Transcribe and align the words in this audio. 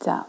Tā. 0.00 0.22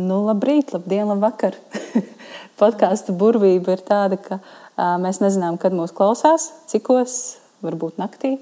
Nu, 0.00 0.22
labrīt, 0.24 0.70
labdien, 0.72 1.04
labvakar. 1.10 1.58
Podkāstu 2.60 3.12
burvība 3.12 3.74
ir 3.74 3.82
tāda, 3.84 4.16
ka 4.16 4.38
uh, 4.38 4.94
mēs 5.02 5.20
nezinām, 5.20 5.58
kad 5.60 5.76
mūs 5.76 5.92
klausās, 5.92 6.48
cikos, 6.70 7.16
varbūt 7.60 8.00
naktī. 8.00 8.38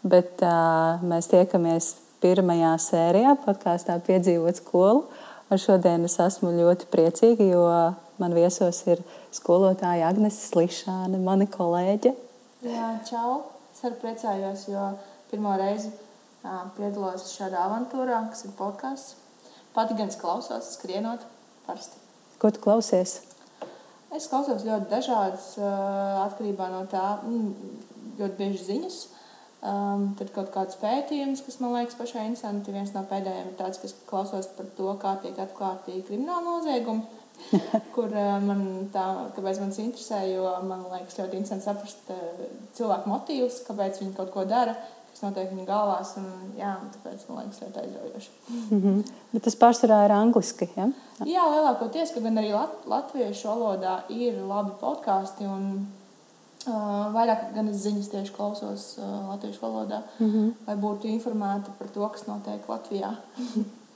Bet 0.00 0.40
uh, 0.40 1.02
mēs 1.04 1.28
tiekamies 1.28 1.90
pirmajā 2.22 2.72
sērijā, 2.80 3.36
podkāstā 3.44 3.98
Piedzīvot 4.08 4.62
skolu. 4.62 5.04
Un 5.52 5.60
šodien 5.60 6.08
es 6.08 6.16
esmu 6.24 6.54
ļoti 6.56 6.88
priecīga, 6.92 7.44
jo 7.52 7.68
man 8.20 8.36
viesos 8.36 8.80
ir 8.88 9.04
skolotāja 9.36 10.08
Agnese 10.08 10.40
Slišāne, 10.48 11.20
mana 11.20 11.44
kolēģe. 11.52 12.16
Jā, 12.64 12.90
čau! 13.08 13.42
Es 13.76 13.84
arī 13.84 14.00
priecājos, 14.00 14.66
jo 14.72 14.90
pirmo 15.28 15.52
reizi 15.60 15.92
uh, 15.92 16.64
piedalos 16.80 17.28
šādā 17.36 17.68
avantūrā, 17.68 18.24
kas 18.32 18.48
ir 18.48 18.56
podkāsts. 18.56 19.27
Pati 19.76 19.96
gan 19.98 20.10
es 20.12 20.18
klausos, 20.20 20.72
skrienot 20.76 21.24
parasti. 21.66 22.00
Ko 22.38 22.50
tu 22.54 22.62
klausies? 22.62 23.20
Es 24.14 24.28
klausos 24.30 24.64
ļoti 24.64 24.88
dažādas, 24.88 25.52
atkarībā 26.24 26.70
no 26.72 26.84
tā, 26.88 27.18
mm, 27.22 27.78
ļoti 28.20 28.38
bieži 28.38 28.66
ziņas. 28.70 28.98
Um, 29.58 30.12
tad 30.14 30.30
kaut 30.30 30.52
kāds 30.54 30.78
pētījums, 30.78 31.42
kas 31.42 31.58
man 31.58 31.72
liekas 31.74 31.98
pašai 31.98 32.28
interesanti. 32.28 32.72
Viens 32.72 32.92
no 32.94 33.02
pēdējiem 33.10 33.50
ir 33.50 33.56
tāds, 33.58 33.80
kas 33.82 33.94
klausos 34.06 34.46
par 34.54 34.68
to, 34.76 34.92
kā 35.02 35.16
tiek 35.24 35.38
atklāti 35.42 35.98
krimināli 36.06 36.46
noziegumi. 36.46 37.18
kur 37.94 38.12
man 38.42 38.88
tā, 38.94 39.04
kāpēc 39.36 39.60
man 39.62 39.72
tas 39.72 39.80
interesē, 39.82 40.20
jo 40.32 40.48
man 40.66 40.84
liekas 40.90 41.18
ļoti 41.20 41.38
interesanti 41.38 41.66
saprast 41.68 42.10
cilvēku 42.76 43.12
motīvus, 43.12 43.60
kāpēc 43.68 44.00
viņi 44.02 44.16
kaut 44.16 44.32
ko 44.34 44.44
dara, 44.48 44.74
kas 45.18 45.26
notiek 45.26 45.50
viņa 45.50 45.66
galvās. 45.66 46.14
Un, 46.20 46.26
jā, 46.58 46.76
tāpēc 46.94 47.24
man 47.28 47.40
liekas, 47.42 47.60
ļoti 47.64 47.80
aizraujoši. 47.82 48.30
Mm 48.48 48.82
-hmm. 48.82 49.12
Bet 49.32 49.42
tas 49.44 49.56
pārsvarā 49.58 50.04
ir 50.04 50.12
angliski. 50.12 50.68
Ja? 50.76 50.88
Jā, 51.26 51.44
lielākoties, 51.50 52.14
ka 52.14 52.20
gan 52.20 52.38
arī 52.38 52.52
lat 52.54 52.86
latviešu 52.86 53.48
valodā 53.48 54.02
ir 54.08 54.38
labi 54.46 54.70
podkāsti. 54.80 55.44
Uh, 56.68 57.08
vairāk 57.14 57.54
gan 57.54 57.68
es 57.68 57.82
ziņas 57.82 58.10
tieši 58.10 58.32
klausos 58.32 58.98
uh, 58.98 59.28
latviešu 59.28 59.60
valodā, 59.62 60.02
mm 60.18 60.30
-hmm. 60.30 60.52
lai 60.66 60.76
būtu 60.76 61.06
informēta 61.06 61.70
par 61.78 61.88
to, 61.88 62.08
kas 62.08 62.26
notiek 62.26 62.68
Latvijā. 62.68 63.14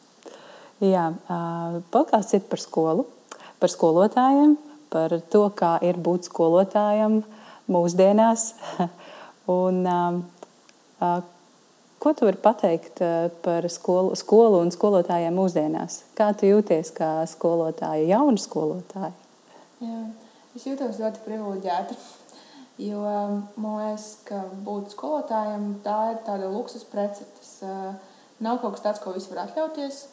Jā, 0.95 1.12
uh, 1.29 1.83
podkāsts 1.91 2.34
ir 2.34 2.41
par 2.41 2.59
skolu, 2.59 3.07
par 3.61 3.69
skolotājiem, 3.69 4.57
par 4.91 5.20
to, 5.31 5.51
kā 5.51 5.79
ir 5.83 5.97
būt 5.97 6.23
skolotājam 6.23 7.23
mūsdienās. 7.69 8.55
un, 9.47 9.86
uh, 9.86 10.23
Ko 12.03 12.11
tu 12.19 12.27
vari 12.27 12.39
pateikt 12.42 12.98
par 13.45 13.67
skolu, 13.70 14.17
skolu 14.19 14.62
un 14.64 14.72
skolotājiem 14.75 15.36
mūsdienās? 15.39 16.00
Kā 16.19 16.33
tu 16.34 16.48
jūties 16.50 16.91
kā 16.97 17.12
skolotāja, 17.31 18.08
jauna 18.11 18.42
skolotāja? 18.42 19.12
Jā, 19.83 20.00
es 20.58 20.67
jūtos 20.67 20.98
ļoti 21.03 21.23
privileģēta. 21.27 21.98
Jo 22.83 23.03
man 23.61 23.78
liekas, 23.78 24.06
ka 24.27 24.41
būt 24.67 24.97
skolotājam 24.97 25.69
tā 25.84 25.98
ir 26.14 26.20
tāda 26.27 26.50
luksus 26.50 26.83
prece. 26.89 27.27
Tas 27.39 27.53
nav 28.42 28.58
kaut 28.62 28.77
kas 28.77 28.84
tāds, 28.86 29.03
ko 29.03 29.14
visi 29.14 29.30
var 29.30 29.45
atļauties 29.45 30.05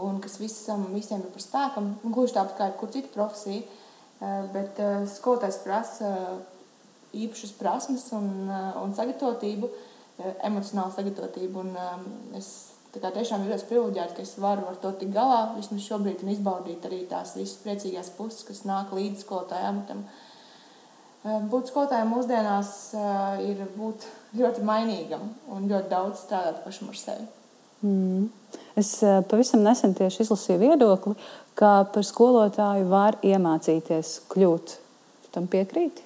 un 0.00 0.20
kas 0.22 0.36
visam, 0.40 0.84
visiem 0.94 1.22
ir 1.24 1.32
par 1.32 1.44
spēkam. 1.44 1.92
Gluži 2.04 2.36
tāpat 2.36 2.56
kā 2.58 2.68
jebkura 2.68 2.96
cita 2.96 3.12
profesija. 3.14 3.62
Bet 4.52 4.80
skolotājs 5.14 5.62
prasa 5.64 6.10
īpašas 7.16 7.54
prasmes 7.58 8.04
un, 8.14 8.50
un 8.50 8.92
sagatavotību 8.94 9.70
emocionāla 10.46 10.94
sagatavotība. 10.94 11.64
Un, 11.64 11.74
um, 11.74 12.08
es 12.38 12.70
tiešām 12.94 13.44
jūtos 13.46 13.66
privileģēta, 13.68 14.16
ka 14.16 14.24
es 14.24 14.34
varu 14.40 14.66
ar 14.70 14.78
to 14.82 14.90
tikt 14.98 15.14
galā 15.14 15.42
vismaz 15.56 15.84
šobrīd 15.86 16.24
un 16.24 16.32
izbaudīt 16.32 16.86
arī 16.88 17.04
tās 17.10 17.36
visas 17.38 17.60
priecīgās 17.64 18.10
puses, 18.16 18.42
kas 18.48 18.64
nāk 18.68 18.94
līdz 18.96 19.24
skolotāja 19.24 19.70
amatam. 19.70 20.04
Um, 21.20 21.50
būt 21.52 21.68
skolotājiem 21.68 22.10
mūsdienās 22.14 22.72
uh, 22.96 23.42
ir 23.44 23.60
būt 23.76 24.06
ļoti 24.40 24.64
mainīgam 24.64 25.28
un 25.52 25.68
ļoti 25.68 25.92
daudz 25.92 26.24
strādāt 26.24 26.62
pašam 26.64 26.88
ar 26.90 26.96
sevi. 26.96 27.26
Mm. 27.84 28.28
Es 28.80 28.94
uh, 29.04 29.20
pavisam 29.28 29.62
nesen 29.64 29.94
tieši 29.96 30.24
izlasīju 30.24 30.60
viedokli, 30.64 31.14
ka 31.56 31.84
par 31.92 32.06
skolotāju 32.06 32.88
var 32.88 33.20
iemācīties 33.24 34.16
kļūt. 34.32 34.78
Tam 35.30 35.46
piekrīti? 35.50 36.02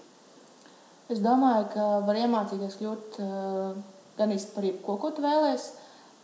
Es 1.12 1.20
domāju, 1.24 1.68
ka 1.72 1.86
var 2.04 2.18
iemācīties 2.18 2.78
kļūt 2.80 3.18
uh, 3.22 3.74
gan 4.18 4.34
par 4.54 4.64
jebko, 4.64 4.96
ko 5.00 5.10
tu 5.10 5.22
vēlēsies, 5.22 5.70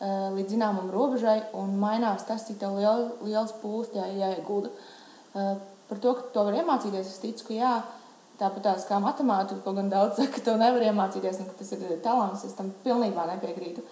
eh, 0.00 0.28
līdz 0.36 0.54
zināmam 0.54 0.90
robežai, 0.90 1.42
un 1.54 1.78
mainās 1.80 2.26
tas, 2.26 2.46
cik 2.46 2.62
liel, 2.62 3.10
liels 3.22 3.52
pūlis 3.62 3.92
tajā 3.94 4.08
jāiegulda. 4.18 4.70
Eh, 5.34 5.56
par 5.88 5.98
to, 5.98 6.14
ka 6.14 6.22
to 6.32 6.44
var 6.44 6.54
iemācīties, 6.54 7.06
es 7.06 7.18
ticu, 7.18 7.46
ka 7.48 7.54
jā. 7.54 7.82
Tāpat 8.40 8.62
tās 8.62 8.86
kā 8.88 8.96
matemātika, 8.96 9.62
ko 9.62 9.72
gan 9.72 9.90
daudz 9.90 10.16
saka, 10.16 10.32
ka 10.32 10.40
to 10.40 10.56
nevar 10.56 10.80
iemācīties, 10.80 11.40
un 11.40 11.46
ka 11.46 11.58
tas 11.58 11.72
ir 11.72 12.00
talants, 12.00 12.44
es 12.44 12.54
tam 12.54 12.72
pilnībā 12.84 13.26
nepiekrītu. 13.34 13.82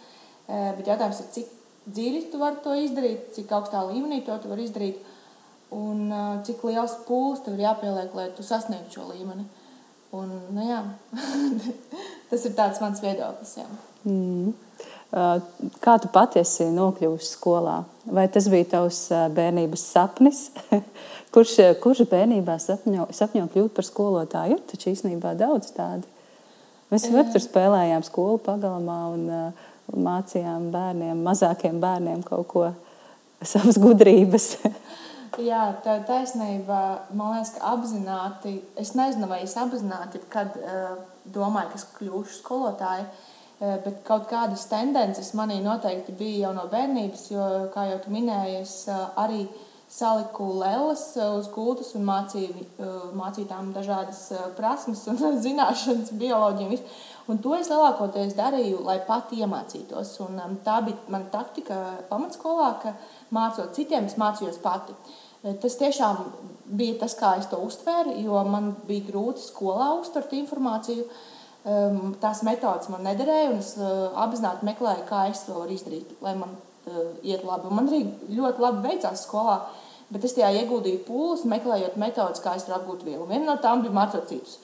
Eh, 0.48 0.72
bet 0.76 0.86
jautājums 0.86 1.20
ir, 1.20 1.26
cik 1.32 1.46
dziļi 1.92 2.30
tu 2.30 2.38
vari 2.38 2.56
to 2.64 2.70
izdarīt, 2.70 3.34
cik 3.34 3.48
augstā 3.48 3.84
līmenī 3.84 4.24
to 4.24 4.38
tu 4.38 4.48
vari 4.48 4.64
izdarīt, 4.64 4.96
un 5.70 6.08
cik 6.44 6.64
liels 6.64 6.96
pūlis 7.04 7.44
tev 7.44 7.58
ir 7.58 7.66
jāpieliek, 7.66 8.14
lai 8.14 8.30
tu 8.30 8.42
sasniegtu 8.42 8.94
šo 8.94 9.12
līmeni. 9.12 9.44
Un, 10.16 10.30
nu, 10.56 10.64
jā, 10.64 10.80
tas 12.30 12.44
ir 12.48 12.54
mans 12.80 13.02
viedoklis. 13.04 13.58
Jā. 13.60 13.66
Mm. 14.06 14.54
Kā 15.80 15.94
tu 15.96 16.10
pati 16.12 16.42
esi 16.42 16.66
nokļuvusi 16.68 17.30
skolā? 17.32 17.78
Vai 18.12 18.26
tas 18.32 18.48
bija 18.52 18.66
tavs 18.74 19.06
bērnības 19.32 19.84
sapnis? 19.94 20.42
kurš, 21.34 21.54
kurš 21.80 22.04
bērnībā 22.10 22.58
sapņo, 22.60 23.08
sapņo 23.16 23.46
kļūt 23.54 23.72
par 23.76 23.88
skolotāju? 23.88 24.58
Ir 24.58 24.66
taču 24.68 24.92
īstenībā 24.92 25.32
daudz 25.38 25.72
tādu. 25.76 26.04
Mēs 26.92 27.06
jau 27.08 27.24
tur 27.32 27.44
spēlējām 27.44 28.04
skolu 28.04 28.36
pagalmā 28.44 28.98
un 29.14 29.24
mācījām 30.08 30.68
bērniem, 30.72 31.24
mazākiem 31.24 31.80
bērniem 31.80 32.20
kaut 32.28 32.48
ko 32.52 32.66
savas 33.52 33.80
gudrības. 33.80 34.50
Jā, 35.48 35.70
tā 35.84 36.00
ir 36.00 36.06
taisnība. 36.08 36.82
Man 37.16 37.36
liekas, 37.36 37.54
ka 37.56 37.72
apzināti, 37.72 38.58
es 38.80 38.92
nezinu, 38.98 39.28
vai 39.30 39.42
es 39.44 39.56
apzināti, 39.60 40.20
kad 40.32 40.56
uh, 40.60 40.96
domāju, 41.32 41.72
ka 41.72 41.80
es 41.80 41.84
kļūšu 41.96 42.40
skolotāju. 42.40 43.08
Uh, 43.08 43.27
bet 43.58 44.04
kaut 44.06 44.28
kādas 44.30 44.68
tendences 44.70 45.32
manī 45.34 45.58
noteikti 45.62 46.14
bija 46.18 46.46
jau 46.46 46.52
no 46.54 46.68
bērnības, 46.70 47.24
jo, 47.32 47.46
kā 47.74 47.88
jau 47.90 47.98
tu 48.04 48.12
minēji, 48.14 48.60
es 48.62 48.74
eh, 48.86 49.00
arī 49.18 49.46
saliku 49.90 50.46
lēlas 50.60 51.02
eh, 51.16 51.30
uz 51.40 51.48
gultas 51.50 51.90
un 51.98 52.04
mācīju, 52.06 52.66
mācīju 53.18 53.48
tām 53.50 53.72
dažādas 53.74 54.20
prasmes 54.58 55.02
un 55.10 55.18
zināšanas, 55.46 56.12
bioloģiju. 56.20 56.78
Un 57.28 57.40
to 57.44 57.56
es 57.58 57.68
lielākoties 57.68 58.36
darīju, 58.38 58.84
lai 58.86 59.00
pati 59.08 59.42
iemācītos. 59.42 60.14
Un, 60.24 60.38
um, 60.44 60.54
tā 60.64 60.78
bija 60.86 61.10
mana 61.12 61.26
taktika 61.32 61.80
pamatskolā, 62.08 62.70
ka 62.84 62.94
mācot 63.34 63.74
citiem, 63.76 64.06
es 64.08 64.14
mācījos 64.20 64.62
pati. 64.62 64.94
Tas 65.42 65.76
tiešām 65.78 66.22
bija 66.78 66.96
tas, 67.02 67.12
kā 67.18 67.34
es 67.38 67.50
to 67.50 67.58
uztvēru, 67.66 68.14
jo 68.22 68.38
man 68.48 68.70
bija 68.88 69.10
grūti 69.10 69.44
skolā 69.44 69.90
uztvert 69.98 70.32
informāciju. 70.38 71.04
Uh, 71.04 71.37
um, 71.68 72.14
tās 72.22 72.40
metodas 72.46 72.88
man 72.92 73.04
nederēja, 73.06 73.50
un 73.52 73.60
es 73.60 73.74
uh, 73.80 74.08
apzināti 74.24 74.66
meklēju, 74.68 75.04
kā 75.08 75.26
es 75.32 75.44
to 75.46 75.58
varu 75.58 75.74
izdarīt, 75.74 76.14
lai 76.24 76.34
man 76.38 76.54
uh, 76.54 77.12
iet 77.22 77.44
labi. 77.46 77.68
Un 77.68 77.78
man 77.78 77.90
arī 77.90 78.02
ļoti 78.38 78.64
labi 78.64 78.84
veicās 78.88 79.26
skolā, 79.26 79.58
bet 80.14 80.24
es 80.24 80.36
tajā 80.36 80.50
ieguldīju 80.62 81.04
pūles, 81.08 81.44
meklējot 81.50 81.98
metodas, 82.00 82.42
kā 82.44 82.56
es 82.56 82.66
varu 82.68 82.80
apgūt 82.80 83.04
vielu. 83.08 83.26
Viena 83.28 83.52
no 83.52 83.58
tām 83.62 83.84
bija 83.84 83.96
mācīt 83.96 84.30
citus. 84.30 84.58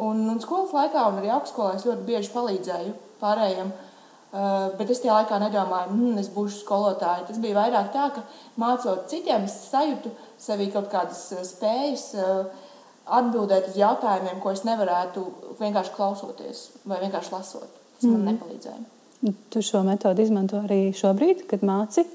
Un, 0.00 0.24
un 0.32 0.40
skolas 0.40 0.72
laikā, 0.72 1.04
un 1.10 1.20
arī 1.20 1.32
augstskolā, 1.34 1.76
es 1.76 1.86
ļoti 1.88 2.06
bieži 2.08 2.32
palīdzēju 2.32 2.96
pārējiem. 3.20 3.72
Uh, 4.30 4.70
bet 4.78 4.92
es 4.94 5.00
tajā 5.02 5.16
laikā 5.16 5.40
nedomāju, 5.42 5.90
ka 5.90 5.96
mm, 5.96 6.18
es 6.22 6.28
būšu 6.30 6.60
skolotāja. 6.62 7.26
Tas 7.26 7.40
bija 7.42 7.56
vairāk 7.58 7.88
tā, 7.90 8.06
ka 8.14 8.22
mācot 8.62 9.08
citiem, 9.10 9.48
es 9.50 9.56
sajūtu 9.72 10.12
sevī 10.38 10.68
kaut 10.70 10.86
kādas 10.92 11.24
spējas. 11.48 12.12
Uh, 12.14 12.68
atbildēt 13.08 13.70
uz 13.70 13.76
jautājumiem, 13.80 14.38
ko 14.42 14.52
es 14.54 14.62
nevarētu 14.66 15.24
vienkārši 15.60 15.92
klausoties 15.96 16.64
vai 16.88 17.00
vienkārši 17.02 17.34
lasot. 17.34 17.68
Tas 17.98 18.06
mm. 18.06 18.16
man 18.16 18.34
nepalīdzēja. 18.34 19.36
Tu 19.52 19.62
šo 19.64 19.82
metodi 19.84 20.24
izmanto 20.24 20.62
arī 20.62 20.94
šobrīd, 20.96 21.44
kad 21.50 21.64
māci? 21.66 22.06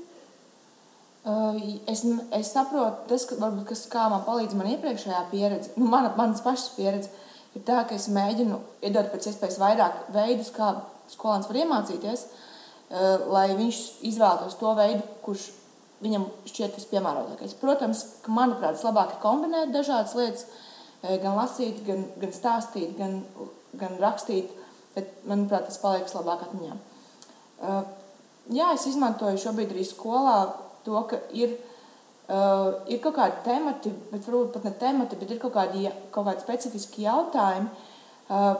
Uh, 1.25 1.57
es, 1.89 2.03
es 2.37 2.51
saprotu, 2.53 3.05
tas, 3.09 3.25
ka, 3.29 3.37
varbūt, 3.41 3.65
kas, 3.69 3.85
kā 3.89 4.07
man 4.13 4.23
palīdz 4.27 4.57
man 4.57 4.69
iepriekšējā 4.75 5.21
pieredze, 5.31 5.71
nu, 5.77 5.87
mana, 5.89 6.11
manas 6.17 6.43
pašas 6.45 6.73
pieredze, 6.77 7.09
ir 7.57 7.63
tā, 7.65 7.79
ka 7.89 7.97
es 7.97 8.07
mēģinu 8.13 8.59
iedot 8.85 9.09
pēc 9.13 9.31
iespējas 9.31 9.57
vairāk 9.61 10.03
veidus, 10.13 10.51
kā 10.53 10.75
skolēns 11.09 11.49
var 11.49 11.61
iemācīties, 11.63 12.25
uh, 12.25 13.25
lai 13.33 13.47
viņš 13.57 13.81
izvēlētos 14.11 14.57
to 14.61 14.73
veidu, 14.77 15.01
kurš 15.25 15.47
viņam 16.05 16.27
šķiet 16.45 16.77
vispiemērotākais. 16.77 17.57
Protams, 17.57 18.05
ka 18.21 18.33
manuprāt, 18.33 18.77
labāk 18.85 19.15
ir 19.15 19.21
kombinēt 19.23 19.73
dažādas 19.73 20.13
lietas, 20.17 20.45
uh, 20.45 20.74
gan 21.21 21.37
lasīt, 21.37 21.81
gan, 21.87 22.05
gan 22.21 22.33
stāstīt, 22.35 22.95
gan, 22.99 23.21
gan 23.79 23.97
rakstīt. 24.01 24.51
Bet, 24.95 25.11
manuprāt, 25.27 25.65
tas 25.67 25.79
paliks 25.81 26.15
labāk 26.15 26.45
atmiņā. 26.45 26.75
Eh, 27.67 27.81
jā, 28.55 28.69
es 28.75 28.85
izmantoju 28.87 29.41
šobrīd 29.41 29.73
arī 29.73 29.83
skolā 29.87 30.37
to, 30.85 30.95
ka 31.09 31.19
ir 31.35 31.57
uh, 32.29 32.85
ir 32.91 32.99
kaut 33.03 33.15
kādi 33.17 33.41
temati, 33.45 33.91
bet 34.11 34.27
varbūt 34.27 34.53
pat 34.53 34.67
ne 34.67 34.73
temati, 34.81 35.17
bet 35.17 35.31
ir 35.33 35.41
kaut 35.41 35.55
kādi, 35.55 35.87
kaut 36.13 36.27
kādi 36.27 36.43
specifiski 36.43 37.07
jautājumi, 37.07 37.71
uh, 38.29 38.51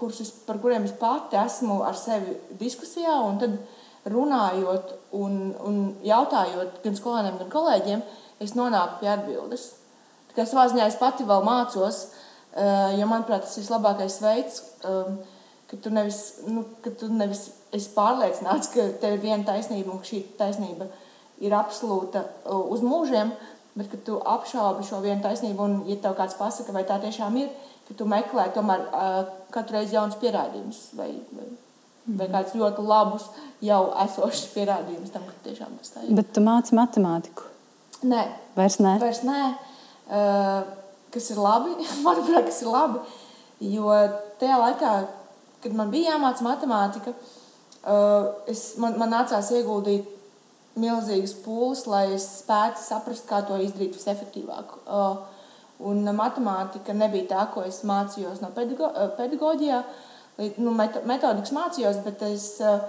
kurus 0.00 0.22
es, 0.24 0.32
par 0.46 0.58
kuriem 0.62 0.88
es 0.88 0.96
pati 0.98 1.38
esmu 1.38 1.80
ar 1.86 1.94
sevi 1.98 2.34
diskusijā, 2.58 3.14
un 3.28 3.38
tad 3.42 3.54
runājot 4.10 4.96
un, 5.14 5.38
un 5.62 5.78
jautājot 6.02 6.80
gan 6.82 6.98
skolēniem, 6.98 7.38
gan 7.44 7.52
kolēģiem, 7.52 8.02
es 8.42 8.56
nonāku 8.58 8.98
pie 9.02 9.12
atbildes. 9.12 9.68
Kā 10.36 10.46
savā 10.48 10.66
ziņā 10.72 10.88
es 10.88 10.96
pati 11.00 11.26
vēl 11.28 11.44
mācos, 11.44 12.02
uh, 12.08 12.92
jo 12.96 13.08
manuprāt, 13.08 13.44
tas 13.44 13.56
ir 13.58 13.66
vislabākais 13.66 14.18
veids, 14.24 14.60
um, 14.88 15.18
ka 15.68 15.78
tu 15.84 15.92
nevis, 15.92 16.20
nu, 16.48 16.64
ka 16.84 16.92
tu 16.96 17.08
nevis 17.12 17.50
esi 17.72 17.90
pārliecināts, 17.92 18.70
ka 18.72 18.86
tev 19.00 19.16
ir 19.16 19.24
viena 19.24 19.44
taisnība 19.48 19.92
un 19.92 20.00
ka 20.00 20.08
šī 20.08 20.22
taisnība 20.38 20.88
ir 21.42 21.56
absolūta 21.56 22.24
uh, 22.24 22.62
uz 22.72 22.84
mūžiem, 22.84 23.32
bet 23.76 23.90
ka 23.92 24.00
tu 24.06 24.18
apšaubi 24.34 24.86
šo 24.88 25.00
vienu 25.04 25.20
taisnību 25.24 25.66
un, 25.66 25.76
ja 25.88 25.98
tev 26.00 26.16
kāds 26.16 26.36
pasaka, 26.38 26.72
vai 26.76 26.84
tā 26.88 26.96
tiešām 27.02 27.36
ir, 27.40 27.50
ka 27.88 27.96
tu 27.98 28.06
meklē 28.08 28.46
tomēr 28.54 28.86
katru 29.52 29.78
reizi 29.78 29.96
jaunus 29.96 30.16
pierādījumus 30.20 30.80
vai, 30.96 31.08
vai, 31.32 31.48
vai 32.20 32.28
kādus 32.36 32.54
ļoti 32.60 32.84
labus 32.86 33.26
jau 33.64 33.82
esošus 34.04 34.52
pierādījumus 34.54 35.12
tam, 35.12 35.24
ka 35.28 35.48
tiešām 35.48 35.76
tas 35.80 35.92
tā 35.96 36.04
ir. 36.04 36.14
Bet 36.20 36.32
tu 36.36 36.44
māci 36.44 36.76
matemātiku? 36.76 37.48
Nē. 38.04 38.22
Vairs 38.56 38.78
nē? 38.82 38.96
Vairs 39.00 39.24
nē. 39.26 39.40
Uh, 39.50 39.71
kas 40.12 41.30
ir 41.32 41.40
labi, 41.40 41.76
manuprāt, 42.06 42.48
kas 42.48 42.62
ir 42.64 42.72
labi, 42.72 43.02
jo 43.72 43.90
tajā 44.40 44.58
laikā, 44.60 44.94
kad 45.62 45.76
man 45.78 45.92
bija 45.92 46.16
jāmāca 46.16 46.44
matemātika, 46.46 47.14
uh, 47.14 48.32
es, 48.50 48.72
man, 48.82 48.98
man 49.00 49.12
nācās 49.14 49.52
ieguldīt 49.54 50.08
milzīgas 50.78 51.34
pūles, 51.44 51.84
lai 51.90 52.06
es 52.16 52.24
spētu 52.40 52.80
saprast, 52.80 53.26
kā 53.28 53.42
to 53.46 53.58
izdarīt 53.60 53.96
visefektīvāk. 53.98 54.72
Uh, 54.86 55.20
un 55.82 56.06
matemātika 56.16 56.94
nebija 56.96 57.28
tā, 57.34 57.44
ko 57.52 57.64
es 57.66 57.82
mācījos 57.88 58.40
no 58.42 58.52
pedago 58.56 58.90
pedagoģijā. 59.18 59.82
Nu, 60.62 60.72
metodikas 60.72 61.52
mācījos, 61.52 62.00
bet 62.06 62.22
es 62.24 62.54
uh, 62.64 62.86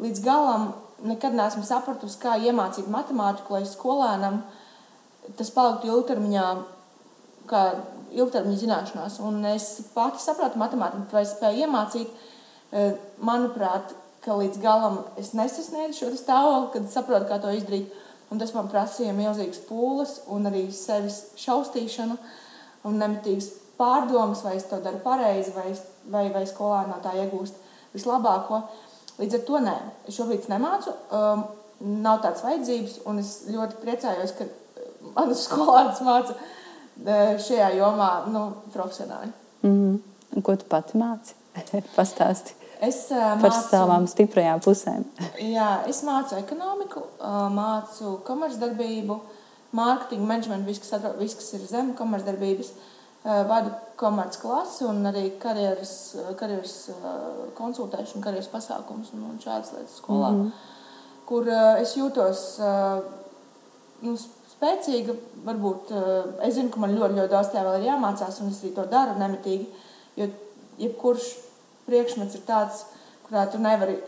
līdz 0.00 0.22
galam 0.24 0.70
nekad 1.06 1.36
neesmu 1.36 1.64
sapratusi, 1.66 2.18
kā 2.22 2.38
iemācīt 2.40 2.88
matemātiku, 2.90 3.58
lai 3.58 3.66
skolēnam 3.68 4.40
tas 5.38 5.50
paliktu 5.54 5.90
ilgtermiņā, 5.90 6.46
kā 7.50 7.62
ilgtermiņa 8.16 8.62
zināšanās. 8.62 9.20
Un 9.26 9.44
es 9.50 9.68
pati 9.94 10.22
sapratu 10.22 10.60
matemātiku, 10.60 11.08
vai 11.12 11.26
spēju 11.28 11.66
iemācīt. 11.66 12.24
Uh, 12.66 12.96
manuprāt, 13.22 13.94
ka 14.24 14.34
līdz 14.34 14.58
galam 14.62 14.98
es 15.20 15.30
nesasniedzu 15.38 16.00
šo 16.00 16.08
stāvokli, 16.18 16.72
kad 16.74 16.90
saprotu, 16.90 17.28
kā 17.30 17.38
to 17.42 17.52
izdarīt. 17.54 17.92
Un 18.26 18.40
tas 18.42 18.50
man 18.56 18.66
prasīja 18.66 19.12
milzīgas 19.14 19.60
pūles, 19.68 20.16
un 20.34 20.48
arī 20.50 20.64
sevis 20.74 21.20
šausmīšanu, 21.38 22.16
un 22.88 22.98
nemitīgas 22.98 23.52
pārdomas, 23.78 24.42
vai 24.42 24.56
es 24.58 24.66
to 24.66 24.80
daru 24.82 24.98
pareizi, 25.04 25.52
vai, 25.54 25.68
vai, 26.10 26.24
vai 26.34 26.42
skolēni 26.48 26.90
no 26.90 26.98
tā 27.04 27.14
iegūst 27.20 27.60
vislabāko. 27.94 28.64
Līdz 29.20 29.38
ar 29.38 29.44
to 29.46 29.60
nē, 29.62 29.76
es 30.10 30.18
šobrīd 30.18 30.48
nemācu, 30.50 30.92
um, 31.14 31.46
nav 32.02 32.20
tādas 32.24 32.42
vajadzības, 32.44 32.98
un 33.08 33.22
es 33.22 33.32
ļoti 33.52 33.78
priecājos, 33.84 34.34
ka 34.36 34.48
manas 35.14 35.46
skolēnas 35.48 36.02
māca 36.06 36.34
uh, 36.36 37.32
šajā 37.46 37.72
jomā 37.78 38.10
nu, 38.32 38.44
profesionāli. 38.74 39.32
Mm 39.62 39.72
-hmm. 39.72 40.42
Ko 40.42 40.56
tu 40.56 40.64
pati 40.68 40.98
māci? 40.98 41.34
Pastāsti. 41.96 42.54
Es 42.80 43.06
par 43.08 43.38
mācu, 43.40 43.68
savām 43.70 44.06
stiprajām 44.06 44.60
pusēm. 44.60 45.04
jā, 45.40 45.88
es 45.88 46.02
mācu 46.02 46.36
ekonomiku, 46.36 47.00
uh, 47.00 47.48
mācu 47.52 48.18
komercdarbību, 48.24 49.20
mārketingu, 49.72 50.26
menedžmentu, 50.26 50.66
viss, 50.66 50.80
kas, 50.80 51.00
vis, 51.18 51.34
kas 51.34 51.52
ir 51.52 51.66
zem 51.66 51.94
komercdarbības. 51.94 52.72
Vadu 53.26 53.70
komerces 53.96 54.38
klasi 54.38 54.84
un 54.84 55.06
arī 55.06 55.32
karjeras, 55.42 56.16
karjeras 56.38 56.90
konsultēšanu, 57.58 58.22
karjeras 58.22 58.46
pasākumus 58.52 59.10
un, 59.16 59.24
un 59.30 59.40
šādas 59.42 59.72
lietas 59.74 59.96
skolā, 59.98 60.30
mm 60.30 60.42
-hmm. 60.42 60.50
kur 61.26 61.48
es 61.82 61.96
jūtos 61.96 62.60
nu, 64.02 64.16
spēcīga. 64.56 65.14
Varbūt 65.46 65.92
uh, 65.94 66.10
es 66.46 66.56
zinu, 66.56 66.72
ka 66.72 66.82
man 66.82 66.96
ļoti, 66.96 67.20
ļoti 67.20 67.32
daudz 67.32 67.52
tajā 67.52 67.64
vēl 67.66 67.80
ir 67.80 67.90
jāmācās, 67.90 68.40
un 68.42 68.50
es 68.50 68.62
arī 68.64 68.72
to 68.76 68.86
daru 68.90 69.16
nemitīgi. 69.20 69.68
Jo 70.16 70.30
jebkurš 70.80 71.28
priekšmets 71.86 72.38
ir 72.38 72.44
tāds, 72.48 72.84
kurā 73.26 73.46
tu 73.50 73.60
nevari 73.62 73.98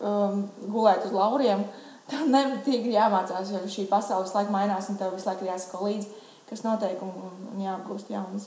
um, 0.00 0.46
gulēt 0.68 1.06
uz 1.08 1.16
lauriem. 1.16 1.64
Tev 2.10 2.28
nemitīgi 2.30 2.94
jāmācās, 2.94 3.50
jo 3.50 3.64
šī 3.70 3.88
pasaule 3.90 4.26
visu 4.26 4.36
laiku 4.36 4.54
mainās, 4.54 4.86
un 4.92 4.98
tev 5.00 5.16
visu 5.16 5.26
laiku 5.26 5.42
ir 5.42 5.50
jāsako 5.50 5.88
līdzi, 5.88 6.28
kas 6.46 6.62
notiek, 6.62 7.00
un, 7.02 7.10
un, 7.26 7.48
un 7.50 7.64
jāapgūst 7.64 8.12
jaunas, 8.14 8.46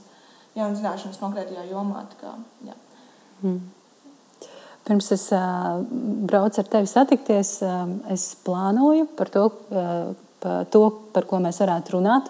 jaunas 0.55 0.79
zināšanas 0.79 1.19
konkrētajā 1.19 1.65
jomā. 1.67 2.05
Kā, 2.21 2.37
jā. 2.63 2.77
hmm. 3.41 3.59
Pirms 4.87 5.11
es 5.11 5.25
uh, 5.35 5.81
braucu 6.31 6.63
ar 6.63 6.71
tevi 6.71 6.87
satikties, 6.87 7.57
uh, 7.67 7.83
es 8.15 8.29
plānoju 8.47 9.09
par 9.19 9.33
to, 9.33 9.43
uh, 9.75 10.28
par 10.39 10.65
to, 10.71 10.83
par 11.13 11.27
ko 11.29 11.39
mēs 11.43 11.61
varētu 11.63 11.97
runāt. 11.97 12.29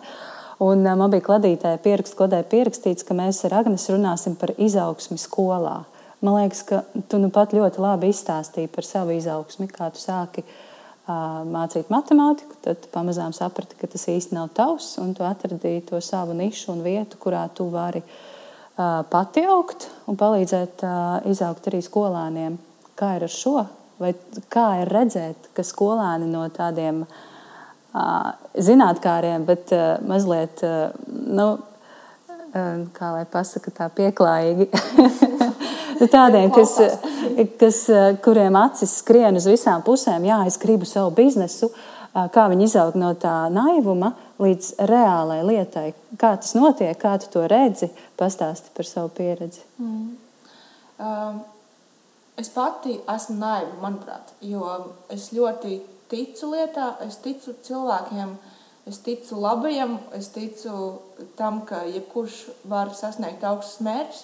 Un 0.60 0.84
uh, 0.84 0.96
man 1.00 1.12
bija 1.14 1.26
kladītāja 1.26 1.80
pieraksts, 1.84 2.18
kodē 2.20 2.42
pierakstīts, 2.52 3.06
ka 3.08 3.16
mēs 3.18 3.44
ar 3.48 3.62
Agnes 3.62 3.88
runāsim 3.92 4.36
par 4.40 4.54
izaugsmi 4.58 5.20
skolā. 5.22 5.84
Man 6.20 6.36
liekas, 6.36 6.66
ka 6.68 6.82
tu 7.08 7.20
nu 7.22 7.30
pat 7.32 7.54
ļoti 7.56 7.80
labi 7.80 8.10
izstāstīji 8.12 8.72
par 8.74 8.88
savu 8.88 9.16
izaugsmi, 9.16 9.70
kā 9.72 9.88
tu 9.96 10.02
sāki 10.04 10.44
uh, 10.44 11.46
mācīt 11.48 11.92
matemātiku. 11.94 12.60
Tad 12.66 12.90
pamazām 12.92 13.32
saprati, 13.36 13.78
ka 13.80 13.88
tas 13.88 14.04
īsti 14.12 14.36
nav 14.36 14.52
tavs, 14.58 14.98
un 15.00 15.14
tu 15.16 15.24
atradīji 15.24 15.86
to 15.94 16.04
savu 16.04 16.36
nišu 16.36 16.74
un 16.76 16.84
vietu, 16.84 17.22
kurā 17.24 17.46
tu 17.56 17.70
vari 17.72 18.04
uh, 18.04 19.00
pati 19.08 19.46
augt 19.48 19.88
un 20.12 20.20
palīdzēt 20.20 20.84
uh, 20.84 21.32
izaugt 21.32 21.72
arī 21.72 21.80
skolēniem. 21.88 22.60
Kā 23.00 23.16
ir 23.16 23.30
ar 23.30 23.32
šo? 23.32 23.56
Vai 24.00 24.12
kā 24.52 24.68
ir 24.82 24.92
redzēt, 24.92 25.54
ka 25.56 25.64
skolēni 25.64 26.28
no 26.28 26.44
tādiem 26.52 27.06
uh, 27.06 27.26
zinātnāriem, 27.94 29.46
bet 29.48 29.74
mazliet, 30.06 30.62
nu, 31.10 31.48
kā 32.96 33.12
lai 33.14 33.26
pasaka, 33.30 33.74
tā 33.74 33.90
pieklājīgi 33.94 34.70
tādiem, 36.14 36.52
kas, 36.54 36.76
kas, 37.60 37.84
kuriem 38.24 38.58
acis 38.60 39.00
skrien 39.02 39.38
uz 39.40 39.48
visām 39.50 39.84
pusēm, 39.86 40.28
jā, 40.30 40.42
es 40.50 40.58
gribu 40.62 40.88
savu 40.90 41.12
biznesu, 41.18 41.72
kā 42.14 42.48
viņi 42.50 42.66
izaug 42.70 42.98
no 42.98 43.12
tā 43.20 43.36
naivuma 43.54 44.14
līdz 44.42 44.72
reālai 44.90 45.42
lietai. 45.46 45.92
Kā 46.20 46.34
tas 46.40 46.56
notiek, 46.58 46.96
kā 47.00 47.18
tu 47.22 47.30
to 47.34 47.46
redzi, 47.50 47.92
pastāsti 48.20 48.74
par 48.76 48.88
savu 48.88 49.12
pieredzi. 49.18 49.62
Mm. 49.82 50.10
Um, 51.00 51.40
es 52.40 52.50
pati 52.52 52.98
esmu 53.08 53.38
naiva, 53.40 53.76
manuprāt, 53.84 54.34
jo 54.42 54.66
es 55.14 55.30
ļoti 55.36 55.80
ticu 56.12 56.52
lietā, 56.54 56.94
es 57.06 57.20
ticu 57.24 57.54
cilvēkiem, 57.66 58.36
es 58.90 59.00
ticu 59.06 59.40
labajam, 59.40 59.98
es 60.18 60.32
ticu 60.34 60.74
tam, 61.38 61.62
ka 61.70 61.84
jebkurš 61.88 62.42
var 62.70 62.94
sasniegt 62.98 63.46
augstus 63.46 63.84
mērķus. 63.86 64.24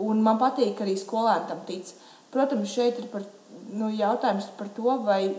Un 0.00 0.22
man 0.24 0.38
patīk 0.40 0.80
arī 0.80 0.96
skolēni 0.96 1.50
tam 1.50 1.60
tic. 1.68 1.92
Protams, 2.32 2.72
šeit 2.72 2.98
ir 3.02 3.08
par, 3.12 3.26
nu, 3.74 3.90
jautājums 3.92 4.46
par 4.56 4.70
to, 4.76 4.94
vai 5.04 5.34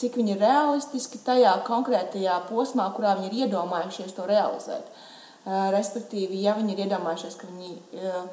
cik 0.00 0.16
viņi 0.18 0.34
ir 0.34 0.42
realistiski 0.42 1.20
tajā 1.24 1.52
konkrētajā 1.66 2.40
posmā, 2.50 2.88
kurā 2.96 3.14
viņi 3.18 3.30
ir 3.30 3.46
iedomājušies 3.46 4.16
to 4.16 4.26
realizēt. 4.28 4.88
Uh, 5.46 5.68
respektīvi, 5.70 6.40
ja 6.42 6.56
viņi 6.56 6.74
ir 6.74 6.82
iedomājušies, 6.86 7.36
ka 7.38 7.48
viņi 7.48 7.76
uh, 8.02 8.24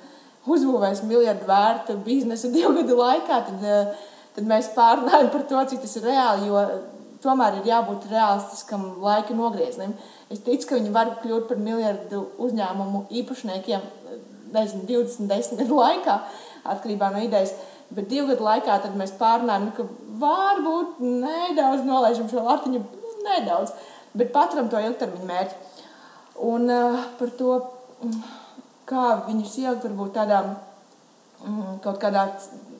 uzbūvēs 0.49 1.03
miljardu 1.05 1.47
vērtu 1.47 1.99
biznesu 2.05 2.49
divu 2.55 2.73
gadu 2.79 2.97
laikā, 2.99 3.39
tad, 3.51 3.61
uh, 3.61 4.09
tad 4.35 4.49
mēs 4.49 4.71
pārunājam 4.75 5.31
par 5.33 5.47
to, 5.49 5.63
cik 5.71 5.83
tas 5.85 5.95
ir 5.99 6.07
reāli. 6.09 6.49
Jo 6.49 6.63
tomēr 7.23 7.59
ir 7.59 7.69
jābūt 7.69 8.07
realistiskam 8.11 8.87
laika 9.03 9.35
nogrieznim. 9.37 9.93
Es 10.33 10.43
ticu, 10.43 10.67
ka 10.69 10.79
viņi 10.79 10.93
var 10.95 11.15
kļūt 11.21 11.47
par 11.49 11.61
miljardu 11.61 12.23
uzņēmumu 12.43 13.05
īpašniekiem 13.21 13.85
nezinu, 14.53 14.85
20, 14.89 15.29
10 15.29 15.61
gadu 15.63 15.79
laikā, 15.79 16.17
atkarībā 16.73 17.11
no 17.13 17.21
idejas. 17.23 17.55
Bet 17.93 18.09
divu 18.11 18.31
gadu 18.31 18.45
laikā 18.45 18.79
mēs 18.97 19.15
pārnājām, 19.19 19.69
nu, 19.69 19.73
ka 19.77 19.87
varbūt 20.21 21.01
nedaudz 21.01 21.85
nolaižam 21.87 22.29
šo 22.31 22.45
latiņu, 22.45 22.81
nedaudz, 23.27 23.73
bet 24.17 24.33
paturam 24.35 24.69
to 24.71 24.81
ilgtermiņu 24.81 25.29
mērķi. 25.29 25.59
Un 26.43 26.69
uh, 26.73 27.03
par 27.19 27.33
to, 27.37 27.57
mm, 28.01 28.21
kā 28.89 29.03
viņus 29.27 29.57
ielikt 29.61 29.85
varbūt 29.87 30.15
tādā 30.17 30.41
mm, 30.49 31.77
kaut 31.85 32.01
kādā 32.01 32.25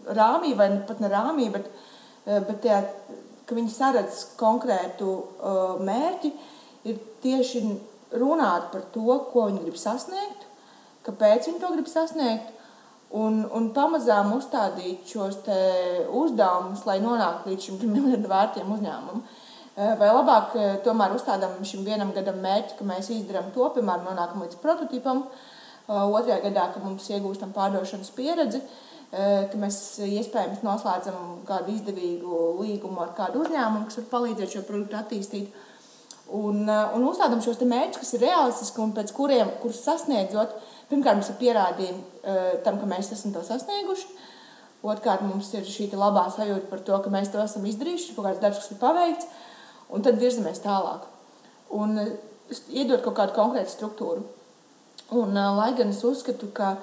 rāmī, 0.08 0.54
vai 0.60 0.70
pat 0.88 1.02
ne 1.04 1.12
rāmī, 1.12 1.50
bet, 1.54 1.68
uh, 1.68 2.40
bet 2.48 2.62
tajā, 2.66 2.82
ka 3.48 3.58
viņi 3.58 3.74
saredz 3.74 4.24
konkrētu 4.40 5.12
uh, 5.12 5.76
mērķi, 5.84 6.34
ir 6.92 7.04
tieši 7.24 7.64
runāt 8.20 8.72
par 8.72 8.88
to, 8.94 9.08
ko 9.32 9.48
viņi 9.50 9.64
grib 9.66 9.80
sasniegt 9.80 10.50
kāpēc 11.08 11.50
viņi 11.50 11.62
to 11.62 11.72
grib 11.76 11.90
sasniegt. 11.92 12.52
Un, 13.14 13.44
un 13.54 13.70
pamazām 13.76 14.32
uzstādīt 14.34 15.06
šos 15.12 15.44
uzdevumus, 16.18 16.86
lai 16.90 16.98
nonāktu 17.04 17.52
līdz 17.52 17.68
šim 17.68 17.82
miljardu 17.94 18.32
vērtiem 18.32 18.72
uzņēmumam. 18.74 19.26
Vai 20.00 20.10
labāk 20.10 20.56
tomēr 20.86 21.14
uzstādām 21.16 21.60
šim 21.66 21.86
vienam 21.86 22.14
gadam 22.14 22.40
mērķi, 22.42 22.78
ka 22.78 22.88
mēs 22.90 23.12
izdarām 23.14 23.52
to, 23.54 23.68
piemēram, 23.76 24.08
nonākam 24.10 24.42
līdz 24.46 24.58
prototipam, 24.62 25.24
otrajā 25.88 26.40
gadā, 26.48 26.68
ka 26.74 26.82
mums 26.82 27.10
iegūstam 27.10 27.54
pārdošanas 27.54 28.12
pieredzi, 28.18 28.62
ka 29.14 29.60
mēs 29.62 29.78
iespējams 30.02 30.64
noslēdzam 30.66 31.46
kādu 31.46 31.76
izdevīgu 31.76 32.40
līgumu 32.64 33.04
ar 33.04 33.12
kādu 33.18 33.44
uzņēmumu, 33.44 33.86
kas 33.86 34.00
var 34.00 34.08
palīdzēt 34.16 34.56
šo 34.56 34.64
produktu 34.66 34.98
attīstīt. 34.98 35.54
Un, 36.34 36.64
un 36.66 37.06
uzstādām 37.06 37.44
šos 37.46 37.62
mērķus, 37.62 38.00
kas 38.02 38.14
ir 38.16 38.24
realistiski 38.26 38.82
un 38.82 38.96
pēc 38.96 39.12
kuriem, 39.14 39.52
kurus 39.62 39.84
sasniedzot, 39.86 40.56
pirmkārt, 40.90 41.20
mums 41.20 41.30
ir 41.30 41.38
pierādījumi 41.44 42.32
tam, 42.66 42.80
ka 42.82 42.90
mēs 42.90 43.12
esam 43.14 43.36
to 43.36 43.44
sasnieguši. 43.46 44.08
Otrkārt, 44.84 45.22
mums 45.24 45.54
ir 45.54 45.68
šī 45.68 45.92
labā 45.94 46.26
sajūta 46.34 46.68
par 46.72 46.82
to, 46.84 46.98
ka 47.06 47.12
mēs 47.14 47.30
to 47.32 47.40
esam 47.44 47.70
izdarījuši, 47.70 48.16
kaut 48.18 48.32
kāds 48.32 48.42
darbs, 48.42 48.64
kas 48.64 48.74
ir 48.74 48.82
paveikts 48.82 49.30
un 49.94 50.04
tad 50.04 50.20
virzamies 50.20 50.62
tālāk. 50.64 51.06
Un 51.74 51.98
eh, 52.02 52.14
iedot 52.74 53.04
kaut 53.06 53.18
kādu 53.20 53.38
konkrētu 53.38 53.74
struktūru. 53.74 54.26
Un, 55.14 55.38
eh, 55.38 55.50
lai 55.58 55.72
gan 55.78 55.94
es 55.94 56.02
uzskatu, 56.08 56.52
ka, 56.56 56.76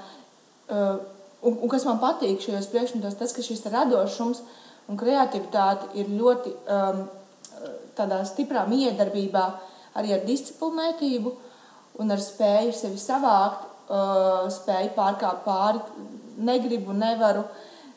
eh, 0.69 0.97
un, 1.43 1.57
un 1.57 1.71
kas 1.73 1.87
man 1.89 2.01
patīk 2.03 2.43
šajos 2.45 2.69
priekšmetos, 2.73 3.19
tas, 3.21 3.35
ka 3.37 3.45
šis 3.45 3.65
radošums 3.73 4.43
un 4.91 4.99
kreativitāte 5.01 5.91
ir 6.01 6.11
ļoti 6.13 6.53
um, 6.67 7.05
tādā 7.99 8.23
stiprā 8.29 8.67
miedarbībā 8.71 9.47
arī 9.99 10.15
ar 10.15 10.25
disciplinētību 10.27 11.33
un 12.01 12.15
ar 12.15 12.23
spēju 12.23 12.75
sevi 12.77 13.01
savākt, 13.01 13.67
uh, 13.91 14.47
spēju 14.53 14.95
pārkāpt 14.97 15.45
pāri, 15.47 15.83
negribu, 16.41 16.95
nevaru, 16.97 17.45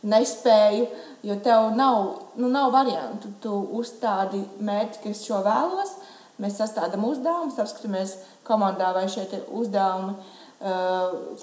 nespēju. 0.03 0.88
Jo 1.23 1.38
tev 1.39 1.69
nav, 1.77 2.00
nu, 2.35 2.50
nav 2.51 2.73
variantu. 2.73 3.31
Tu 3.39 3.53
uzstādi 3.79 4.41
mērķi, 4.59 5.03
ka 5.03 5.12
es 5.13 5.23
šo 5.23 5.39
vēlos. 5.45 5.93
Mēs 6.41 6.57
sastādām 6.59 7.05
uzdevumus, 7.07 7.59
apskatāmies 7.62 8.17
komandā, 8.43 8.89
vai 8.95 9.05
šie 9.12 9.23
uzdevumi, 9.53 10.17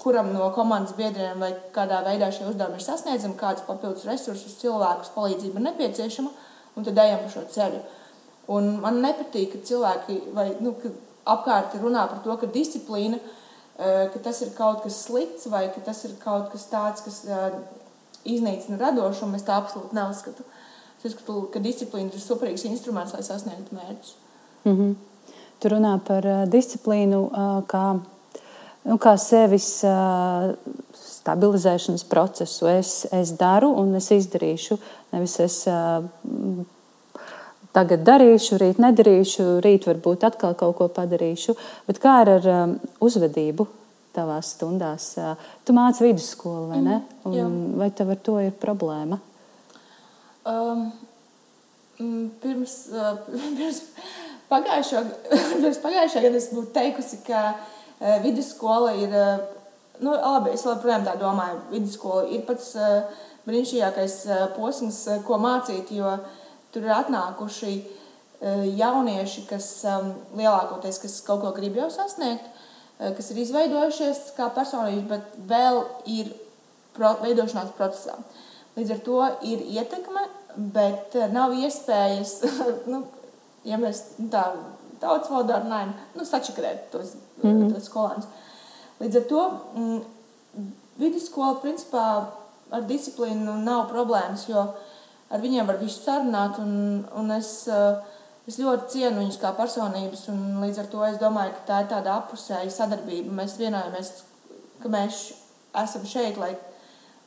kuram 0.01 0.31
no 0.33 0.47
komandas 0.55 0.95
biedriem 0.97 1.39
vai 1.39 1.51
kādā 1.75 1.99
veidā 2.05 2.31
šie 2.33 2.47
uzdevumi 2.49 2.79
ir 2.79 2.85
sasniedzami, 2.85 3.37
kādas 3.37 3.65
papildus 3.67 4.07
resursus, 4.09 4.57
cilvēkus 4.61 5.11
palīdzība 5.13 5.59
ir 5.59 5.67
nepieciešama, 5.67 6.31
un 6.75 6.87
tad 6.87 7.01
ejam 7.03 7.21
pa 7.25 7.29
šo 7.29 7.43
ceļu. 7.53 7.81
Un 8.55 8.71
man 8.81 8.97
nepatīk, 9.03 9.53
ka 9.53 9.67
cilvēki 9.67 10.17
vai, 10.33 10.47
nu, 10.63 10.73
ka 10.73 10.89
apkārt 11.35 11.75
runā 11.83 12.07
par 12.09 12.23
to, 12.25 12.33
ka 12.41 12.49
disciplīna, 12.49 13.19
uh, 13.21 14.09
ka 14.13 14.23
tas 14.25 14.41
ir 14.41 14.55
kaut 14.57 14.81
kas 14.87 15.03
slikts 15.05 15.45
vai 15.53 15.67
ka 15.69 15.83
tas 15.85 16.01
ir 16.09 16.17
kaut 16.23 16.49
kas 16.55 16.65
tāds, 16.71 17.05
kas 17.05 17.21
uh, 17.29 17.59
iznīcina 18.25 18.79
radošumu, 18.81 19.37
es 19.37 19.45
tā 19.45 19.59
absolūti 19.61 19.97
neuzskatu. 19.97 20.47
Es 20.97 21.11
uzskatu, 21.11 21.43
ka 21.53 21.61
disciplīna 21.61 22.13
ir 22.13 22.21
superīgs 22.21 22.65
instruments, 22.69 23.13
lai 23.13 23.23
sasniegtu 23.25 23.77
mērķus. 23.77 24.15
Mm 24.65 24.75
-hmm. 24.77 24.95
Tu 25.59 25.69
runā 25.69 25.99
par 26.07 26.25
disciplīnu 26.49 27.29
kā, 27.69 27.99
nu, 28.87 28.97
kā 29.01 29.15
sevis 29.21 29.67
uh, 29.87 30.51
stabilizēšanas 30.97 32.05
procesu. 32.09 32.69
Es, 32.71 32.93
es 33.13 33.33
daru 33.39 33.71
un 33.81 33.93
es 33.99 34.09
izdarīšu. 34.15 34.77
Nevis 35.13 35.37
es 35.43 35.57
uh, 35.69 36.05
tagad 37.75 38.05
darīšu, 38.07 38.57
rīt 38.61 38.81
nedarīšu, 38.81 39.59
rīt 39.65 39.85
varbūt 39.89 40.25
atkal 40.31 40.57
kaut 40.59 40.77
ko 40.79 40.89
padarīšu. 40.95 41.57
Bet 41.89 42.01
kā 42.01 42.21
ar 42.25 42.49
um, 42.55 42.79
uzvedību? 43.03 43.67
tavās 44.11 44.49
stundās. 44.57 45.13
Tu 45.63 45.71
māci 45.71 46.03
vidusskolu, 46.03 46.65
vai 46.73 46.81
ne? 46.83 46.97
Mm, 47.23 47.35
jā. 47.37 47.45
vai 47.79 47.87
tev 47.95 48.11
ar 48.11 48.17
to 48.19 48.33
ir 48.43 48.51
problēma? 48.59 49.21
Um, 50.43 50.81
mm, 51.95 52.25
pirms, 52.43 52.73
uh, 52.91 53.21
pirms 53.61 53.79
pagājušā 54.51 56.25
gada 56.25 56.41
es 56.41 56.49
būtu 56.51 56.73
teikusi, 56.75 57.21
ka 57.23 57.45
uh, 57.53 57.80
vidusskola 58.23 58.93
ir. 58.99 59.15
Uh, 59.15 59.59
nu, 60.01 60.15
labi, 60.15 60.55
es 60.55 60.65
joprojām 60.65 61.03
tā 61.05 61.13
domāju, 61.21 61.59
vidusskola 61.73 62.25
ir 62.33 62.45
pats 62.47 62.71
uh, 62.79 63.03
brīnišķīgākais 63.45 64.15
posms, 64.55 65.03
ko 65.27 65.37
mācīt, 65.41 65.91
jo 65.93 66.15
tur 66.73 66.85
ir 66.85 66.93
atnākuši 66.93 67.73
jaunieši, 68.77 69.43
kas 69.49 69.65
um, 69.85 70.11
lielākoties 70.37 70.97
kas 71.03 71.19
kaut 71.25 71.43
ko 71.43 71.51
grib 71.53 71.75
jau 71.77 71.89
sasniegt. 71.93 72.47
Eh, 73.01 73.09
kas 73.17 73.31
ir 73.33 73.39
izveidojušies 73.41 74.19
kā 74.37 74.51
personības, 74.53 75.07
bet 75.09 75.37
vēl 75.49 75.79
ir 76.13 76.27
pro, 76.93 77.15
veidošanās 77.23 77.73
procesā. 77.77 78.19
Līdz 78.75 78.93
ar 78.93 78.99
to 79.07 79.21
ir 79.49 79.63
ietekme, 79.79 80.27
bet 80.75 81.17
eh, 81.17 81.31
nav 81.33 81.55
iespējas, 81.57 82.35
nu, 82.91 83.01
ja 83.65 83.81
mēs 83.81 84.03
nu, 84.19 84.27
tā 84.29 84.43
tautas 85.01 85.31
valodā 85.31 85.59
runājam, 85.63 85.93
nu, 86.15 86.25
sačakarēt 86.25 86.87
tos, 86.93 87.15
mm 87.41 87.49
-hmm. 87.49 87.73
tos 87.73 87.89
skolēnus. 87.89 88.29
Līdz 89.01 89.17
ar 89.17 89.27
to 89.29 89.43
mm, 89.75 90.01
vidusskola 91.01 91.59
principā 91.63 92.05
ar 92.71 92.87
disciplīnu 92.87 93.57
nav 93.63 93.89
problēmas, 93.89 94.47
jo 94.49 94.65
ar 95.29 95.39
viņiem 95.41 95.67
var 95.67 95.77
visu 95.77 96.03
sarunāt, 96.03 96.59
un, 96.59 97.05
un 97.15 97.31
es 97.31 97.67
uh, 97.67 97.97
Es 98.49 98.57
ļoti 98.57 98.89
cienu 98.95 99.21
viņus 99.21 99.37
kā 99.39 99.51
personības, 99.53 100.25
un 100.33 100.63
līdz 100.63 100.81
ar 100.81 100.87
to 100.89 101.03
es 101.05 101.19
domāju, 101.21 101.53
ka 101.55 101.65
tā 101.67 101.77
ir 101.83 101.89
tāda 101.91 102.15
apusēja 102.17 102.73
sadarbība. 102.73 103.31
Mēs 103.37 103.53
vienojamies, 103.61 104.09
ka 104.81 104.89
mēs 104.91 105.19
esam 105.83 106.07
šeit, 106.09 106.39
lai, 106.41 106.55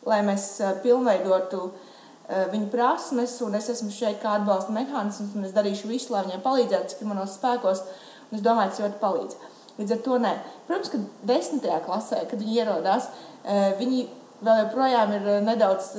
lai 0.04 0.19
mēs 0.26 0.49
eh, 0.61 0.75
pilnveidotu 0.83 1.61
eh, 1.71 1.84
viņu 2.28 2.71
prasmes, 2.73 3.37
un 3.45 3.57
es 3.59 3.69
esmu 3.73 3.90
šeit 3.93 4.21
kā 4.23 4.38
atbalsta 4.38 4.73
mehānisms, 4.73 5.35
un 5.37 5.45
es 5.45 5.52
darīšu 5.57 5.90
visu, 5.90 6.12
lai 6.14 6.25
viņiem 6.25 6.45
palīdzētu, 6.45 6.95
cik 6.95 7.09
manos 7.09 7.35
spēkos, 7.37 7.83
un 8.31 8.38
es 8.38 8.45
domāju, 8.45 8.73
tas 8.73 8.85
ļoti 8.85 9.00
palīdz. 9.02 9.37
Līdz 9.75 9.97
ar 9.97 10.00
to 10.07 10.21
nē. 10.23 10.33
Protams, 10.69 10.93
ka 10.93 11.02
desmitajā 11.28 11.81
klasē, 11.85 12.23
kad 12.31 12.40
viņi 12.40 12.57
ierodās, 12.62 13.11
eh, 13.45 13.75
viņi 13.81 14.07
vēl 14.45 14.62
joprojām 14.62 15.12
ir 15.16 15.28
nedaudz 15.45 15.93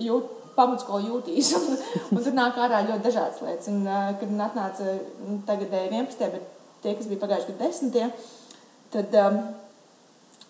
jūt 0.00 0.30
pamatskolu 0.56 1.08
jūtīs. 1.08 1.52
Un, 1.58 1.76
un 2.12 2.22
tur 2.24 2.36
nāk 2.36 2.58
ārā 2.60 2.82
ļoti 2.88 3.06
dažādas 3.06 3.42
lietas. 3.44 3.68
Un, 3.72 3.86
kad 4.20 4.32
atnāca 4.46 4.96
nu, 5.24 5.40
tagad 5.48 5.72
11. 5.72 6.30
bet 6.34 6.48
tie, 6.84 6.94
kas 6.98 7.08
bija 7.10 7.22
pagājuši 7.22 7.54
gadu 7.54 7.70
10. 7.70 8.26
tad, 8.92 9.14
um, 9.22 9.38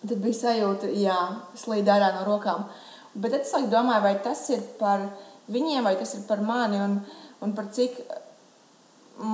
tad 0.03 0.17
bija 0.23 0.39
sajūta, 0.39 0.89
jā, 0.99 1.19
slīd 1.59 1.91
ārā 1.91 2.11
no 2.17 2.25
rokām. 2.27 2.65
Bet 3.13 3.35
tad 3.35 3.45
es 3.45 3.69
domāju, 3.71 4.05
vai 4.05 4.13
tas 4.25 4.41
ir 4.53 4.63
par 4.79 5.07
viņiem, 5.53 5.83
vai 5.85 5.95
tas 5.99 6.15
ir 6.17 6.23
par 6.27 6.41
mani, 6.41 6.79
un, 6.81 6.99
un 7.45 7.55
par 7.57 7.67
cik 7.73 7.99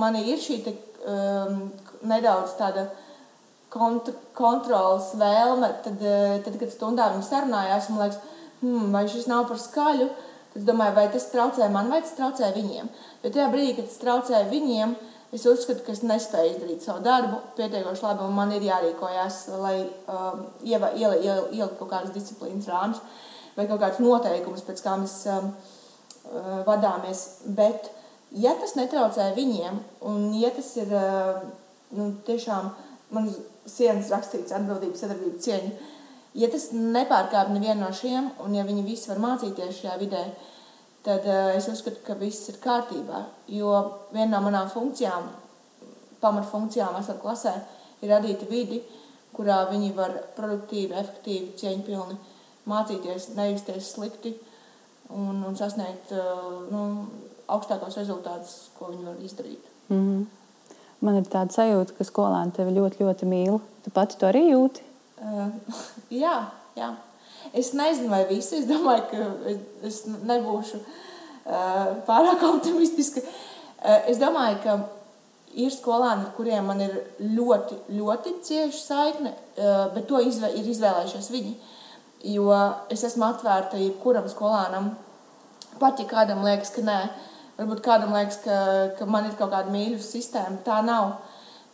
man 0.00 0.18
ir 0.20 0.40
šī 0.40 0.58
te, 0.64 0.74
um, 1.08 1.70
nedaudz 2.10 2.56
tāda 2.58 2.90
kont 3.72 4.10
kontrolas 4.36 5.14
vēlme. 5.16 5.70
Tad, 5.84 6.02
tad, 6.44 6.58
kad 6.60 6.74
stundā 6.74 7.12
viņi 7.14 7.28
sarunājās, 7.28 7.88
man 7.92 8.04
liekas, 8.04 8.20
hmm, 8.60 8.90
vai 8.92 9.06
šis 9.08 9.30
nav 9.30 9.46
par 9.48 9.62
skaļu, 9.62 10.10
uh, 10.10 10.26
Es 10.56 10.64
domāju, 10.66 10.96
vai 10.96 11.06
tas 11.12 11.28
traucē 11.30 11.68
man, 11.70 11.90
vai 11.92 12.00
tas 12.02 12.16
traucē 12.18 12.50
viņiem. 12.56 12.88
Jo 13.22 13.30
tajā 13.30 13.46
brīdī, 13.52 13.76
kad 13.76 13.86
tas 13.86 14.00
traucē 14.02 14.40
viņiem, 14.50 14.96
es 15.36 15.44
uzskatu, 15.46 15.84
ka 15.86 15.94
es 15.94 16.02
nespēju 16.02 16.56
izdarīt 16.56 16.82
savu 16.82 17.04
darbu 17.04 17.38
pietiekoši 17.58 18.02
labi, 18.02 18.26
un 18.26 18.34
man 18.34 18.54
ir 18.56 18.66
jārīkojas, 18.66 19.44
lai 19.62 19.76
um, 20.10 20.48
ieliektu 20.66 21.02
iel, 21.04 21.14
iel, 21.22 21.44
iel 21.54 21.70
kaut 21.78 21.92
kādas 21.92 22.14
disciplīnas 22.16 22.66
rāmus 22.70 22.98
vai 23.56 23.66
kaut 23.68 23.80
kādus 23.82 24.02
noteikumus, 24.02 24.64
pēc 24.66 24.82
kā 24.84 24.96
mēs 25.00 25.16
um, 25.32 25.50
uh, 25.52 26.60
vadāmies. 26.66 27.24
Bet, 27.56 27.90
ja 28.36 28.54
tas 28.60 28.76
netraucē 28.78 29.30
viņiem, 29.36 29.80
un 30.10 30.28
ja 30.38 30.52
tas 30.54 30.70
ir 30.80 30.92
uh, 30.94 31.40
nu, 31.96 32.12
tiešām 32.26 32.70
man 33.14 33.30
uz 33.30 33.40
sienas 33.70 34.10
rakstīts 34.12 34.54
atbildība, 34.54 34.98
sadarbība, 34.98 35.42
cieņa, 35.42 35.90
ja 36.38 36.50
tas 36.52 36.70
nepārkāpj 36.74 37.56
nevienu 37.56 37.84
no 37.84 37.90
šiem, 37.94 38.30
un 38.44 38.54
ja 38.54 38.64
viņi 38.66 38.86
visi 38.86 39.10
var 39.10 39.22
mācīties 39.22 39.82
šajā 39.82 39.98
vidē, 40.00 40.24
tad 41.06 41.26
uh, 41.26 41.50
es 41.56 41.68
uzskatu, 41.72 42.02
ka 42.06 42.18
viss 42.20 42.50
ir 42.52 42.60
kārtībā. 42.62 43.24
Jo 43.50 43.74
viena 44.14 44.36
no 44.36 44.46
manām 44.46 44.70
funkcijām, 44.72 45.28
pamatfunkcijām, 46.20 46.98
esot 47.00 47.20
klasē, 47.22 47.54
ir 48.00 48.12
radīt 48.12 48.44
vidi, 48.50 48.82
kurā 49.34 49.62
viņi 49.70 49.94
var 49.96 50.12
produktīvi, 50.36 50.96
efektīvi, 51.00 51.54
cieņpilni 51.60 52.18
mācīties, 52.68 53.30
nejusties 53.36 53.92
slikti 53.94 54.34
un, 55.08 55.42
un 55.46 55.56
sasniegt 55.58 56.12
uh, 56.14 56.60
nu, 56.70 56.84
augstākos 57.50 57.96
rezultātus, 57.98 58.70
ko 58.78 58.92
viņi 58.92 59.06
var 59.06 59.24
izdarīt. 59.24 59.72
Mm 59.88 60.02
-hmm. 60.02 60.26
Man 61.00 61.16
ir 61.16 61.28
tāda 61.32 61.52
sajūta, 61.54 61.96
ka 61.96 62.04
skolēni 62.04 62.52
tevi 62.52 62.74
ļoti, 62.76 63.00
ļoti 63.00 63.26
mīl. 63.28 63.60
Tu 63.84 63.90
pati 63.90 64.18
to 64.20 64.28
arī 64.28 64.50
jūti? 64.50 64.82
Uh, 65.20 65.48
jā, 66.24 66.36
jā. 66.76 66.94
Es 67.52 67.72
nezinu, 67.72 68.10
vai 68.12 68.24
visi. 68.28 68.56
Es 68.60 68.66
domāju, 68.68 69.06
ka 69.10 69.16
es, 69.50 69.58
es 69.82 70.00
nebūšu 70.06 70.76
uh, 70.76 71.96
pārāk 72.06 72.44
optimistiska. 72.54 73.20
Uh, 73.20 74.10
es 74.12 74.20
domāju, 74.20 74.58
ka 74.64 74.78
ir 75.56 75.72
skolēni, 75.74 76.26
ar 76.26 76.34
kuriem 76.36 76.68
man 76.68 76.80
ir 76.84 76.94
ļoti, 77.18 77.80
ļoti 77.96 78.36
cieša 78.46 78.80
saikne, 78.84 79.32
uh, 79.32 79.88
bet 79.94 80.06
to 80.06 80.20
izvē, 80.20 80.52
ir 80.54 80.68
izvēlējušies 80.68 81.30
viņi. 81.32 81.54
Jo 82.24 82.50
es 82.92 83.04
esmu 83.06 83.24
atvērta 83.30 83.80
jebkuram 83.80 84.26
skolēnam, 84.28 84.90
pat 85.80 86.02
ja 86.02 86.08
kādam 86.10 86.42
liekas, 86.44 86.72
ka 86.74 86.84
nē, 86.84 87.00
Varbūt 87.60 87.82
kādam 87.84 88.14
liekas, 88.16 88.38
ka, 88.40 88.54
ka 88.96 89.04
man 89.04 89.26
ir 89.28 89.34
kaut 89.36 89.50
kāda 89.52 89.68
mīļu 89.72 89.98
sistēma. 90.00 90.62
Tā 90.64 90.78
nav. 90.80 91.18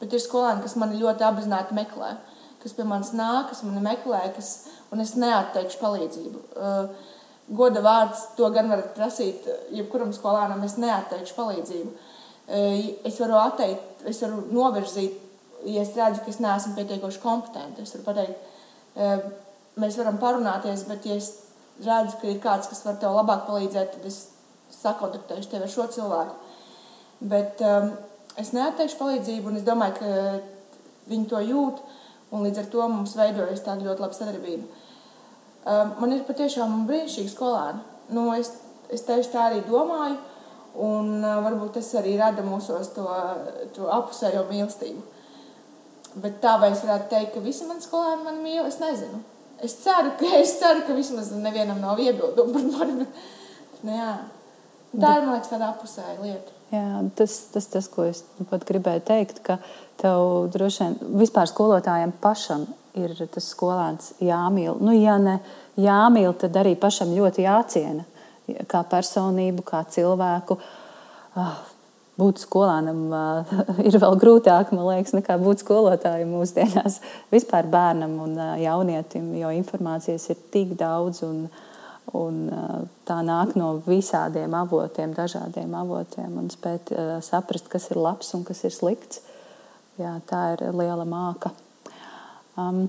Bet 0.01 0.11
ir 0.17 0.23
skolēni, 0.23 0.65
kas 0.65 0.75
man 0.81 0.97
ļoti 0.99 1.23
apzināti 1.23 1.77
meklē, 1.79 2.17
kas 2.63 2.75
pie 2.75 2.85
manis 2.89 3.13
nāk, 3.15 3.53
kas 3.53 3.63
mani 3.63 3.85
meklē, 3.85 4.25
kas, 4.35 4.51
un 4.91 5.05
es 5.05 5.15
neatteikšu 5.17 5.79
palīdzību. 5.79 6.43
Uh, 6.59 7.15
goda 7.55 7.85
vārds 7.87 8.25
to 8.37 8.51
gan 8.53 8.73
varat 8.73 8.91
prasīt 8.99 9.47
jebkuram 9.73 10.11
skolēnam, 10.17 10.65
es 10.67 10.75
neatteikšu 10.83 11.39
palīdzību. 11.39 11.95
Uh, 12.51 12.83
es 13.07 13.23
varu 13.23 13.39
atteikt, 13.45 14.03
es 14.11 14.21
varu 14.27 14.43
novirzīt, 14.51 15.23
ja 15.71 15.87
es 15.87 15.95
redzu, 15.95 16.25
ka 16.27 16.35
es 16.35 16.43
neesmu 16.43 16.75
pietiekoši 16.81 17.23
kompetenti. 17.23 17.87
Es 17.87 17.95
varu 17.95 18.09
pateikt, 18.11 18.51
uh, 18.99 19.23
mēs 19.81 19.99
varam 20.01 20.17
parunāties, 20.21 20.87
bet 20.89 21.07
ja 21.09 21.19
es 21.21 21.33
redzu, 21.85 22.17
ka 22.21 22.31
ir 22.31 22.41
kāds, 22.41 22.69
kas 22.71 22.85
var 22.87 22.97
tev 23.01 23.17
labāk 23.17 23.45
palīdzēt, 23.49 23.97
tad 23.97 24.09
es 24.09 24.23
sakontaktēšu 24.73 25.51
tevi 25.53 25.67
ar 25.67 25.73
šo 25.73 25.87
cilvēku. 25.93 26.37
Bet 27.21 27.61
um, 27.65 27.93
es 28.41 28.53
neatteikšu 28.57 28.99
palīdzību, 29.01 29.51
un 29.51 29.61
es 29.61 29.67
domāju, 29.67 29.99
ka 30.01 31.11
viņi 31.11 31.29
to 31.33 31.43
jūt, 31.45 31.83
un 32.33 32.47
līdz 32.47 32.63
ar 32.63 32.71
to 32.73 32.89
mums 32.93 33.17
veidojas 33.19 33.65
tāda 33.65 33.87
ļoti 33.87 34.05
laba 34.05 34.17
sadarbība. 34.17 34.65
Um, 35.67 35.93
man 36.01 36.15
ir 36.15 36.25
patiešām 36.27 36.87
brīnišķīgi 36.89 37.35
skolēni. 37.35 37.85
Nu, 38.17 38.31
es, 38.39 38.53
es 38.93 39.05
tieši 39.07 39.33
tā 39.35 39.49
arī 39.51 39.63
domāju, 39.69 40.17
un 40.87 41.15
uh, 41.21 41.39
varbūt 41.45 41.77
tas 41.79 41.93
arī 42.01 42.17
rada 42.21 42.45
mūsos 42.47 42.93
to, 42.97 43.07
to 43.77 43.89
apusējo 43.93 44.47
mīlestību. 44.51 45.05
Bet 46.17 46.41
tā 46.41 46.57
vai 46.63 46.73
es 46.73 46.85
varētu 46.85 47.11
teikt, 47.13 47.35
ka 47.35 47.45
visi 47.45 47.69
mani 47.69 47.85
skolēni 47.85 48.25
mani 48.25 48.45
mīl, 48.45 48.63
es 48.65 48.81
nezinu. 48.81 49.25
Es 49.65 49.77
ceru, 49.81 50.13
ka, 50.19 50.31
es 50.41 50.57
ceru, 50.61 50.83
ka 50.87 50.97
vismaz 50.97 51.31
nevienam 51.33 51.81
nav 51.81 52.01
iebildumu 52.03 52.53
par 52.53 52.67
mani. 52.73 52.99
Bet, 53.05 53.81
nu, 53.83 53.95
jā. 53.97 54.13
Tā 54.97 55.13
ir 55.19 55.27
liekas, 55.29 55.51
tāda 55.53 55.71
apusēja 55.75 56.17
lieta. 56.23 56.55
Jā, 56.73 57.03
tas, 57.19 57.37
tas, 57.53 57.69
tas, 57.71 57.87
ko 57.93 58.09
es 58.09 58.25
nu 58.41 58.47
pat 58.49 58.65
gribēju 58.67 59.05
teikt, 59.07 59.43
ka 59.47 59.59
tev 60.01 60.49
droši 60.55 60.83
vien 60.83 60.97
vispār 61.21 61.47
skolotājiem 61.51 62.15
pašam 62.23 62.65
ir 62.99 63.13
tas 63.33 63.51
skolēns 63.53 64.15
jāmīl. 64.25 64.75
Nu, 64.83 64.95
ja 64.97 65.19
ne 65.23 65.39
jāmīl, 65.79 66.33
tad 66.41 66.57
arī 66.59 66.75
pašam 66.81 67.13
ļoti 67.15 67.45
jāciena 67.47 68.07
kā 68.71 68.83
personību, 68.89 69.65
kā 69.67 69.83
cilvēku. 69.93 70.59
Ah, 71.37 71.61
būt 72.21 72.43
skolēnam 72.45 73.05
uh, 73.13 73.55
ir 73.89 73.99
vēl 74.03 74.19
grūtāk, 74.21 74.73
man 74.75 74.89
liekas, 74.91 75.15
nekā 75.17 75.39
būt 75.43 75.65
skolotājam 75.65 76.33
mūsdienās. 76.37 77.01
Vispār 77.35 77.69
bērnam 77.73 78.19
un 78.25 78.37
uh, 78.39 78.53
jaunietim, 78.61 79.33
jo 79.41 79.53
informācijas 79.57 80.29
ir 80.35 80.45
tik 80.55 80.77
daudz. 80.81 81.25
Un, 81.27 81.49
Un, 82.15 82.37
tā 83.03 83.17
nāk 83.27 83.57
no 83.59 83.81
visādiem 83.83 84.53
avotiem, 84.55 85.11
dažādiem 85.11 85.73
avotiem, 85.75 86.37
un 86.39 86.47
spēt 86.55 86.93
uh, 86.95 87.17
saprast, 87.19 87.67
kas 87.67 87.89
ir 87.91 87.99
labs 87.99 88.31
un 88.39 88.45
kas 88.47 88.63
ir 88.63 88.71
slikts. 88.71 89.25
Jā, 89.99 90.13
tā 90.31 90.53
ir 90.55 90.63
liela 90.71 91.03
māka. 91.03 91.51
Um, 92.55 92.85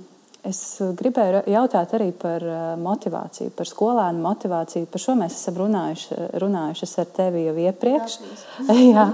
es 0.48 0.62
gribēju 1.00 1.44
jautāt 1.52 1.94
arī 1.98 2.10
par 2.16 2.44
motivāciju, 2.82 3.52
par 3.58 3.70
skolēnu 3.70 4.24
motivāciju. 4.24 4.90
Par 4.92 5.04
šo 5.04 5.18
mēs 5.20 5.38
esam 5.38 5.60
runājuši, 5.62 6.18
runājušas 6.44 6.98
ar 7.04 7.12
tevi 7.20 7.46
jau 7.48 7.56
iepriekš. 7.68 8.18
Jā, 8.96 9.08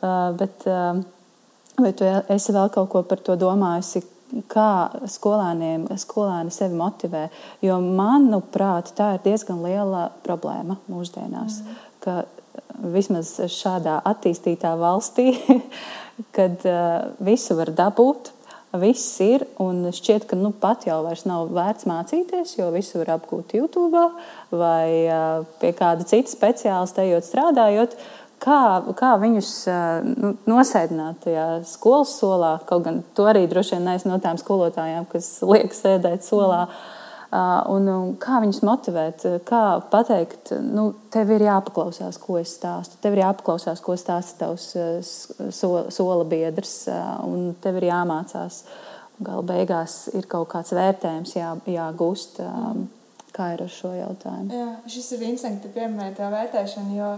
uh, 0.00 0.32
bet 0.38 0.66
vai 0.66 1.92
tu 1.98 2.08
esi 2.08 2.54
vēl 2.54 2.72
kaut 2.74 2.90
ko 2.92 3.04
par 3.08 3.22
to 3.24 3.38
domājusi? 3.40 4.06
kā 4.50 4.90
skolēniem, 5.10 5.86
skolēni 6.00 6.52
sevi 6.54 6.76
motivē. 6.78 7.26
Jo, 7.64 7.78
manuprāt, 7.82 8.92
tā 8.98 9.14
ir 9.16 9.24
diezgan 9.26 9.62
liela 9.64 10.08
problēma 10.24 10.78
mūsdienās. 10.90 11.60
Mm. 11.62 11.82
Ka 12.04 12.16
vismaz 12.94 13.36
šādā 13.52 14.00
attīstītā 14.10 14.74
valstī, 14.80 15.32
kad 16.36 16.64
uh, 16.68 17.12
visu 17.24 17.58
var 17.58 17.72
dabūt, 17.74 18.32
viss 18.80 19.20
ir. 19.24 19.44
Un 19.62 19.86
šķiet, 19.94 20.26
ka 20.30 20.38
nu, 20.38 20.50
pat 20.50 20.86
jau 20.88 21.00
nav 21.28 21.52
vērts 21.54 21.88
mācīties, 21.88 22.56
jo 22.58 22.70
visu 22.74 23.00
var 23.02 23.14
apgūt 23.18 23.56
YouTube 23.58 24.02
vai 24.50 25.06
pie 25.60 25.72
kāda 25.76 26.06
cita 26.08 26.30
speciālista, 26.30 27.06
ejot 27.06 27.28
strādājot. 27.28 27.96
Kā, 28.44 28.82
kā 28.98 29.14
viņus 29.22 29.50
nu, 30.04 30.34
nosēdināt 30.50 31.22
tajā 31.24 31.46
skolas 31.68 32.12
solā. 32.18 32.58
Kaut 32.68 32.84
gan 32.84 33.00
to 33.16 33.24
arī 33.30 33.46
droši 33.48 33.78
vien 33.78 33.88
neesmu 33.88 34.12
no 34.12 34.18
tām 34.20 34.36
skolotājām, 34.40 35.06
kas 35.08 35.38
liek 35.46 35.72
sēdēt 35.72 36.26
solā. 36.26 36.66
Un, 37.34 37.88
un 37.90 38.10
kā 38.22 38.38
viņus 38.44 38.60
motivēt, 38.62 39.24
kā 39.48 39.62
pateikt, 39.90 40.52
nu, 40.62 40.92
tev 41.10 41.32
ir 41.34 41.42
jāpaklausās, 41.48 42.18
ko 42.22 42.36
es 42.38 42.52
stāstu. 42.60 43.00
Tev 43.02 43.16
ir 43.16 43.24
jāpaklausās, 43.24 43.80
ko 43.82 43.96
stāsta 43.98 44.44
tavs 44.44 44.68
so, 45.56 45.70
sola 45.90 46.26
biedrs, 46.30 46.84
un 47.26 47.54
tev 47.64 47.80
ir 47.80 47.88
jāmācās. 47.88 48.60
Gala 49.24 49.42
beigās 49.46 49.96
ir 50.14 50.28
kaut 50.30 50.52
kāds 50.52 50.74
vērtējums 50.74 51.34
jā, 51.34 51.50
jāgūst. 51.70 52.38
Kā 53.34 53.48
ir 53.56 53.64
ar 53.64 53.72
šo 53.72 53.90
jautājumu? 53.96 54.54
Jā, 54.54 54.68
šis 54.94 55.16
ir 55.16 55.24
interesants, 55.26 55.64
ka 55.64 55.72
pieminēja 55.74 56.14
tā 56.20 56.34
vērtēšana, 56.34 56.98
jo 56.98 57.14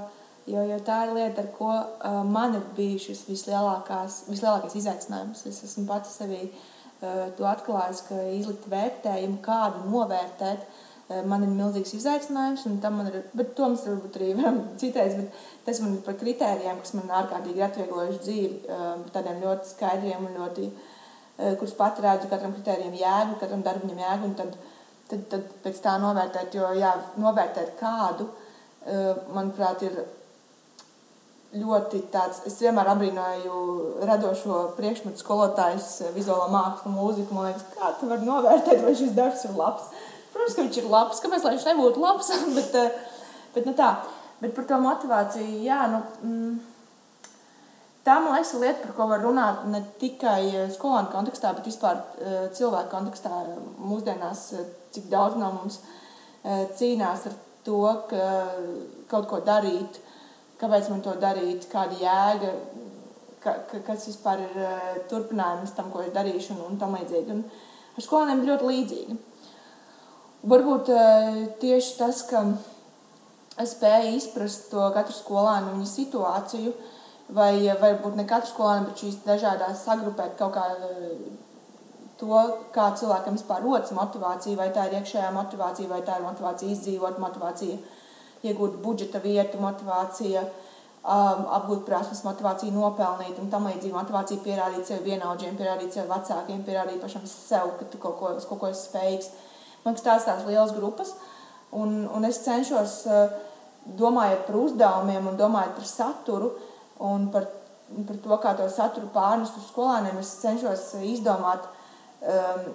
Jo, 0.47 0.61
jo 0.63 0.77
tā 0.87 1.01
ir 1.09 1.11
lieta, 1.11 1.43
ar 1.43 1.49
ko 1.57 1.73
uh, 1.75 2.21
man 2.23 2.53
ir 2.55 2.63
bijušas 2.77 3.25
vislielākais 3.27 4.77
izaicinājums. 4.79 5.41
Es 5.51 5.57
esmu 5.67 5.83
pati 5.89 6.13
sevī 6.13 6.45
uh, 6.45 6.61
to 7.01 7.47
atklājis, 7.49 8.03
ka 8.09 8.19
izlikt 8.33 8.67
vērtējumu, 8.73 9.39
kādu 9.45 9.85
novērtēt, 9.93 10.63
uh, 10.65 11.21
man 11.29 11.45
ir 11.45 11.53
milzīgs 11.53 11.95
izaicinājums. 11.99 12.65
Ir, 12.71 13.19
bet 13.37 13.55
to 13.59 13.69
mums 13.69 13.85
varbūt 13.87 14.19
arī 14.21 14.33
varam 14.41 14.63
citreiz, 14.81 15.17
bet 15.19 15.41
tas 15.69 15.83
man 15.85 15.99
ir 15.99 16.05
par 16.07 16.17
kritērijiem, 16.23 16.81
kas 16.83 16.95
man 16.99 17.13
ārkārtīgi 17.21 17.67
atvieglojuši 17.69 18.23
dzīvi, 18.25 18.61
uh, 18.65 18.87
tādiem 19.15 19.43
ļoti 19.45 19.73
skaidriem 19.75 20.29
un 20.31 20.39
ļoti, 20.43 20.71
kurus 21.37 21.75
pat 21.77 21.99
redzu 22.01 22.31
katram 22.31 22.55
kritērijam 22.57 22.95
jēgu, 22.97 23.35
katram 23.43 23.61
darbam 23.65 23.99
jēgu, 24.01 24.31
un 24.31 24.37
tad, 24.39 24.55
tad, 25.11 25.27
tad 25.35 25.51
pēc 25.67 25.83
tā 25.85 25.99
novērtēt, 26.01 26.57
jo 26.57 26.71
jā, 26.79 26.95
novērtēt 27.21 27.75
kādu, 27.77 28.31
manuprāt, 29.35 29.85
ir 29.85 29.99
ļoti 31.61 32.03
tāds, 32.13 32.43
es 32.49 32.59
vienmēr 32.61 32.91
abrīnoju 32.93 33.57
radošo 34.09 34.61
priekšmetu 34.77 35.23
skolotājus, 35.23 35.89
vizuālā 36.15 36.47
mākslu, 36.53 36.93
mūziku. 36.95 37.37
Man 37.37 37.51
liekas, 37.51 37.65
kā 37.75 37.91
tu 38.01 38.11
vari 38.11 38.29
novērtēt, 38.29 38.85
vai 38.85 38.95
šis 38.99 39.15
darbs 39.17 39.45
ir 39.49 39.57
labs. 39.59 39.91
Protams, 40.35 40.57
ka 40.57 40.65
viņš 40.65 40.79
ir 40.83 40.89
labs, 40.93 41.21
kāpēc 41.25 41.45
lai 41.47 41.55
viņš 41.57 41.67
nebūtu 41.71 42.03
labs, 42.03 42.31
bet, 42.59 42.79
eh, 42.81 42.97
bet, 43.55 43.69
nu 43.69 43.75
tā, 43.79 43.91
bet 44.43 44.57
par 44.57 44.69
to 44.69 44.81
motivāciju, 44.85 45.61
jā, 45.65 45.81
nu, 45.93 46.03
mm, 46.23 47.31
tā 48.07 48.19
man 48.21 48.37
liekas 48.37 48.55
lieta, 48.61 48.83
par 48.85 48.97
ko 48.99 49.09
var 49.13 49.25
runāt 49.25 49.65
ne 49.73 49.81
tikai 50.03 50.41
eh, 50.51 50.67
skolānu 50.75 51.13
kontekstā, 51.15 51.55
bet 51.57 51.69
vispār 51.71 52.03
eh, 52.03 52.49
cilvēku 52.57 52.93
kontekstā 52.93 53.45
mūsdienās, 53.81 54.49
cik 54.97 55.09
daudz 55.13 55.41
no 55.41 55.53
mums 55.57 55.81
cīnās 56.79 57.25
ar 57.27 57.33
to, 57.67 57.81
ka 58.07 58.27
kaut 59.11 59.25
ko 59.27 59.41
darīt, 59.43 59.97
kāpēc 60.61 60.91
man 60.93 61.03
to 61.05 61.15
darīt, 61.21 61.69
kāda 61.73 61.99
jēga, 62.01 62.53
ka, 63.45 63.55
ka, 63.71 63.81
kas 63.87 64.09
vispār 64.11 64.43
ir 64.47 64.59
uh, 64.61 64.91
turpinājums 65.11 65.75
tam, 65.77 65.91
ko 65.93 66.03
es 66.05 66.13
darīšu, 66.15 66.57
un, 66.57 66.65
un 66.73 66.81
tam 66.81 66.97
līdzīgi. 66.97 67.37
Un 67.37 67.45
ar 67.97 68.07
skolēniem 68.07 68.45
ļoti 68.49 68.71
līdzīgi. 68.71 69.19
Varbūt 70.47 70.93
uh, 70.95 71.41
tieši 71.63 71.97
tas, 72.01 72.23
ka 72.31 72.45
es 73.63 73.73
spēju 73.77 74.15
izprast 74.19 74.71
to 74.73 74.85
katru 74.95 75.17
skolēnu 75.17 75.75
viņa 75.75 75.91
situāciju, 75.93 76.77
vai 77.37 77.53
varbūt 77.81 78.17
ne 78.19 78.27
katru 78.29 78.53
skolēnu, 78.53 78.91
bet 78.91 79.03
šīs 79.03 79.21
dažādas 79.27 79.85
sagrupēt 79.89 80.39
kaut 80.41 80.57
kā. 80.57 80.71
Uh, 80.77 81.35
to, 82.17 82.33
kā 82.73 82.87
cilvēkam 82.97 83.35
vispār 83.37 83.61
rodas 83.61 83.91
motivācija, 83.93 84.57
vai 84.57 84.71
tā 84.73 84.87
ir 84.89 84.95
iekšējā 85.03 85.27
motivācija, 85.35 85.91
vai 85.91 85.99
tā 86.01 86.15
ir 86.17 86.23
motivācija 86.25 86.73
izdzīvot, 86.73 87.19
motivācija 87.21 87.75
uh, 87.77 88.06
iegūt 88.51 88.79
budžeta 88.85 89.21
vietu, 89.25 89.61
motivācija, 89.63 90.45
um, 90.47 91.47
apgūt 91.59 91.85
prasmes, 91.89 92.25
motivācija 92.27 92.75
nopelnīt 92.75 93.41
un 93.43 93.51
tam 93.53 93.69
līdzīgi 93.71 93.95
motivācija 93.95 94.45
pierādīt 94.45 94.89
sev 94.89 95.03
vienaudžiem, 95.07 95.59
pierādīt 95.59 95.97
sev 95.97 96.11
vecākiem, 96.13 96.63
pierādīt 96.67 97.03
pašam 97.03 97.27
sev, 97.31 97.75
ka 97.81 97.91
tu 97.91 98.03
kaut 98.03 98.19
ko, 98.21 98.37
kaut 98.51 98.63
ko 98.63 98.71
esi 98.73 98.89
spējīgs. 98.89 99.33
Man 99.85 99.95
liekas, 99.95 100.07
tās 100.07 100.27
tās 100.27 100.47
lielas 100.49 100.75
grupas, 100.75 101.15
un, 101.75 102.05
un 102.11 102.27
es 102.27 102.43
cenšos, 102.47 103.03
uh, 103.11 103.53
domājot 103.95 104.47
par 104.49 104.59
uzdevumiem 104.59 105.31
un 105.31 105.39
domājot 105.39 105.77
par 105.79 105.89
saturu 105.89 106.51
un 107.07 107.29
par, 107.31 107.47
par 108.09 108.19
to, 108.25 108.39
kā 108.43 108.55
to 108.59 108.67
saturu 108.73 109.11
pārnest 109.15 109.59
uz 109.61 109.69
skolēniem, 109.71 110.19
es 110.23 110.33
cenšos 110.43 110.89
izdomāt, 111.07 111.67
um, 112.23 112.71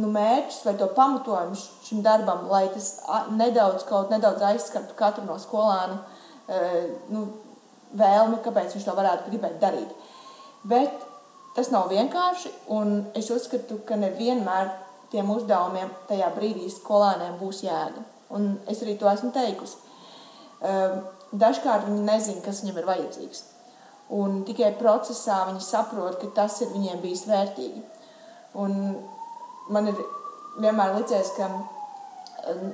nu, 0.00 0.10
mērķus 0.12 0.62
vai 0.66 0.74
to 0.80 0.88
pamatojumu 0.96 1.56
šim 1.86 2.02
darbam, 2.04 2.46
lai 2.50 2.66
tas 2.74 2.96
nedaudz, 3.32 3.84
kaut 3.88 4.12
nedaudz 4.12 4.44
aizskartu 4.50 4.96
katru 4.98 5.24
no 5.26 5.38
skolēnu 5.40 5.96
e, 6.48 6.60
nu, 7.12 7.26
vēlmi, 7.96 8.40
kāpēc 8.44 8.76
viņš 8.76 8.86
to 8.86 8.96
varētu 8.96 9.30
gribēt 9.30 9.58
darīt. 9.62 9.92
Bet 10.66 11.06
tas 11.56 11.70
nav 11.72 11.88
vienkārši, 11.92 12.52
un 12.76 12.98
es 13.16 13.30
uzskatu, 13.32 13.80
ka 13.88 13.98
nevienmēr 14.00 14.72
tiem 15.12 15.30
uzdevumiem 15.32 15.92
tajā 16.10 16.30
brīdī 16.36 16.68
skolēniem 16.72 17.36
būs 17.40 17.62
jēga. 17.66 18.04
Un 18.36 18.56
es 18.70 18.82
arī 18.82 18.96
to 18.98 19.08
esmu 19.10 19.30
teikusi. 19.34 19.78
E, 20.60 20.78
dažkārt 21.32 21.86
viņi 21.88 22.06
nezina, 22.08 22.42
kas 22.44 22.64
viņam 22.64 22.80
ir 22.82 22.88
vajadzīgs. 22.90 23.44
Un 24.16 24.42
tikai 24.46 24.72
procesā 24.78 25.42
viņi 25.48 25.62
saprot, 25.66 26.18
ka 26.20 26.30
tas 26.34 26.60
ir 26.62 26.70
viņiem 26.74 27.00
bijis 27.02 27.24
vērtīgi. 27.26 27.82
Un 28.62 28.76
man 29.72 29.90
ir 29.90 30.02
vienmēr 30.62 30.94
licies, 30.96 31.32
ka 31.36 31.48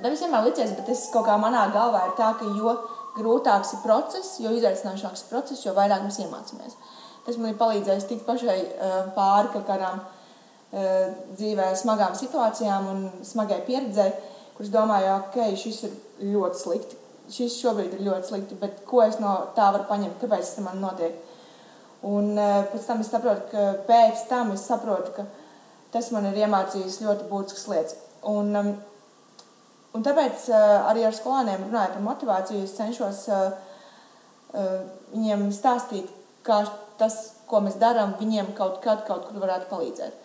nevis 0.03 0.23
vienmēr 0.23 0.47
licies, 0.47 0.73
bet 0.77 0.87
tas 0.89 1.05
kaut 1.13 1.27
kā 1.27 1.37
manā 1.41 1.65
galvā 1.73 2.07
ir 2.09 2.17
tā, 2.19 2.33
ka 2.39 2.49
jo 2.57 2.75
grūtāks 3.17 3.75
ir 3.75 3.83
process, 3.83 4.39
jo 4.41 4.51
izaicinošāks 4.53 5.25
ir 5.25 5.31
process, 5.31 5.63
jo 5.65 5.75
vairāk 5.77 6.05
mēs 6.05 6.19
iemācāmies. 6.23 6.77
Tas 7.23 7.37
man 7.39 7.53
ir 7.53 7.59
palīdzējis 7.59 8.09
tikt 8.09 8.25
pašai 8.27 8.57
pāri 9.15 9.51
kaut 9.53 9.67
kādām 9.69 10.01
dzīvē 10.73 11.69
smagām 11.77 12.15
situācijām 12.17 12.89
un 12.89 13.03
smagai 13.25 13.61
pieredzei, 13.67 14.09
kuras 14.57 14.73
domāju, 14.73 15.13
ok, 15.19 15.37
šis 15.57 15.83
ir 15.87 15.93
ļoti 16.33 16.61
slikti. 16.61 16.99
Šis 17.33 17.55
šobrīd 17.61 17.93
ir 17.95 18.07
ļoti 18.07 18.29
slikti, 18.29 18.57
bet 18.59 18.81
ko 18.89 19.03
es 19.05 19.19
no 19.21 19.35
tā 19.55 19.69
varu 19.71 19.85
paņemt, 19.89 20.17
kāpēc 20.21 20.49
tas 20.49 20.65
man 20.65 20.81
notiek? 20.83 21.15
Un 22.03 22.33
pēc 22.35 22.83
tam 22.89 22.99
es 22.99 23.13
saprotu, 23.13 23.45
ka 23.53 23.67
pēc 23.87 24.25
tam 24.27 24.51
es 24.57 24.65
saprotu, 24.67 25.13
ka 25.15 25.23
tas 25.93 26.09
man 26.13 26.27
ir 26.29 26.41
iemācījis 26.45 27.01
ļoti 27.05 27.29
būtiskas 27.29 27.67
lietas. 27.71 27.99
Un, 28.29 28.55
un 29.93 30.05
tāpēc 30.05 30.47
arī 30.55 31.05
ar 31.07 31.15
skolēniem 31.15 31.67
runājot 31.67 31.97
par 31.97 32.07
motivāciju, 32.07 32.65
es 32.65 32.75
cenšos 32.77 33.27
viņiem 35.13 35.47
stāstīt, 35.53 36.09
kā 36.45 36.63
tas, 36.99 37.19
ko 37.49 37.61
mēs 37.63 37.79
darām, 37.81 38.17
viņiem 38.19 38.53
kaut 38.57 38.81
kad 38.83 39.05
kaut 39.07 39.29
kur 39.29 39.41
varētu 39.43 39.69
palīdzēt. 39.71 40.19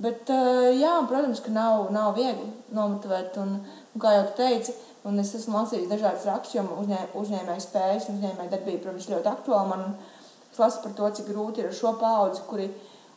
Bet, 0.00 0.30
jā, 0.78 0.92
protams, 1.10 1.40
ka 1.42 1.50
nav, 1.50 1.88
nav 1.90 2.14
viegli 2.14 2.46
nomotivēt. 2.76 3.34
Un, 3.42 3.56
un 3.90 4.02
kā 4.02 4.12
jau 4.14 4.28
teici, 4.38 4.74
un 5.08 5.18
es 5.18 5.32
esmu 5.34 5.58
lasījis 5.58 5.90
dažādas 5.90 6.28
rakstus, 6.28 6.54
jo 6.60 6.64
uzņē, 6.78 7.00
uzņēmēju 7.18 7.64
spējas 7.64 8.06
un 8.08 8.20
uzņēmēju 8.20 8.52
darbība, 8.52 8.84
protams, 8.84 9.08
ļoti 9.10 9.32
aktuāla. 9.32 9.66
Man 9.72 9.84
es 10.52 10.60
lasu 10.62 10.84
par 10.84 10.94
to, 10.98 11.10
cik 11.18 11.32
grūti 11.32 11.64
ir 11.64 11.72
ar 11.72 11.76
šo 11.76 11.96
paudzi, 11.98 12.44
kuri 12.46 12.68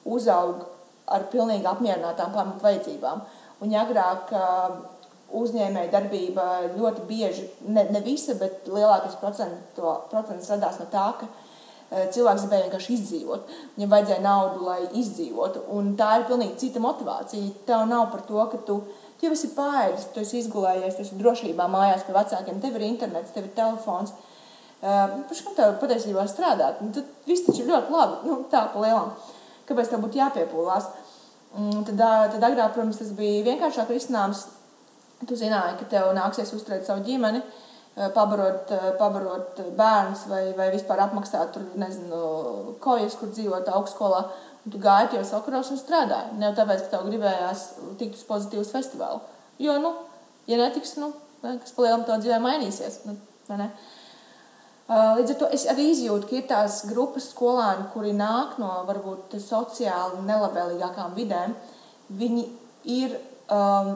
uzaug 0.09 0.65
ar 1.13 1.29
pilnīgi 1.31 1.69
apmierinātām 1.69 2.33
pamatu 2.35 2.65
vajadzībām. 2.65 3.23
Un 3.63 3.77
agrāk 3.79 4.33
uzņēmēja 5.33 5.91
darbība 5.93 6.47
ļoti 6.75 7.05
bieži, 7.09 7.47
ne, 7.65 7.85
ne 7.93 8.01
visa, 8.05 8.35
bet 8.37 8.67
lielākais 8.69 9.15
procents 9.21 10.51
radās 10.51 10.81
no 10.81 10.89
tā, 10.91 11.05
ka 11.21 11.29
cilvēks 12.13 12.45
gribēja 12.45 12.67
vienkārši 12.67 12.97
izdzīvot. 12.97 13.55
Viņam 13.77 13.93
vajadzēja 13.93 14.25
naudu, 14.25 14.65
lai 14.65 14.81
izdzīvotu. 14.99 15.63
Un 15.77 15.93
tā 15.99 16.09
ir 16.19 16.27
pilnīgi 16.29 16.59
cita 16.65 16.81
motivācija. 16.83 17.53
Tev 17.67 17.85
nav 17.89 18.09
par 18.13 18.25
to, 18.27 18.41
ka 18.51 18.61
tu 18.67 18.79
jau 19.23 19.31
esi 19.31 19.53
pārējis, 19.55 20.09
tu 20.13 20.21
esi 20.23 20.41
izgulējies, 20.41 20.97
tu 20.97 21.05
esi 21.05 21.19
drošībā 21.19 21.67
mājās 21.71 22.05
pie 22.07 22.15
vecākiem, 22.17 22.59
tev 22.63 22.79
ir 22.79 22.87
internets, 22.89 23.31
tev 23.35 23.47
ir 23.47 23.53
telefons. 23.55 24.11
Pašam 24.83 25.51
nu, 25.51 25.55
tev 25.55 25.77
patiesībā 25.79 26.25
strādāt. 26.27 26.81
Tad 26.97 27.29
viss 27.29 27.45
taču 27.45 27.63
ir 27.63 27.71
ļoti 27.71 27.93
labi. 27.93 28.19
Nu, 28.27 28.41
tā 28.51 28.65
pa 28.73 28.83
lielam. 28.83 29.13
Kāpēc 29.69 29.93
tev 29.93 30.03
būtu 30.03 30.19
jāpiepūlās? 30.19 30.89
Mm, 31.53 31.83
tad, 31.85 31.99
tad 32.33 32.45
agrāk, 32.47 32.73
protams, 32.73 32.97
tas 33.01 33.11
bija 33.17 33.43
vienkāršāk 33.45 33.91
risinājums. 33.93 34.47
Tu 35.23 35.37
zināji, 35.39 35.77
ka 35.79 35.85
tev 35.91 36.09
nāksies 36.17 36.51
uzturēt 36.55 36.87
savu 36.87 37.05
ģimeni. 37.05 37.43
Pabarot, 37.93 38.71
pabarot 38.97 39.59
bērnus 39.77 40.23
vai, 40.25 40.41
vai 40.57 40.71
vispār 40.73 41.03
apmaksāt 41.03 41.51
tur, 41.53 41.67
nezinu, 41.77 42.21
kojas, 42.81 43.13
kur 43.19 43.29
dzīvot 43.29 43.69
augstskolā. 43.69 44.23
Un 44.63 44.73
tu 44.73 44.79
gāji 44.81 45.11
tajos 45.13 45.33
vakaros 45.35 45.69
un 45.75 45.79
strādāji. 45.79 46.39
Ne 46.39 46.49
jau 46.49 46.55
tāpēc, 46.57 46.85
ka 46.85 46.95
tev 46.95 47.05
gribējās 47.11 47.67
tikt 47.99 48.17
uz 48.17 48.25
pozitīvas 48.27 48.71
festivālu. 48.73 49.21
Jo, 49.61 49.77
nu, 49.83 49.93
ja 50.49 50.57
netiks, 50.57 50.95
nu, 50.97 51.11
kas 51.43 51.75
palielam 51.77 52.07
to 52.07 52.17
dzīvē 52.23 52.39
mainīsies. 52.41 53.03
Nu, 53.05 53.17
līdz 54.89 55.35
ar 55.35 55.37
to 55.39 55.49
es 55.55 55.67
arī 55.71 55.89
izjūtu, 55.93 56.27
ka 56.29 56.35
ir 56.35 56.47
tās 56.49 56.81
grupas 56.89 57.29
skolēni, 57.31 57.87
kuri 57.93 58.11
nāk 58.17 58.57
no 58.61 58.71
varbūt 58.89 59.37
sociāli 59.39 60.25
nelabvēlīgākām 60.27 61.15
vidēm. 61.15 61.55
Viņi 62.13 62.43
ir 62.91 63.15
um, 63.47 63.95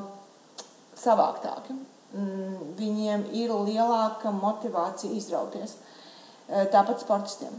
savāktāki. 0.98 1.76
Mm, 2.16 2.74
viņiem 2.80 3.26
ir 3.36 3.52
lielāka 3.68 4.32
motivācija 4.32 5.12
izrauties. 5.18 5.76
Eh, 6.48 6.68
tāpat 6.72 7.04
sportistiem. 7.04 7.52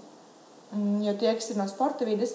Mm, 0.73 1.03
jo 1.05 1.13
tie, 1.21 1.35
kas 1.37 1.51
ir 1.51 1.59
no 1.61 1.67
sporta 1.69 2.09
vidas, 2.09 2.33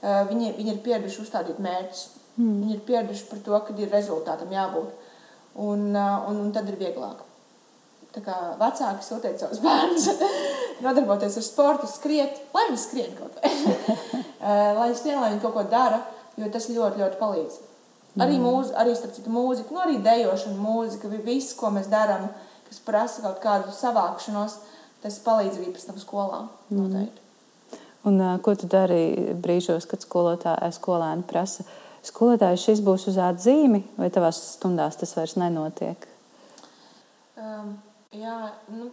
eh, 0.00 0.24
viņi, 0.30 0.54
viņi 0.56 0.72
ir 0.72 0.82
pieraduši 0.84 1.20
uzstādīt 1.20 1.60
mērķus. 1.60 2.06
Mm. 2.38 2.54
Viņi 2.62 2.74
ir 2.74 2.84
pieraduši 2.88 3.26
par 3.28 3.42
to, 3.44 3.60
ka 3.66 3.74
ir 3.76 3.92
rezultātam 3.92 4.50
jābūt. 4.50 4.90
Un, 5.54 5.90
un, 5.96 6.36
un 6.40 6.52
tad 6.52 6.68
ir 6.70 6.78
vieglāk. 6.78 7.26
Vecāki 8.10 9.06
sūtiet 9.06 9.38
savus 9.38 9.60
bērnus, 9.64 10.08
nodarboties 10.82 11.38
ar 11.38 11.46
sportu, 11.46 11.90
skriet, 11.90 12.40
lai 12.54 12.66
viņi 12.68 12.80
skrien 12.82 13.12
kaut 13.18 13.36
vai. 13.38 13.52
lai 14.78 14.88
viņi 14.88 14.98
skrien, 14.98 15.20
lai 15.20 15.32
viņi 15.34 15.42
kaut 15.44 15.54
ko 15.54 15.66
dara, 15.70 16.00
jo 16.40 16.50
tas 16.50 16.66
ļoti, 16.72 17.04
ļoti 17.04 17.20
palīdz. 17.20 17.58
Arī, 18.18 18.34
mm. 18.34 18.42
mūzi, 18.42 18.74
arī 18.74 18.96
citu, 18.98 19.30
mūzika, 19.30 19.70
nu, 19.70 19.82
arī 19.84 20.00
dēlošana, 20.02 20.58
mūzika, 20.58 21.10
viss, 21.22 21.54
ko 21.54 21.70
mēs 21.70 21.86
darām, 21.92 22.26
kas 22.66 22.82
prasa 22.82 23.22
kaut 23.22 23.38
kādu 23.44 23.74
savākšanos, 23.74 24.56
tas 25.04 25.18
palīdz 25.22 25.60
arī 25.60 25.70
pēc 25.76 25.86
tam 25.86 26.00
skolā. 26.02 26.40
Mm. 26.72 26.80
Noteikti. 26.80 27.26
Un, 28.08 28.16
uh, 28.16 28.38
ko 28.42 28.56
tu 28.56 28.66
dari 28.70 29.30
brīžos, 29.36 29.86
kad 29.86 30.02
skolotāji, 30.02 30.72
skolēni 30.74 31.26
prasa? 31.28 31.66
Skolotājs 32.02 32.64
šis 32.64 32.80
būs 32.82 33.04
uz 33.12 33.20
atzīmi, 33.20 33.82
vai 34.00 34.08
tavās 34.10 34.40
stundās 34.56 34.96
tas 34.96 35.12
vairs 35.18 35.36
nenotiek? 35.36 36.08
Um, 37.36 37.76
jā, 38.16 38.36
nu, 38.72 38.90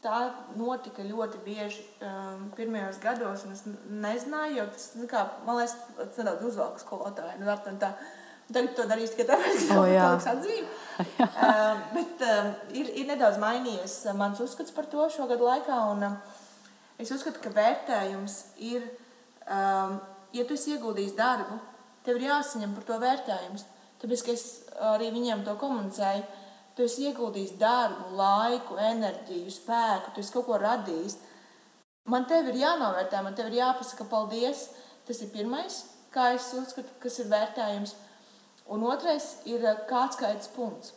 tā 0.00 0.20
notika 0.56 1.04
ļoti 1.04 1.42
bieži 1.44 1.84
um, 2.04 2.48
pirmajos 2.56 3.00
gados. 3.02 3.44
Es 3.52 3.66
nezināju, 3.66 4.56
jo 4.60 4.66
tas, 4.72 4.88
nu, 4.96 5.08
kā, 5.10 5.26
man 5.46 5.60
liekas, 5.60 5.76
tas 5.98 6.20
nedaudz 6.22 6.48
uzvalka 6.52 6.82
skolotāji. 6.82 7.38
Nu, 7.42 7.52
tā, 7.80 7.94
Tagad 8.50 8.72
to 8.74 8.84
darīs 8.90 9.12
tikai 9.14 9.28
tāpēc, 9.28 9.66
ka 9.68 9.76
tas 9.78 10.24
ir 10.26 10.30
atzīme. 10.32 10.70
uh, 11.22 11.82
bet 11.96 12.22
uh, 12.26 12.48
ir, 12.74 12.88
ir 12.98 13.06
nedaudz 13.06 13.38
mainījies 13.38 14.00
uh, 14.08 14.16
mans 14.18 14.40
uzskats 14.42 14.74
par 14.74 14.88
to 14.90 15.06
šo 15.14 15.28
gadu 15.30 15.46
laikā. 15.46 15.76
Un, 15.92 16.02
uh, 16.08 16.40
es 16.98 17.12
uzskatu, 17.14 17.38
ka 17.44 17.52
vērtējums 17.54 18.40
ir, 18.66 18.88
um, 19.46 20.00
ja 20.34 20.46
tu 20.48 20.58
esi 20.58 20.74
ieguldījis 20.74 21.14
darbu, 21.20 21.60
tev 22.06 22.18
ir 22.18 22.26
jāsaņem 22.32 22.74
par 22.74 22.88
to 22.88 22.98
vērtējums. 23.04 23.66
Tāpēc, 24.02 24.26
es 24.34 24.44
arī 24.96 25.12
viņiem 25.14 25.44
to 25.46 25.54
komunicēju, 25.60 26.26
tu 26.80 26.86
esi 26.88 27.04
ieguldījis 27.10 27.58
darbu, 27.60 28.14
laiku, 28.16 28.78
enerģiju, 28.80 29.52
spēku, 29.52 30.14
tu 30.14 30.22
esi 30.22 30.32
kaut 30.32 30.46
ko 30.48 30.56
radījis. 30.60 31.18
Man 32.08 32.24
tev 32.30 32.48
ir 32.48 32.56
jānovērtē, 32.62 33.20
man 33.20 33.36
tev 33.36 33.50
ir 33.50 33.58
jāpasaka 33.58 34.06
paldies. 34.08 34.70
Tas 35.04 35.20
ir 35.20 35.28
pirmais, 35.34 35.82
kā 36.14 36.30
es 36.36 36.46
uzskatu, 36.56 36.94
kas 37.02 37.18
ir 37.20 37.28
vērtējums. 37.28 37.92
Un 38.72 38.86
otrais 38.88 39.26
ir 39.50 39.64
eh, 39.66 39.82
kāds 39.90 40.16
skaits 40.16 40.48
punkts. 40.54 40.94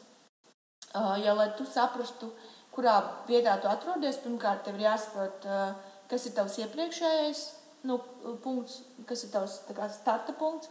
Uh, 0.93 1.17
ja, 1.19 1.33
lai 1.33 1.49
tu 1.57 1.65
saprastu, 1.65 2.29
kurā 2.71 2.99
vietā 3.27 3.55
tu 3.59 3.67
atrodies, 3.67 4.19
pirmkārt, 4.21 4.61
tev 4.63 4.77
ir 4.77 4.85
jāsaprot, 4.85 5.47
uh, 5.49 5.95
kas 6.11 6.27
ir 6.29 6.35
tavs 6.37 6.59
iepriekšējais 6.61 7.41
nu, 7.89 7.97
punkts, 8.43 8.83
kas 9.09 9.25
ir 9.25 9.31
tavs 9.33 9.57
kā, 9.73 9.87
starta 9.89 10.35
punkts, 10.37 10.69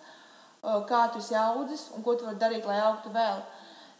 uh, 0.62 0.78
kā 0.86 1.08
tu 1.10 1.18
esi 1.18 1.34
audzis 1.36 1.88
un 1.96 2.06
ko 2.06 2.14
tu 2.14 2.28
vari 2.28 2.38
darīt, 2.38 2.70
lai 2.70 2.78
augtu 2.84 3.10
vēl. 3.16 3.42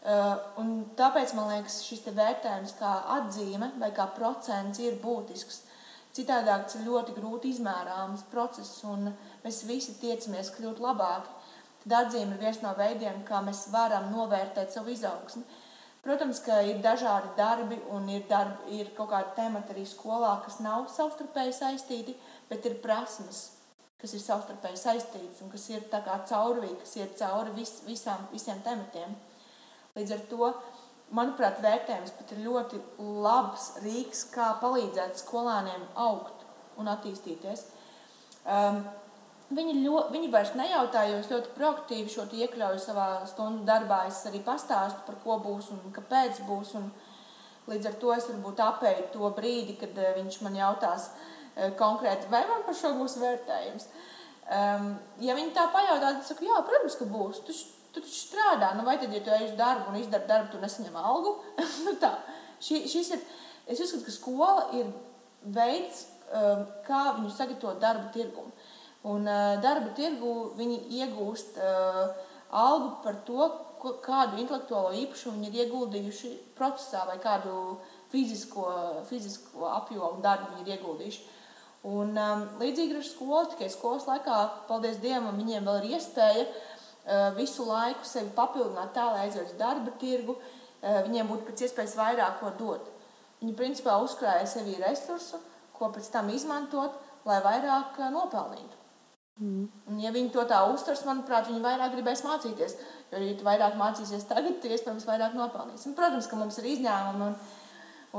Un 0.03 0.71
tāpēc 0.99 1.31
man 1.37 1.47
liekas, 1.53 1.79
šis 1.87 2.03
vērtējums 2.11 2.75
kā 2.75 2.91
atzīme 3.17 3.71
vai 3.79 3.91
kā 3.95 4.09
procents 4.17 4.81
ir 4.83 4.97
būtisks. 5.03 5.61
Citādi 6.13 6.51
tas 6.51 6.75
ir 6.77 6.83
ļoti 6.85 7.15
grūti 7.15 7.53
izmērāms 7.55 8.27
process, 8.29 8.83
un 8.85 9.07
mēs 9.45 9.63
visi 9.65 9.95
tiecamies 10.01 10.51
kļūt 10.57 10.83
labāki. 10.83 11.31
Tad 11.83 11.95
atzīme 12.01 12.35
ir 12.35 12.43
viens 12.43 12.59
no 12.61 12.75
veidiem, 12.77 13.23
kā 13.27 13.39
mēs 13.43 13.65
varam 13.71 14.11
novērtēt 14.11 14.75
savu 14.75 14.93
izaugsmu. 14.93 15.41
Protams, 16.03 16.43
ka 16.43 16.59
ir 16.67 16.83
dažādi 16.83 17.31
darbi 17.37 17.79
un 17.95 18.09
ir, 18.11 18.25
darbi, 18.27 18.75
ir 18.75 18.91
kaut 18.95 19.13
kādi 19.15 19.35
temati 19.37 19.71
arī 19.71 19.87
skolā, 19.87 20.35
kas 20.43 20.59
nav 20.59 20.89
savstarpēji 20.91 21.55
saistīti, 21.55 22.15
bet 22.49 22.67
ir 22.67 22.75
prasmes, 22.83 23.53
kas 24.01 24.11
ir 24.11 24.23
savstarpēji 24.23 24.81
saistītas 24.83 25.39
un 25.45 25.51
kas 25.53 25.69
ir 25.71 25.87
caurvīgi, 25.93 26.81
kas 26.83 26.97
ir 26.99 27.13
cauri 27.19 27.55
vis, 27.55 27.77
visām, 27.87 28.27
visiem 28.35 28.59
tematiem. 28.67 29.15
Līdz 29.93 30.11
ar 30.15 30.21
to, 30.25 30.47
manuprāt, 31.13 31.59
vērtējums 31.61 32.15
pat 32.17 32.31
ir 32.33 32.39
ļoti 32.47 32.79
labs 33.21 33.67
rīks, 33.83 34.23
kā 34.33 34.47
palīdzēt 34.57 35.19
skolāniem 35.21 35.83
augt 36.01 36.41
un 36.81 36.89
attīstīties. 36.89 37.67
Um, 38.43 38.81
Viņi, 39.53 39.73
ļo, 39.83 39.99
viņi 40.09 40.31
vairs 40.33 40.53
nejautā, 40.57 41.03
jo 41.05 41.19
es 41.19 41.27
ļoti 41.29 41.51
proaktīvi 41.53 42.09
šo 42.09 42.23
iekļauju 42.25 42.79
savā 42.81 43.05
stundu 43.29 43.67
darbā. 43.67 43.99
Es 44.09 44.23
arī 44.25 44.39
pastāstu, 44.41 45.03
par 45.05 45.19
ko 45.21 45.35
būs 45.43 45.67
un 45.75 45.83
kāpēc 45.93 46.39
būs. 46.47 46.71
Un 46.79 46.87
līdz 47.69 47.91
ar 47.91 47.99
to 48.01 48.15
es 48.15 48.25
varbūt 48.31 48.63
apēju 48.65 49.05
to 49.13 49.29
brīdi, 49.37 49.75
kad 49.77 49.99
eh, 49.99 50.15
viņš 50.17 50.39
man 50.47 50.57
jautās 50.57 51.11
eh, 51.11 51.69
konkrēti, 51.77 52.31
vai 52.33 52.41
man 52.49 52.65
par 52.65 52.79
šo 52.79 52.95
būs 52.97 53.19
vērtējums. 53.21 53.85
Um, 54.43 54.89
ja 55.21 55.37
viņi 55.37 55.53
tā 55.53 55.67
pajautā, 55.75 56.07
tad 56.07 56.23
es 56.23 56.33
saku, 56.33 56.49
jā, 56.49 56.57
protams, 56.65 56.97
ka 56.97 57.11
būs. 57.13 57.45
Tu, 57.45 57.59
tu 57.93 58.01
taču 58.01 58.17
strādā, 58.17 58.73
nu 58.77 58.83
vai 58.87 58.97
tad, 59.01 59.13
ja 59.13 59.21
tu 59.23 59.31
ej 59.33 59.51
uz 59.51 59.55
darbu 59.59 59.91
un 59.91 60.01
izdari 60.01 60.29
darbu, 60.29 60.51
tu 60.51 60.61
nesaņem 60.61 60.97
algu? 60.97 61.37
nu 61.85 61.95
tā, 62.01 62.15
Ši, 62.63 62.85
šis 62.87 63.09
ir 63.11 63.23
Es 63.67 63.79
uzskatu, 63.79 64.03
ka 64.05 64.11
skola 64.11 64.63
ir 64.75 64.89
veids, 65.55 66.07
um, 66.35 66.65
kā 66.83 67.03
viņu 67.15 67.31
sagatavot 67.31 67.79
darba 67.79 68.09
tirgumu. 68.15 68.51
Un 69.07 69.27
uh, 69.27 69.55
darba 69.63 69.93
tirgu 69.95 70.51
viņi 70.57 70.79
iegūst 70.99 71.59
uh, 71.59 72.09
algu 72.51 72.97
par 73.03 73.21
to, 73.27 73.47
kādu 74.03 74.39
intelektuālo 74.39 74.93
īpašumu 74.95 75.39
viņi 75.39 75.49
ir 75.49 75.65
ieguldījuši 75.65 76.33
procesā 76.55 77.03
vai 77.07 77.17
kādu 77.23 77.79
fizisko, 78.11 78.67
fizisko 79.09 79.67
apjomu 79.73 80.21
darbu 80.23 80.53
viņi 80.53 80.67
ir 80.67 80.75
ieguldījuši. 80.77 81.25
Un, 81.83 82.13
um, 82.15 82.45
līdzīgi 82.59 82.95
ar 82.95 83.07
skolu, 83.07 83.47
tikai 83.51 83.67
skolas 83.71 84.07
laikā, 84.07 84.37
paldies 84.69 85.01
Dievam, 85.03 85.35
viņiem 85.39 85.67
vēl 85.67 85.81
ir 85.81 85.97
iespēja 85.97 86.45
uh, 86.45 86.72
visu 87.37 87.65
laiku 87.67 88.05
sevi 88.07 88.31
papildināt 88.35 88.93
tā, 88.95 89.09
lai 89.11 89.25
aizietu 89.27 89.51
uz 89.51 89.57
darba 89.59 89.91
tirgu, 89.99 90.37
uh, 90.37 91.01
viņiem 91.07 91.31
būtu 91.31 91.49
pēc 91.49 91.65
iespējas 91.67 91.97
vairāk 91.99 92.37
ko 92.39 92.53
dot. 92.59 92.91
Viņi 93.41 93.57
principā 93.59 93.97
uzkrāja 94.03 94.45
sevī 94.47 94.77
resursu, 94.79 95.41
ko 95.75 95.91
pēc 95.91 96.07
tam 96.13 96.29
izmantot, 96.31 96.95
lai 97.27 97.41
vairāk 97.43 97.99
uh, 97.99 98.11
nopelnītu. 98.13 98.79
Mm. 99.41 99.65
Un, 99.89 99.97
ja 99.97 100.11
viņi 100.13 100.29
to 100.33 100.43
tā 100.45 100.59
uztvers, 100.69 101.01
manuprāt, 101.07 101.47
viņi 101.49 101.63
vairāk 101.63 101.95
gribēs 101.95 102.21
mācīties. 102.25 102.77
Jo, 103.11 103.19
ja 103.19 103.33
tu 103.37 103.45
vairāk 103.47 103.75
mācīsies 103.79 104.27
tagad, 104.29 104.59
tad 104.61 104.75
iespējams 104.75 105.07
vairāk 105.09 105.33
nopelnīsi. 105.37 105.89
Un, 105.89 105.97
protams, 105.97 106.29
ka 106.29 106.37
mums 106.37 106.59
ir 106.61 106.69
izņēmumi, 106.75 107.27
un, 107.27 107.35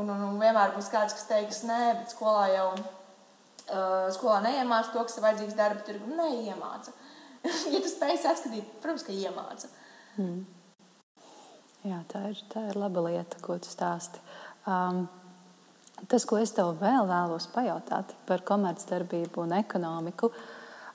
un, 0.00 0.10
un, 0.10 0.26
un 0.32 0.42
vienmēr 0.42 0.74
būs 0.74 0.90
kāds, 0.92 1.14
kas 1.14 1.28
teiks, 1.30 1.62
nē, 1.68 1.80
bet 2.00 2.14
skolā 2.16 2.48
jau 2.50 2.66
uh, 2.74 4.10
skolā 4.14 4.40
neiemāca 4.44 4.92
to, 4.92 5.04
kas 5.06 5.18
ir 5.18 5.26
vajadzīgs 5.28 5.58
darba 5.58 5.86
tirgu. 5.86 6.10
Neiemāca. 6.18 6.94
ja 7.74 7.80
tu 7.80 7.90
spēj 7.90 8.18
atskatīt, 8.30 8.74
protams, 8.82 9.06
ka 9.06 9.14
iemāca. 9.14 9.70
Mm. 10.16 10.42
Jā, 11.84 12.00
tā 12.08 12.26
ir, 12.32 12.40
tā 12.52 12.66
ir 12.70 12.80
laba 12.80 13.04
lieta, 13.10 13.38
ko 13.44 13.58
tu 13.60 13.68
stāsti. 13.68 14.22
Um, 14.64 15.04
tas, 16.08 16.24
ko 16.24 16.40
es 16.40 16.54
tev 16.56 16.72
vēl 16.80 17.08
vēlos 17.10 17.50
pajautāt 17.52 18.14
par 18.28 18.44
komercdarbību 18.48 19.44
un 19.44 19.58
ekonomiku, 19.58 20.30
uh, 20.32 20.52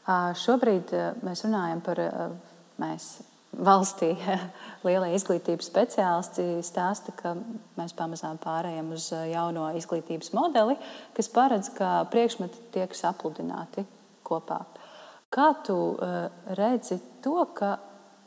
Šobrīd 0.10 0.94
mēs 1.22 1.44
runājam 1.46 1.82
par 1.86 2.00
mēs 2.82 3.20
valstī 3.54 4.14
lielie 4.88 5.12
izglītības 5.18 5.70
speciālisti 5.70 6.46
stāsta, 6.66 7.14
ka 7.18 7.36
mēs 7.78 7.94
pamazām 7.98 8.40
pārējām 8.42 8.94
uz 8.96 9.10
jauno 9.12 9.68
izglītības 9.78 10.34
modeli, 10.38 10.78
kas 11.18 11.30
paredz, 11.34 11.70
ka 11.76 12.08
priekšmeti 12.14 12.70
tiek 12.74 12.96
sapludināti 12.98 13.86
kopā. 14.26 14.64
Kā 15.30 15.52
tu 15.66 15.78
redzi 16.58 16.98
to, 17.22 17.38
ka 17.54 17.76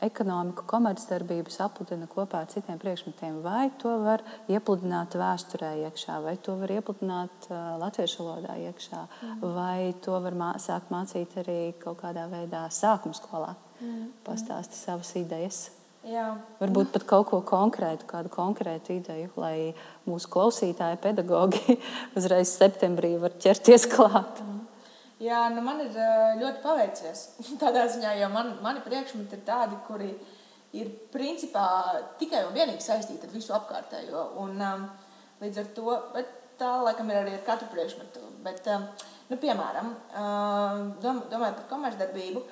ekonomiku, 0.03 0.65
komercdarbību 0.67 1.51
sapludina 1.53 2.07
kopā 2.11 2.43
ar 2.43 2.49
citiem 2.51 2.79
priekšmetiem. 2.81 3.39
Vai 3.45 3.67
to 3.81 3.93
var 4.03 4.23
iepludināt 4.51 5.17
vēsturē 5.19 5.73
iekšā, 5.87 6.19
vai 6.23 6.35
to 6.43 6.57
var 6.59 6.73
iepludināt 6.75 7.47
uh, 7.49 7.75
latviešu 7.81 8.25
valodā 8.25 8.57
iekšā, 8.67 9.03
mm. 9.03 9.45
vai 9.55 9.93
to 10.03 10.17
var 10.25 10.37
mā 10.37 10.53
sākt 10.61 10.91
mācīt 10.93 11.37
arī 11.43 11.59
kaut 11.81 12.01
kādā 12.03 12.25
veidā 12.31 12.65
sākuma 12.73 13.17
skolā, 13.17 13.53
mm. 13.79 14.03
pastāstīt 14.27 14.79
savas 14.79 15.13
idejas. 15.19 15.63
Jā. 16.03 16.33
Varbūt 16.59 16.89
pat 16.91 17.05
kaut 17.07 17.29
ko 17.29 17.39
konkrētu, 17.47 18.03
kādu 18.09 18.31
konkrētu 18.33 18.97
ideju, 18.97 19.29
lai 19.39 19.71
mūsu 20.03 20.27
klausītāji, 20.33 20.99
pedagogi 21.03 21.77
uzreiz 22.19 22.51
septembrī 22.57 23.15
var 23.21 23.37
ķerties 23.39 23.87
klāt. 23.93 24.43
Mm. 24.43 24.52
Jā, 25.23 25.45
nu 25.53 25.61
man 25.63 25.79
ir 25.83 25.95
ļoti 26.41 26.61
paveicies. 26.63 27.25
Tādā 27.61 27.85
ziņā, 27.91 28.15
jo 28.19 28.29
man, 28.33 28.55
mani 28.65 28.83
priekšmeti 28.83 29.37
ir 29.37 29.43
tādi, 29.47 29.77
kuri 29.87 30.11
ir 30.73 30.89
principā 31.13 31.65
tikai 32.19 32.43
un 32.47 32.55
vienīgi 32.55 32.83
saistīti 32.83 33.27
ar 33.27 33.35
visu 33.35 33.53
apkārtējo. 33.55 34.23
Un, 34.43 34.57
um, 34.57 34.87
līdz 35.43 35.61
ar 35.61 35.69
to 35.77 35.97
tā 36.59 36.71
laikam 36.83 37.11
ir 37.11 37.21
arī 37.21 37.35
ar 37.37 37.45
katru 37.47 37.69
priekšmetu. 37.71 38.23
Bet, 38.45 38.65
um, 38.73 38.87
nu, 39.29 39.39
piemēram, 39.39 39.93
um, 39.93 40.93
dom, 41.03 41.23
domājot 41.31 41.61
par 41.61 41.69
komercdarbību, 41.71 42.43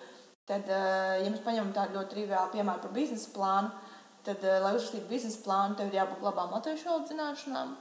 tad, 0.49 0.69
uh, 0.69 1.17
ja 1.21 1.29
mēs 1.29 1.43
paņemam 1.45 1.73
tādu 1.75 1.97
ļoti 1.97 2.15
triviālu 2.15 2.53
piemēru 2.55 2.85
par 2.85 2.95
biznesa 2.95 3.33
plānu, 3.35 3.71
tad, 4.27 4.43
uh, 4.45 4.59
lai 4.63 4.75
uzrakstītu 4.77 5.09
biznesa 5.09 5.41
plānu, 5.45 5.79
tev 5.79 5.91
ir 5.91 6.01
jābūt 6.03 6.27
labām 6.29 6.53
latviešu 6.55 6.91
valodas 6.91 7.11
zināšanām. 7.13 7.73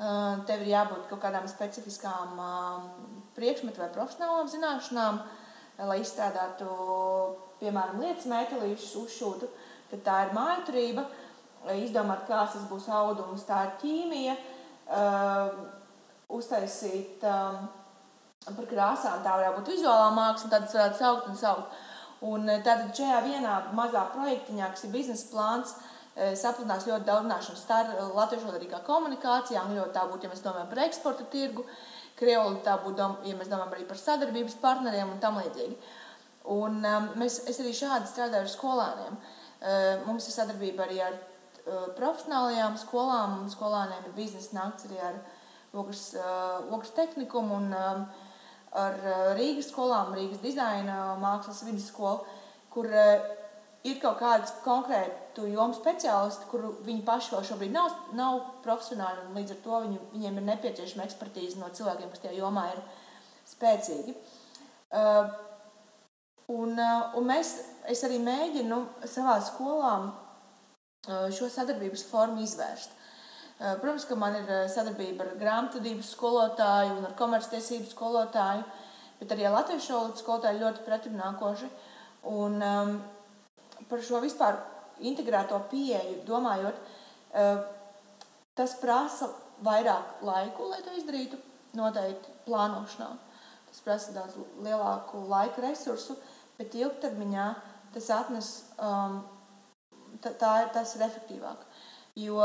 Uh, 0.00 0.40
tev 0.48 0.62
ir 0.64 0.74
jābūt 0.74 1.08
kaut 1.10 1.20
kādām 1.24 1.48
specifiskām 1.50 2.38
priekšmetu 3.36 3.82
vai 3.82 3.90
profesionālām 3.94 4.48
zināšanām, 4.50 5.20
lai 5.88 5.98
izstrādātu, 6.02 6.68
piemēram, 7.60 8.00
lietas 8.02 8.28
metālīšus, 8.30 8.96
uzšūtu, 9.04 9.48
tad 9.92 10.02
tā 10.06 10.16
ir 10.26 10.34
mājturība, 10.36 11.06
izdomāt, 11.80 12.26
kāds 12.28 12.56
tas 12.56 12.66
būs 12.70 12.88
audums, 12.94 13.44
tā 13.48 13.62
ir 13.66 13.76
ķīmija, 13.82 14.34
uztaisīt 16.30 17.20
par 17.20 18.66
krāsām, 18.70 19.22
tā 19.24 19.36
varētu 19.36 19.60
būt 19.60 19.72
vizuālā 19.74 20.10
māksla, 20.16 20.50
tad 20.52 20.66
tas 20.66 20.76
varētu 20.78 21.00
saukt 21.00 21.30
un 21.30 21.40
saukt. 21.40 21.80
Un 22.20 22.44
tad 22.64 22.82
šajā 22.96 23.22
vienā 23.24 23.54
mazā 23.76 24.02
projektiņā, 24.12 24.66
kas 24.74 24.84
ir 24.84 24.92
biznesa 24.92 25.30
plāns, 25.30 25.72
sapludinās 26.36 26.84
ļoti 26.88 27.06
daudz 27.06 27.24
zināšanu. 27.24 27.60
Starp 27.60 28.16
latviešu 28.16 28.48
valodīgā 28.50 28.82
komunikācijā, 28.84 29.62
un 29.64 29.78
ļoti 29.78 29.94
tā 29.94 30.02
būtu, 30.10 30.26
ja 30.26 30.32
mēs 30.32 30.44
domājam 30.44 30.68
par 30.68 30.82
eksporta 30.84 31.24
tirgu, 31.32 31.64
Krievija 32.18 32.60
tā 32.64 32.76
būtu, 32.82 33.06
ja 33.28 33.36
mēs 33.38 33.50
domājam 33.50 33.74
arī 33.76 33.86
par 33.88 34.00
sadarbības 34.00 34.56
partneriem 34.60 35.12
un 35.12 35.20
tam 35.22 35.38
līdzīgi. 35.40 35.76
Un, 36.50 36.80
um, 36.84 37.10
mēs, 37.20 37.42
es 37.50 37.60
arī 37.62 37.72
šādi 37.76 38.08
strādāju 38.10 38.46
ar 38.46 38.50
skolāniem. 38.52 39.18
Uh, 39.60 40.06
mums 40.06 40.26
ir 40.28 40.34
sadarbība 40.34 40.86
arī 40.86 41.02
ar 41.04 41.16
uh, 41.16 41.90
profesionālajām 41.96 42.78
skolām, 42.80 43.42
un 43.42 43.52
skolāniem 43.52 44.08
ir 44.08 44.16
biznesa 44.16 44.56
nakts 44.56 44.88
arī 44.88 45.00
ar 45.10 45.20
Ogres, 45.76 46.10
uh, 46.18 46.64
Ogres 46.72 46.94
tehnikumu 46.96 47.60
un 47.60 47.68
um, 47.76 48.06
ar 48.80 48.96
uh, 49.04 49.18
Rīgas 49.38 49.68
skolām, 49.70 50.14
Rīgas 50.16 50.40
dizaina 50.42 51.14
mākslas 51.20 51.62
vidusskolu, 51.68 52.24
kur 52.72 52.88
uh, 52.88 53.39
ir 53.88 54.00
kaut 54.00 54.18
kādas 54.20 54.52
konkrētu 54.64 55.46
jomu 55.48 55.74
speciālisti, 55.76 56.48
kuru 56.50 56.74
viņi 56.84 57.04
paši 57.06 57.34
vēl 57.34 57.44
šobrīd 57.48 57.72
nav, 57.72 57.92
nav 58.16 58.40
profesionāli. 58.64 59.28
Līdz 59.36 59.54
ar 59.54 59.60
to 59.64 59.82
viņu, 59.86 60.00
viņiem 60.14 60.40
ir 60.40 60.48
nepieciešama 60.50 61.06
ekspertīze 61.06 61.60
no 61.60 61.70
cilvēkiem, 61.72 62.10
kas 62.12 62.24
tajā 62.24 62.36
jomā 62.36 62.66
ir 62.74 62.82
spēcīgi. 63.48 64.16
Uh, 64.90 65.30
un, 66.52 66.74
uh, 66.76 67.14
un 67.16 67.28
mēs, 67.30 67.54
es 67.88 68.02
arī 68.04 68.18
mēģinu 68.22 68.82
savā 69.08 69.38
skolā 69.46 69.94
uh, 70.04 71.28
šo 71.32 71.48
sadarbības 71.48 72.04
formu 72.10 72.44
izvērst. 72.44 72.92
Uh, 73.60 73.78
protams, 73.80 74.04
ka 74.08 74.18
man 74.18 74.36
ir 74.42 74.50
uh, 74.50 74.66
sadarbība 74.72 75.24
ar 75.24 75.38
grāmatvedības 75.40 76.12
skolotāju 76.16 76.98
un 76.98 77.08
ar 77.08 77.16
komerctiesību 77.16 77.88
skolotāju, 77.88 78.66
bet 79.22 79.32
arī 79.32 79.48
ar 79.48 79.56
latviešu 79.56 79.96
valodas 79.96 80.20
skolotāju 80.24 80.62
ļoti 80.66 80.84
pretimnākoši. 80.84 81.70
Un, 82.28 82.60
um, 82.60 82.94
par 83.90 84.02
šo 84.06 84.20
vispār 84.22 84.58
integrēto 85.00 85.58
pieeju 85.70 86.22
domājot, 86.28 86.76
eh, 87.34 87.62
tas 88.54 88.74
prasa 88.80 89.30
vairāk 89.64 90.22
laiku, 90.22 90.68
lai 90.70 90.82
to 90.82 90.94
izdarītu, 90.96 91.38
noteikti 91.76 92.32
plānošanā. 92.46 93.10
Tas 93.70 93.82
prasa 93.84 94.12
daudz 94.12 94.34
lielāku 94.64 95.28
laika 95.28 95.62
resursu, 95.62 96.16
bet 96.58 96.74
ilgtermiņā 96.74 97.54
tas 97.94 98.08
atnes, 98.10 98.48
um, 98.78 99.20
tā, 100.22 100.32
tā, 100.40 100.54
tas 100.74 100.96
ir 100.96 101.04
efektīvāk. 101.06 101.62
Jo 102.18 102.40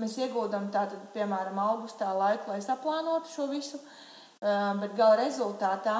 mēs 0.00 0.16
ieguldam 0.18 0.70
tātad, 0.72 1.02
piemēram, 1.14 1.60
augustā 1.60 2.10
laiku, 2.16 2.50
lai 2.52 2.60
saplānotu 2.64 3.28
šo 3.34 3.46
visu, 3.52 3.80
um, 4.40 4.80
bet 4.80 4.96
gala 4.96 5.20
rezultātā 5.20 5.98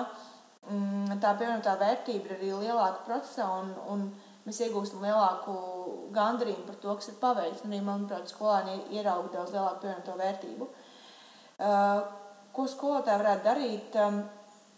um, 0.70 1.06
tā 1.20 1.34
pievienotā 1.36 1.76
vērtība 1.80 2.30
ir 2.30 2.36
arī 2.38 2.52
lielāka 2.64 3.04
procesā 3.08 3.48
un, 3.60 3.74
un 3.92 4.08
mēs 4.50 4.60
iegūstam 4.66 5.04
lielāku 5.06 5.54
gandarījumu 6.14 6.66
par 6.66 6.78
to, 6.82 6.94
kas 6.98 7.12
ir 7.12 7.18
paveikts. 7.22 7.64
Un, 7.66 7.76
manuprāt, 7.86 8.30
skolēni 8.32 8.76
ierauga 8.96 9.30
daudz 9.36 9.54
lielāku 9.54 9.84
pievienoto 9.84 10.16
vērtību. 10.18 10.68
Uh, 11.60 12.02
ko 12.56 12.66
skolotāji 12.68 13.22
varētu 13.22 13.46
darīt? 13.46 13.98
Um, 14.02 14.22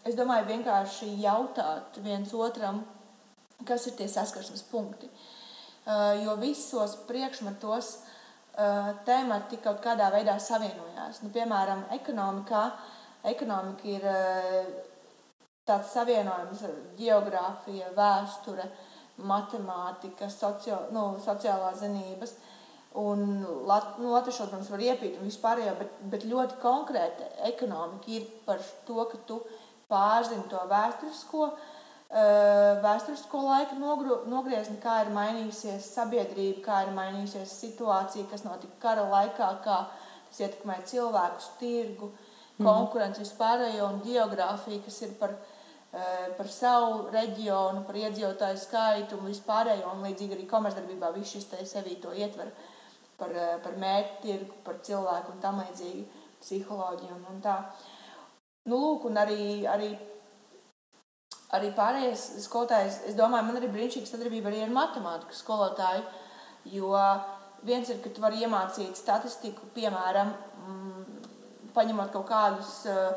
es 0.05 0.17
domāju, 0.19 0.49
vienkārši 0.51 1.09
jautāt 1.23 1.97
viens 2.05 2.33
otram, 2.37 2.83
kas 3.65 3.87
ir 3.89 3.97
tie 3.97 4.09
saskarsmes 4.11 4.65
punkti. 4.69 5.09
Uh, 5.83 6.13
jo 6.21 6.37
visos 6.39 6.95
priekšmetos 7.09 7.93
uh, 7.97 8.93
temati 9.07 9.59
kaut 9.63 9.81
kādā 9.83 10.11
veidā 10.13 10.37
savienojās. 10.39 11.23
Nu, 11.25 11.33
piemēram, 11.33 11.87
ekonomikā. 11.97 12.67
Ekonomika 13.23 13.87
ir 13.87 14.03
tāds 15.63 15.93
savienojums 15.95 16.63
ar 16.67 16.73
geogrāfiju, 16.99 17.93
vēsturi, 17.95 18.65
matemātika, 19.21 20.29
socio, 20.31 20.79
nu, 20.95 21.13
sociālās 21.23 21.81
zinības. 21.83 22.35
Un 22.99 23.41
lat, 23.65 23.95
nu, 23.97 24.11
latviešu 24.13 24.45
protams, 24.45 24.69
var 24.69 24.81
iepīt 24.85 25.17
un 25.17 25.25
vispārējo, 25.25 25.73
bet, 25.79 25.93
bet 26.13 26.25
ļoti 26.29 26.59
konkrēti 26.61 27.29
ekonomika 27.49 28.11
ir 28.13 28.27
par 28.45 28.61
to, 28.85 29.05
ka 29.09 29.17
tu 29.29 29.39
pārzini 29.89 30.45
to 30.51 30.61
vēsturisko, 30.69 31.47
vēsturisko 32.83 33.41
laika 33.47 33.77
nogriezni, 33.79 34.77
kā 34.83 34.99
ir 35.01 35.09
mainījusies 35.15 35.89
sabiedrība, 35.95 36.61
kā 36.67 36.83
ir 36.85 36.93
mainījusies 36.93 37.55
situācija, 37.63 38.27
kas 38.29 38.45
notika 38.45 38.77
kara 38.83 39.07
laikā, 39.09 39.49
kā 39.65 39.79
tas 40.29 40.43
ietekmē 40.45 40.77
cilvēkus, 40.89 41.49
tirgu, 41.61 42.11
mhm. 42.13 42.67
konkurenci 42.67 43.25
vispārējo 43.25 43.89
un 43.89 44.01
geogrāfiju, 44.05 44.83
kas 44.85 45.01
ir 45.07 45.17
par, 45.17 45.33
par 46.37 46.47
savu 46.49 47.09
reģionu, 47.13 47.83
par 47.85 47.97
iedzīvotāju 48.01 48.61
skaitu 48.61 49.19
un 49.19 49.27
vispārējo, 49.29 49.91
un 49.93 50.07
līdzīgi 50.07 50.37
arī 50.37 50.47
komercdarbībā 50.49 51.11
viss 51.13 51.35
šis 51.35 51.51
te 51.51 51.59
sevī 51.69 51.99
to 52.01 52.13
ietver 52.17 52.49
par, 53.19 53.35
par 53.61 53.77
mērķu 53.77 54.21
tirgu, 54.23 54.57
par 54.65 54.79
cilvēku 54.85 55.35
un 55.35 55.43
tam 55.43 55.61
līdzīgi 55.61 56.07
psiholoģiju 56.41 57.19
un, 57.19 57.27
un 57.35 57.43
tā. 57.45 57.59
Nu, 58.71 58.79
lūk, 58.79 59.05
un 59.11 59.21
arī, 59.21 59.43
arī 59.69 59.91
arī 61.53 61.69
pārējais 61.77 62.23
skolotājs, 62.47 63.01
es 63.09 63.17
domāju, 63.17 63.47
man 63.47 63.59
arī 63.59 63.69
brīnišķīga 63.73 64.09
sadarbība 64.09 64.49
arī 64.49 64.63
ar 64.65 64.73
matemātikas 64.73 65.43
skolotāju. 65.43 66.03
Jo 66.73 66.95
viens 67.67 67.89
ir, 67.91 67.99
ka 68.01 68.09
tu 68.09 68.23
vari 68.23 68.41
iemācīt 68.43 68.97
statistiku, 68.97 69.67
piemēram, 69.75 70.31
mm, 70.63 71.27
paņemot 71.75 72.13
kaut 72.15 72.25
kādus 72.31 72.71
uh, 72.89 73.13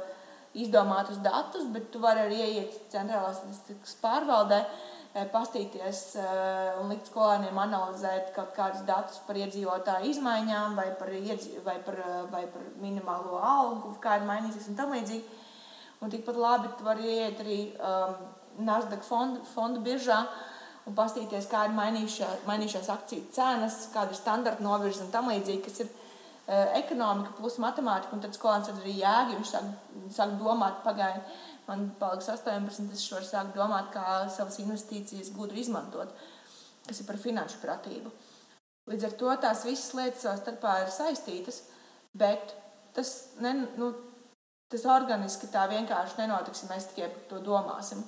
izdomātus 0.65 1.21
datus, 1.25 1.69
bet 1.73 1.91
tu 1.93 2.03
vari 2.03 2.25
arī 2.27 2.43
ieiet 2.45 2.77
centrālās 2.93 3.41
statistikas 3.41 3.97
pārvaldē, 4.03 4.61
uh, 4.65 4.95
pastīties 5.33 6.01
uh, 6.21 6.81
un 6.83 6.91
likt 6.93 7.09
skolēniem 7.09 7.57
analizēt 7.59 8.33
kaut 8.37 8.53
kādus 8.57 8.85
datus 8.89 9.21
par 9.27 9.39
iedzīvotāju 9.41 10.11
izmaiņām 10.13 10.77
vai 10.77 10.91
par, 10.99 11.13
iedzi, 11.17 11.57
vai 11.65 11.79
par, 11.87 12.01
vai 12.33 12.45
par 12.53 12.67
minimālo 12.83 13.41
algu, 13.41 13.95
kāda 14.03 14.29
mainīsies 14.29 14.69
un 14.73 14.77
tam 14.79 14.93
līdzīgi. 14.97 15.45
Un 16.05 16.13
tikpat 16.13 16.37
labi 16.37 16.73
tu 16.77 16.85
vari 16.85 17.15
iet 17.23 17.41
arī 17.41 17.61
um, 17.81 18.19
Nasdaq 18.67 19.03
fondu, 19.05 19.43
fondu 19.53 19.83
biržā 19.85 20.23
un 20.87 20.95
paskatīties, 20.97 21.49
kā 21.51 21.67
ir 21.67 21.75
mainījušās, 21.77 22.45
mainījušās 22.49 22.91
akciju 22.95 23.31
cenas, 23.35 23.83
kāda 23.93 24.15
ir 24.15 24.21
standarta 24.21 24.65
novirze 24.65 25.03
un 25.05 25.11
tam 25.13 25.29
līdzīgi, 25.33 25.63
kas 25.65 25.83
ir 25.85 25.91
ekonomika 26.47 27.35
plus 27.39 27.59
matemātika. 27.63 28.15
Un 28.17 28.25
tad 28.25 28.37
skolēns 28.37 28.71
arī 28.73 28.97
jēga, 29.01 29.35
viņš 29.35 29.53
sāk, 29.53 29.69
sāk 30.15 30.35
domāt, 30.41 30.81
pagaidi, 30.87 31.23
man 31.67 31.89
paliks 32.01 32.31
18, 32.33 32.91
es 32.95 33.07
varu 33.13 33.27
sākt 33.27 33.57
domāt, 33.59 33.91
kā 33.95 34.25
savas 34.33 34.61
investīcijas 34.63 35.33
gudri 35.35 35.65
izmantot, 35.65 36.13
kas 36.87 37.03
ir 37.03 37.09
par 37.09 37.19
finanšu 37.23 37.63
pratību. 37.65 38.13
Līdz 38.87 39.09
ar 39.09 39.17
to 39.19 39.33
tās 39.43 39.65
visas 39.67 39.95
lietas 39.99 40.23
savā 40.23 40.37
starpā 40.39 40.77
ir 40.85 40.93
saistītas, 40.95 41.65
bet 42.15 42.55
tas 42.95 43.17
ne, 43.43 43.57
nu, 43.77 43.91
Tas 44.67 44.83
organiski 44.91 45.47
tā 45.53 45.63
vienkārši 45.71 46.17
nenotiks, 46.19 46.65
ja 46.65 46.73
mēs 46.73 46.89
tikai 46.91 47.11
par 47.13 47.27
to 47.31 47.37
domāsim. 47.47 48.01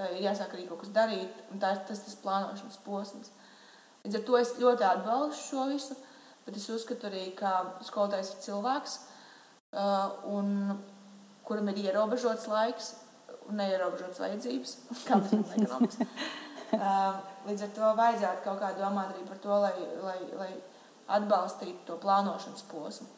Ir 0.00 0.24
jāsāk 0.24 0.56
arī 0.56 0.64
kaut 0.66 0.80
kas 0.82 0.90
darīt, 0.94 1.42
un 1.52 1.60
tā 1.62 1.74
ir 1.76 1.82
tas, 1.86 2.00
tas 2.02 2.16
plānošanas 2.24 2.80
posms. 2.82 3.30
Līdz 4.02 4.18
ar 4.18 4.24
to 4.26 4.38
es 4.40 4.50
ļoti 4.58 4.86
atbalstu 4.88 5.42
šo 5.44 5.66
visu, 5.70 5.96
bet 6.46 6.56
es 6.56 6.68
uzskatu 6.72 7.08
arī, 7.10 7.28
ka 7.38 7.76
skolotājs 7.86 8.34
ir 8.34 8.42
cilvēks, 8.46 8.96
un 10.30 10.50
kuram 11.46 11.70
ir 11.70 11.84
ierobežots 11.84 12.48
laiks 12.50 12.94
un 13.48 13.60
neierobežots 13.60 14.22
vajadzības, 14.22 14.74
ekonomiski. 15.56 16.08
Līdz 17.46 17.64
ar 17.66 17.72
to 17.76 17.94
vajadzētu 17.98 18.44
kaut 18.46 18.60
kā 18.62 18.74
domāt 18.78 19.14
arī 19.14 19.24
par 19.28 19.40
to, 19.42 19.54
lai, 19.62 19.74
lai, 20.02 20.18
lai 20.38 20.50
atbalstītu 21.20 21.86
to 21.86 21.96
plānošanas 22.02 22.66
posmu, 22.70 23.08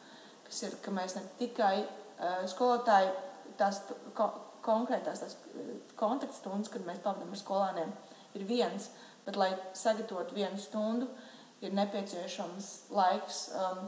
kas 0.47 0.63
ir, 0.65 0.79
ka 0.81 0.93
mēs 0.93 1.17
ne 1.17 1.27
tikai 1.41 1.75
Eh, 2.23 2.43
skolotāji 2.47 3.09
tās 3.57 3.81
ko, 4.15 4.27
konkrētās 4.63 5.23
tās 5.23 5.35
eh, 5.57 5.71
kontakta 5.99 6.35
stundas, 6.37 6.71
kad 6.71 6.85
mēs 6.87 7.01
pavadām 7.03 7.33
ar 7.33 7.39
skolāniem, 7.39 7.93
ir 8.37 8.45
viens, 8.47 8.89
bet, 9.25 9.37
lai 9.39 9.49
sagatavotu 9.77 10.37
vienu 10.37 10.59
stundu, 10.61 11.09
ir 11.63 11.75
nepieciešams 11.77 12.69
laiks, 12.93 13.45
um, 13.57 13.87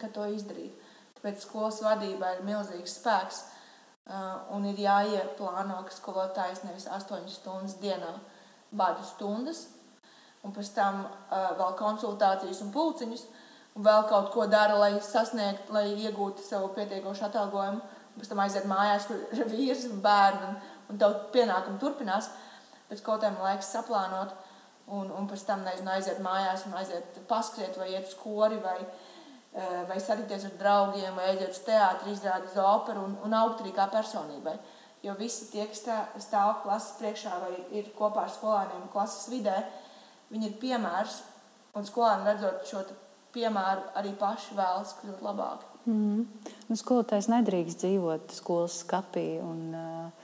kad 0.00 0.14
to 0.16 0.26
izdarīt. 0.32 0.74
Tāpēc 1.18 1.44
skolas 1.44 1.80
vadībā 1.84 2.34
ir 2.36 2.44
milzīgs 2.46 2.98
spēks 2.98 3.40
uh, 3.44 4.44
un 4.56 4.66
ir 4.68 4.80
jāieplāno, 4.84 5.80
ka 5.86 5.94
skolotājs 5.94 6.64
nevis 6.66 6.88
8 6.90 7.28
stundas 7.32 7.78
dienā 7.82 8.12
bada 8.74 9.04
stundas, 9.06 9.66
un 10.44 10.52
pēc 10.52 10.74
tam 10.76 11.04
uh, 11.06 11.54
vēl 11.58 11.76
konsultācijas 11.78 12.60
un 12.64 12.72
pulciņus, 12.74 13.26
un 13.74 13.86
vēl 13.86 14.06
kaut 14.10 14.30
ko 14.34 14.46
dara, 14.50 14.76
lai 14.78 14.92
sasniegtu, 15.02 15.72
lai 15.74 15.86
iegūtu 15.94 16.44
savu 16.44 16.72
pietiekošu 16.76 17.28
atalgojumu. 17.28 17.82
Pēc 18.14 18.30
tam 18.30 18.42
aiziet 18.44 18.66
mājās, 18.70 19.08
kur 19.08 19.22
ir 19.34 19.48
vīrs 19.54 19.88
un 19.90 20.02
bērni, 20.04 20.50
un, 20.50 20.58
un 20.92 21.00
tev 21.00 21.16
pienākumi 21.34 21.80
turpinās. 21.82 22.30
Pēc 22.90 23.00
kaut 23.02 23.22
kādiem 23.22 23.40
laiks 23.42 23.72
saplānot, 23.74 24.34
un, 24.92 25.10
un 25.10 25.26
pēc 25.30 25.44
tam 25.48 25.64
nezinu, 25.64 25.90
aiziet 25.94 26.20
mājās 26.24 26.66
un 26.68 26.76
aiziet 26.80 27.20
paskriet 27.28 27.76
vai 27.80 27.90
iet 27.94 28.08
uz 28.08 28.14
kori 28.20 28.58
vai, 28.62 28.78
eh, 29.54 29.82
vai 29.88 29.98
sarīties 30.02 30.48
ar 30.50 30.56
draugiem 30.60 31.16
vai 31.16 31.30
aiziet 31.32 31.54
uz 31.54 31.62
teātri, 31.66 32.12
izrādīt 32.12 32.52
uz 32.52 32.58
operu 32.60 33.06
un, 33.08 33.18
un 33.24 33.36
augt 33.40 33.62
arī 33.64 33.74
kā 33.76 33.88
personībai. 33.92 34.56
Jo 35.04 35.14
visi 35.18 35.50
tie, 35.52 35.66
kas 35.68 35.84
stāv 36.24 36.62
klases 36.62 36.96
priekšā 37.00 37.38
vai 37.42 37.54
ir 37.76 37.92
kopā 37.96 38.24
ar 38.24 38.32
skolēniem 38.32 38.88
klases 38.92 39.28
vidē, 39.28 39.58
viņi 40.32 40.48
ir 40.48 40.60
piemērs. 40.62 41.20
Un 41.74 41.84
skolēni 41.84 42.28
redzot 42.28 42.68
šo 42.70 42.84
piemēru 43.34 43.88
arī 43.98 44.14
paši 44.16 44.56
vēlas 44.56 44.94
kļūt 45.00 45.24
labāki. 45.26 45.70
Mm. 45.90 46.22
Nu, 46.70 46.76
skolotājs 46.80 47.28
nedrīkst 47.28 47.82
dzīvot 47.82 48.32
skolas 48.32 48.78
skapī 48.80 49.26
un 49.44 49.74
uh, 49.76 50.23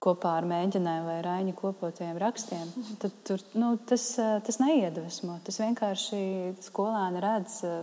kopā 0.00 0.34
ar 0.40 0.48
mēģinājumu 0.48 1.10
vai 1.10 1.20
rāņu 1.24 1.54
kopotiem 1.58 2.18
rakstiem. 2.20 2.70
Tad, 3.02 3.16
tur, 3.28 3.42
nu, 3.60 3.74
tas, 3.88 4.06
uh, 4.20 4.38
tas 4.44 4.60
neiedvesmo. 4.62 5.38
Tas 5.44 5.60
vienkārši 5.60 6.20
skolēni 6.64 7.20
redz 7.24 7.60
uh, 7.68 7.82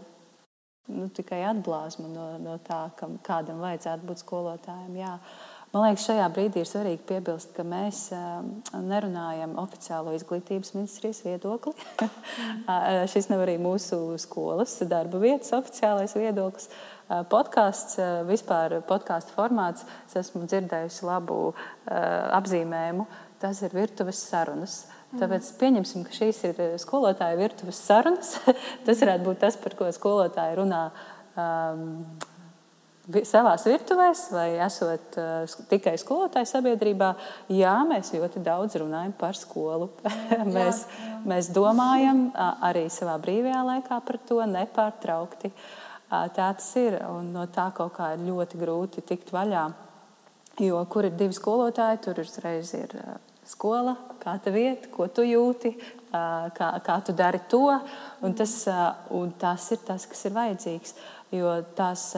nu, 0.93 1.09
tikai 1.13 1.43
atblāzmu 1.51 2.09
no, 2.11 2.31
no 2.41 2.57
tā, 2.63 2.87
kam, 2.99 3.17
kādam 3.25 3.61
vajadzētu 3.63 4.07
būt 4.07 4.23
skolotājiem. 4.23 4.97
Jā. 5.01 5.13
Man 5.73 5.83
liekas, 5.83 6.05
šajā 6.07 6.27
brīdī 6.31 6.61
ir 6.63 6.69
svarīgi 6.69 7.03
piebilst, 7.09 7.49
ka 7.53 7.65
mēs 7.67 8.05
nerunājam 8.71 9.57
oficiālo 9.59 10.13
izglītības 10.15 10.71
ministrijas 10.77 11.19
viedokli. 11.25 11.73
Šis 13.11 13.27
nav 13.27 13.43
arī 13.43 13.57
mūsu 13.59 13.99
skolas 14.23 14.77
darba 14.87 15.19
vietas 15.19 15.51
oficiālais 15.57 16.15
viedoklis. 16.15 16.69
Podkāsts, 17.07 17.95
vispār 18.27 18.81
podkāstu 18.87 19.31
formāts, 19.31 19.85
es 20.09 20.17
esmu 20.19 20.43
dzirdējusi 20.43 21.05
labu 21.07 21.53
apzīmējumu. 21.87 23.05
Tas 23.39 23.61
ir 23.63 23.75
virtuves 23.77 24.19
sarunas. 24.27 24.81
Tāpēc 25.15 25.47
pieņemsim, 25.59 26.03
ka 26.03 26.15
šīs 26.15 26.41
ir 26.49 26.57
skolotāja 26.81 27.37
virtuves 27.39 27.79
sarunas. 27.79 28.33
tas 28.85 29.03
varētu 29.03 29.29
būt 29.29 29.39
tas, 29.45 29.59
par 29.61 29.77
ko 29.79 29.87
skolotāji 29.95 30.57
runā 30.59 30.81
um, 31.39 31.85
savā 33.23 33.55
virtuvēs, 33.63 34.25
vai 34.35 34.49
esot 34.65 35.15
uh, 35.21 35.57
tikai 35.71 35.95
skolotāju 36.01 36.49
sabiedrībā, 36.51 37.13
jā, 37.55 37.77
mēs 37.87 38.11
ļoti 38.17 38.43
daudz 38.43 38.75
runājam 38.83 39.15
par 39.15 39.39
skolu. 39.39 39.93
mēs, 40.57 40.83
jā, 40.83 41.07
jā. 41.07 41.19
mēs 41.31 41.53
domājam 41.55 42.25
arī 42.35 42.89
savā 42.91 43.15
brīvajā 43.23 43.63
laikā 43.71 44.03
par 44.09 44.25
to 44.27 44.43
nepārtraukti. 44.57 45.55
Uh, 45.55 45.85
tā 46.09 46.23
tas 46.33 46.69
ir, 46.79 46.99
un 47.09 47.33
no 47.35 47.45
tā 47.51 47.69
kaut 47.75 47.95
kā 47.97 48.13
ir 48.15 48.25
ļoti 48.27 48.59
grūti 48.61 49.03
tikt 49.07 49.33
vaļā. 49.35 49.65
Jo 50.63 50.81
kur 50.89 51.05
ir 51.05 51.17
divi 51.17 51.35
skolotāji, 51.37 51.99
tur 52.07 52.21
uzreiz 52.23 52.71
ir 52.73 52.95
skola, 53.47 53.93
kā 54.21 54.35
tev 54.43 54.57
iet, 54.59 54.89
ko 54.93 55.07
tu 55.13 55.25
jūti, 55.25 55.73
kā, 56.11 56.69
kā 56.83 56.97
tu 57.05 57.15
dari 57.15 57.43
to. 57.51 57.67
Un 58.25 58.35
tas, 58.37 58.55
un 59.13 59.31
tas 59.39 59.69
ir 59.75 59.83
tas, 59.87 60.07
kas 60.09 60.25
ir 60.27 60.35
vajadzīgs. 60.35 60.95
Jo 61.35 61.57
tās, 61.77 62.09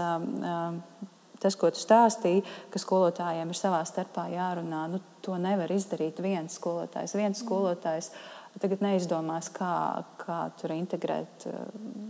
tas, 1.41 1.57
ko 1.59 1.71
tu 1.73 1.81
stāstīji, 1.81 2.45
ka 2.71 2.81
skolotājiem 2.81 3.51
ir 3.51 3.59
savā 3.59 3.81
starpā 3.87 4.27
jārunā, 4.33 4.85
nu, 4.93 5.01
to 5.25 5.35
nevar 5.41 5.71
izdarīt 5.73 6.21
viens 6.23 6.55
skolotājs. 6.59 7.17
Viens 7.17 7.41
skolotājs 7.43 8.13
tagad 8.57 8.81
neizdomās, 8.83 9.51
kā, 9.53 10.03
kā 10.19 10.39
tur 10.59 10.73
integrēt 10.73 11.45
uh, 11.49 11.59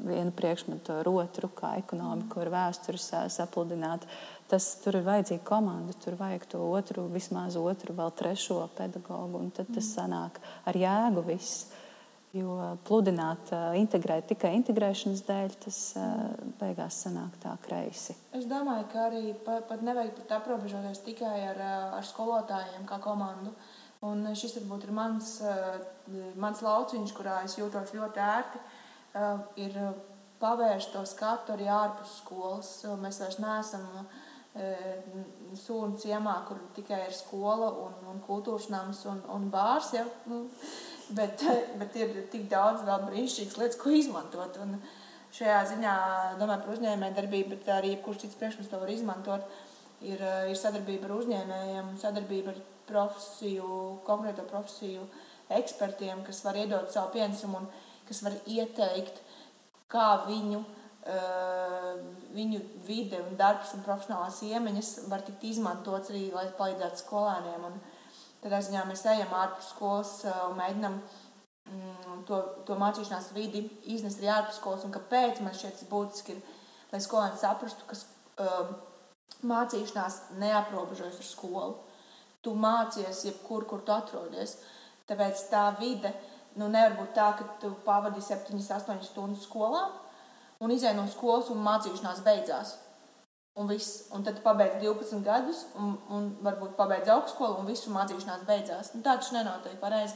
vienu 0.08 0.32
priekšmetu 0.36 0.99
ar 1.01 1.09
otru, 1.11 1.51
kā 1.55 1.76
ekonomiku 1.82 2.43
ar 2.43 2.53
vēsturi 2.53 3.01
sapludināt. 3.34 4.07
Tas 4.49 4.72
tur 4.82 4.97
ir 4.97 5.05
vajadzīga 5.05 5.43
komanda, 5.45 5.93
tur 6.01 6.16
vajag 6.18 6.47
to 6.49 6.64
otru, 6.72 7.05
vismaz 7.14 7.57
otru, 7.59 7.93
vēl 7.97 8.16
trešo 8.18 8.64
pedagogu, 8.78 9.43
un 9.43 9.51
tad 9.53 9.70
tas 9.76 9.91
sanāk 9.93 10.39
ar 10.66 10.80
jēgu 10.80 11.26
viss. 11.28 11.68
Jo 12.30 12.76
pludināt, 12.86 13.49
integrēt 13.74 14.28
tikai 14.30 14.51
integrēšanas 14.59 15.24
dēļ, 15.26 15.53
tas 15.64 15.78
beigās 16.59 16.99
sanāk 17.01 17.39
tā 17.41 17.55
kreisi. 17.64 18.14
Es 18.38 18.45
domāju, 18.45 18.86
ka 18.91 19.07
arī 19.07 19.32
pat, 19.45 19.66
pat 19.66 19.82
nevajag 19.86 20.14
pat 20.20 20.36
aprobežoties 20.38 21.01
tikai 21.07 21.34
ar, 21.47 21.64
ar 21.97 22.05
skolotājiem 22.05 22.86
kā 22.89 22.99
komandu. 23.01 23.55
Un 24.08 24.24
šis 24.32 24.56
varbūt 24.56 24.86
ir 24.88 24.93
mans, 24.95 25.34
mans 26.39 26.62
lauciņš, 26.64 27.12
kurā 27.18 27.41
es 27.43 27.58
jūtos 27.60 27.91
ļoti 27.91 28.22
ērti, 28.24 28.62
ir 29.60 29.76
pavērst 30.39 30.93
to 30.93 31.02
skatu 31.08 31.56
arī 31.58 31.68
ārpus 31.68 32.14
skolas. 32.22 32.70
Mēs 33.02 33.20
vairs 33.20 33.41
neesam 33.43 33.89
sūnu 35.66 36.00
ciemā, 36.00 36.38
kur 36.47 36.62
tikai 36.78 37.02
ir 37.10 37.18
skola 37.18 37.74
un, 37.84 38.00
un 38.14 38.24
kultūras 38.24 38.70
nams 38.72 39.04
un, 39.12 39.20
un 39.36 39.52
bārs. 39.52 39.91
Ja? 39.97 40.06
Bet, 41.12 41.43
bet 41.82 42.00
ir 42.00 42.16
tik 42.32 42.47
daudz 42.52 42.88
vēl 42.88 43.04
brīnišķīgas 43.10 43.60
lietas, 43.60 43.82
ko 43.84 43.93
izmantot. 44.00 44.64
Un, 44.64 44.80
šajā 45.36 45.60
ziņā 45.74 45.95
domāju 46.39 46.64
par 46.64 46.76
uzņēmējdarbību, 46.78 47.52
bet 47.54 47.68
arī 47.76 47.93
jebkurš 47.93 48.24
cits 48.24 48.39
priekšmets 48.39 48.72
to 48.72 48.80
var 48.82 48.89
izmantot. 48.95 49.60
Ir, 50.00 50.22
ir 50.47 50.58
sadarbība 50.58 51.10
ar 51.10 51.18
uzņēmējiem, 51.20 51.95
sadarbība 52.00 52.54
ar 52.54 52.60
profesiju, 52.90 53.70
konkrēto 54.08 54.46
profesiju 54.50 55.06
ekspertiem, 55.60 56.26
kas 56.28 56.44
var 56.46 56.60
iedot 56.60 56.92
savu 56.94 57.14
pienesumu 57.16 57.64
un 57.64 57.72
kas 58.10 58.22
var 58.26 58.36
ieteikt, 58.50 59.24
kā 59.90 60.10
viņu 60.28 60.64
Eh, 61.10 61.94
viņu 62.36 62.60
vide 62.84 63.22
un 63.24 63.38
darbs 63.40 63.72
un 63.74 63.86
profesionālās 63.86 64.42
iemaņas 64.44 64.90
var 65.10 65.24
tikt 65.24 65.46
izmantots 65.48 66.12
arī, 66.12 66.26
lai 66.34 66.50
palīdzētu 66.58 67.00
skolēniem. 67.02 67.64
Un 67.70 67.78
tādā 68.44 68.60
ziņā 68.66 68.84
mēs 68.86 69.06
ejam 69.08 69.32
ārpus 69.34 69.72
skolas 69.72 70.12
eh, 70.28 70.42
un 70.50 70.58
mēģinam 70.60 71.00
mm, 71.00 72.20
to, 72.28 72.42
to 72.68 72.78
mācīšanās 72.84 73.32
vidi 73.38 73.64
iznest 73.96 74.20
arī 74.20 74.34
ārpus 74.36 74.60
skolas. 74.60 74.84
Un 74.86 74.94
kāpēc 74.98 75.40
man 75.46 75.56
šķiet 75.56 75.80
tas 75.80 75.90
būtiski 75.90 76.36
ir, 76.36 76.44
lai 76.92 77.02
skolēni 77.06 77.42
saprastu, 77.42 77.88
ka 77.88 77.98
um, 78.44 78.76
mācīšanās 79.50 80.20
neaprobežojas 80.44 81.24
ar 81.24 81.30
skolu. 81.32 81.74
Tu 82.46 82.54
mācies 82.56 83.24
jebkur, 83.28 83.66
kur 83.68 83.82
tu 83.84 83.92
atrodies. 83.92 84.58
Tāpēc 85.10 85.42
tā 85.52 85.66
vide 85.80 86.14
nu, 86.56 86.68
nevar 86.68 86.96
būt 87.00 87.16
tā, 87.18 87.32
ka 87.38 87.48
tu 87.62 87.72
pavadi 87.86 88.22
7, 88.24 88.60
8 88.60 89.02
stundas 89.08 89.48
skolā 89.48 89.88
un 90.60 90.72
izēja 90.76 90.96
no 90.98 91.08
skolas 91.08 91.50
un 91.54 91.62
mācīšanās 91.66 92.24
beidzās. 92.26 92.76
Un, 93.60 93.68
viss, 93.68 94.06
un 94.16 94.24
tad 94.24 94.40
pabeidz 94.44 94.78
12 94.80 95.24
gadus, 95.26 95.66
un, 95.76 95.96
un 96.16 96.30
varbūt 96.46 96.78
pabeidz 96.78 97.10
augstskolu, 97.12 97.60
un 97.60 97.68
visu 97.68 97.92
mācīšanās 97.92 98.46
beidzās. 98.48 98.94
Nu, 98.94 99.04
tā 99.04 99.18
taču 99.18 99.36
nenotiek 99.36 99.76
pareizi. 99.82 100.16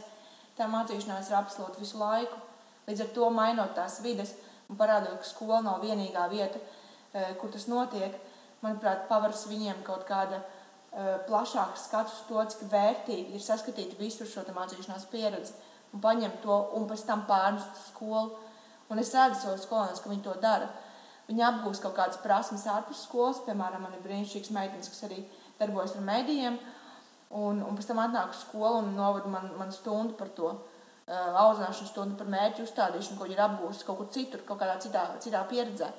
Tā 0.55 0.69
mācīšanās 0.69 1.31
ir 1.31 1.39
absolūti 1.39 1.81
visu 1.81 1.99
laiku. 1.99 2.39
Līdz 2.87 3.05
ar 3.05 3.11
to 3.15 3.29
mainot 3.33 3.73
tās 3.75 3.97
vides 4.03 4.35
un 4.69 4.77
parādot, 4.79 5.17
ka 5.19 5.27
skola 5.27 5.61
nav 5.65 5.83
vienīgā 5.83 6.27
vieta, 6.31 6.59
e, 7.11 7.25
kur 7.39 7.51
tas 7.51 7.65
notiek, 7.71 8.15
manuprāt, 8.63 9.07
pavars 9.09 9.45
viņiem 9.49 9.81
kaut 9.87 10.05
kāda 10.07 10.43
e, 10.93 11.17
plašāka 11.27 11.81
skatu 11.81 12.13
uz 12.13 12.23
to, 12.29 12.45
cik 12.53 12.69
vērtīgi 12.71 13.37
ir 13.37 13.43
saskatīt 13.43 13.97
visu 13.99 14.25
šo 14.29 14.45
mācīšanās 14.53 15.09
pieredzi 15.11 15.53
un 15.93 16.01
paņemt 16.01 16.41
to 16.45 16.57
un 16.77 16.87
pēc 16.89 17.05
tam 17.09 17.27
pārnest 17.29 17.81
uz 17.81 17.91
skolu 17.91 18.43
Un 18.93 18.99
es 19.01 19.09
redzu 19.15 19.39
savus 19.39 19.63
skolēnus, 19.65 20.01
ka 20.03 20.11
viņi 20.11 20.25
to 20.25 20.33
dara. 20.43 20.67
Viņi 21.25 21.45
apgūst 21.47 21.81
kaut 21.81 21.95
kādas 21.97 22.19
prasmes 22.21 22.65
ārpus 22.69 23.05
skolas. 23.07 23.39
Piemēram, 23.45 23.81
man 23.85 23.95
ir 23.95 24.03
brīnišķīgs 24.03 24.51
meitenes, 24.53 24.91
kas 24.91 25.07
arī 25.07 25.23
darbojas 25.59 25.95
ar 25.97 26.03
mēdījiem. 26.05 26.59
Un, 27.33 27.63
un 27.65 27.79
pēc 27.79 27.87
tam 27.89 28.03
atnāk 28.03 28.35
uz 28.35 28.43
skolu 28.43 28.83
un 28.83 28.91
novada 28.97 29.31
man, 29.31 29.49
man 29.57 29.73
stundu 29.73 30.13
par 30.19 30.29
to. 30.37 30.51
Uh, 31.03 31.33
audzināšanu 31.41 31.89
stundu 31.89 32.15
par 32.19 32.29
mērķu 32.31 32.63
uzstādīšanu, 32.63 33.17
ko 33.17 33.25
viņi 33.25 33.35
ir 33.35 33.41
apgūsti 33.43 33.87
kaut 33.87 33.97
kur 33.99 34.11
citur, 34.13 34.43
kaut 34.47 34.61
kādā 34.61 34.77
citā, 34.83 35.07
citā 35.23 35.41
pieredzē. 35.49 35.89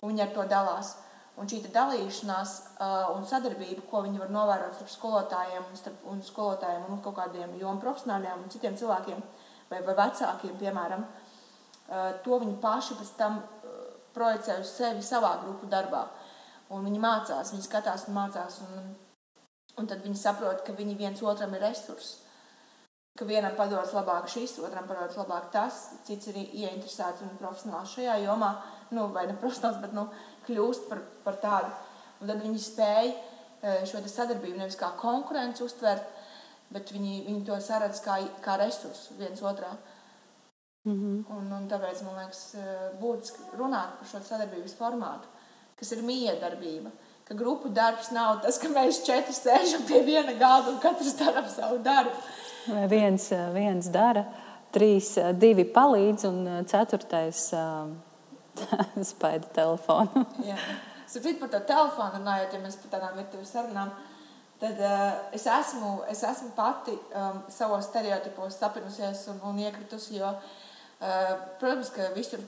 Un 0.00 0.12
viņi 0.12 0.24
ar 0.24 0.30
to 0.36 0.46
dalās. 0.48 0.94
Un 1.38 1.46
šī 1.46 1.60
dalīšanās 1.70 2.52
uh, 2.82 3.12
un 3.14 3.26
sadarbība, 3.28 3.84
ko 3.90 4.02
viņi 4.02 4.18
var 4.18 4.32
novērot 4.34 4.74
starp 4.74 4.90
skolotājiem, 4.90 5.68
starp, 5.78 6.00
un 6.10 6.22
skolotājiem 6.26 6.88
un 6.90 7.02
kaut 7.04 7.14
kādiem 7.20 7.54
jomu 7.60 7.78
profesionāļiem 7.84 8.42
un 8.42 8.50
citiem 8.50 8.74
cilvēkiem 8.78 9.20
vai, 9.70 9.78
vai 9.86 9.94
vecākiem, 10.00 10.56
piemēram, 10.58 11.04
uh, 11.04 11.28
to 12.24 12.40
viņi 12.42 12.56
paši 12.62 12.96
pēc 12.98 13.12
tam 13.18 13.38
eh, 13.40 13.76
projicē 14.14 14.58
uz 14.62 14.72
sevi 14.76 15.04
savā 15.04 15.36
grupu 15.44 15.68
darbā. 15.70 16.04
Un 16.74 16.84
viņi 16.84 17.00
mācās, 17.00 17.52
viņi 17.54 17.64
skatās 17.64 18.08
un 18.08 18.16
mācās. 18.18 18.60
Un, 18.66 18.88
un 19.80 19.88
tad 19.88 20.02
viņi 20.04 20.18
saprot, 20.20 20.64
ka 20.66 20.74
viņi 20.76 20.96
viens 20.98 21.22
otram 21.24 21.54
ir 21.56 21.64
resurss. 21.64 22.18
Ka 23.18 23.26
vienam 23.26 23.56
padodas 23.58 23.94
labāk 23.96 24.28
šis, 24.30 24.58
otram 24.62 24.86
padodas 24.86 25.16
labāk 25.18 25.48
tas, 25.54 25.78
cits 26.06 26.28
ir 26.30 26.36
ieinteresēts 26.44 27.24
un 27.24 27.32
profesionāls 27.40 27.96
šajā 27.96 28.18
jomā, 28.22 28.52
nu, 28.94 29.08
vai 29.14 29.24
ne 29.26 29.34
profesionāls, 29.40 29.80
bet 29.82 29.96
nu, 29.96 30.04
kļūst 30.48 30.88
par, 30.90 31.02
par 31.24 31.38
tādu. 31.42 31.72
Un 32.18 32.30
tad 32.30 32.40
viņi 32.42 32.62
spēj 32.62 33.10
eh, 33.10 33.84
šo 33.86 34.02
sadarbību 34.02 34.58
nevis 34.58 34.78
kā 34.78 34.90
konkurenci 34.98 35.64
uztvert, 35.66 36.06
bet 36.74 36.90
viņi, 36.92 37.22
viņi 37.28 37.44
to 37.46 37.58
saredz 37.64 38.02
kā, 38.04 38.18
kā 38.44 38.58
resursu 38.60 39.16
viens 39.20 39.42
otrā. 39.42 39.70
Mm 40.84 40.94
-hmm. 40.94 41.36
un, 41.36 41.52
un 41.52 41.68
tāpēc 41.68 42.02
man 42.04 42.16
liekas, 42.22 42.54
eh, 42.54 42.88
būtiski 43.00 43.58
runāt 43.58 43.98
par 43.98 44.08
šo 44.08 44.20
sadarbības 44.24 44.74
formātu, 44.74 45.28
kas 45.76 45.92
ir 45.92 46.02
miedarbība. 46.02 46.90
Ka 47.24 47.34
grupu 47.34 47.68
darbs 47.68 48.10
nav 48.10 48.40
tas, 48.42 48.58
ka 48.58 48.68
mēs 48.68 49.04
četri 49.04 49.34
sēžam 49.34 49.86
pie 49.86 50.02
viena 50.02 50.32
galda 50.32 50.70
un 50.70 50.78
katrs 50.78 51.14
dara 51.18 51.48
savu 51.48 51.78
darbu. 51.78 52.16
Vai 52.66 52.86
viens, 52.88 53.32
eh, 53.32 53.50
viens 53.52 53.88
dara, 53.88 54.24
trīs, 54.72 55.38
divi 55.38 55.64
palīdz, 55.64 56.24
un 56.28 56.64
ceturtais 56.66 57.52
spaida 59.12 59.48
telefonu. 59.54 60.26
Sapratu 61.08 61.40
par 61.40 61.48
to 61.48 61.60
telefonu 61.64 62.18
runājot, 62.18 62.52
ja 62.52 62.60
mēs 62.60 62.76
par 62.82 62.98
tādām 62.98 63.16
virtuves 63.16 63.50
sarunām. 63.54 63.92
Tad 64.60 64.80
uh, 64.82 65.04
es, 65.32 65.46
esmu, 65.46 65.92
es 66.10 66.20
esmu 66.26 66.50
pati 66.56 66.92
um, 66.92 67.38
savos 67.52 67.86
stereotipos 67.88 68.58
sapinusies 68.58 69.22
un, 69.32 69.38
un 69.46 69.60
iekritusi, 69.62 70.18
jo 70.18 70.32
uh, 70.34 71.30
protams, 71.60 71.92
ka 71.94 72.10
visur 72.16 72.42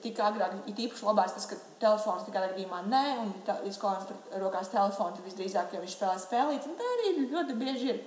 tika 0.00 0.30
agrāk, 0.30 0.54
ir 0.70 0.84
īpaši 0.86 1.08
labās 1.08 1.34
tas, 1.34 1.48
ka 1.50 1.58
telefons 1.82 2.24
tikai 2.28 2.44
gadījumā 2.46 2.84
nē, 2.86 3.02
un 3.24 3.34
ja 3.50 3.74
skolēns 3.74 4.06
tur 4.08 4.38
rokās 4.44 4.70
telefonu, 4.72 5.18
tad 5.18 5.26
visdrīzāk 5.26 5.74
jau 5.74 5.82
viņš 5.82 5.96
spēlē 5.98 6.22
spēlītas, 6.22 6.70
un 6.70 6.78
tā 6.78 6.92
arī 6.94 7.12
ļoti 7.24 7.58
bieži 7.58 7.90
ir. 7.92 8.00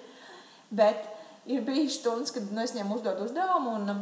Bet 0.79 1.05
ir 1.51 1.67
bijis 1.67 1.99
stundas, 1.99 2.31
kad 2.33 2.47
nu, 2.49 2.63
es 2.63 2.73
viņiem 2.73 2.95
uzdodu 2.95 3.27
uzdevumu, 3.27 3.75
un 3.75 3.93
um, 3.93 4.01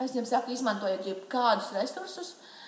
es 0.00 0.16
viņiem 0.16 0.32
saku, 0.32 0.56
izmantojiet 0.56 1.12
jebkādus 1.12 1.70
resursus, 1.76 2.34
uh, 2.40 2.58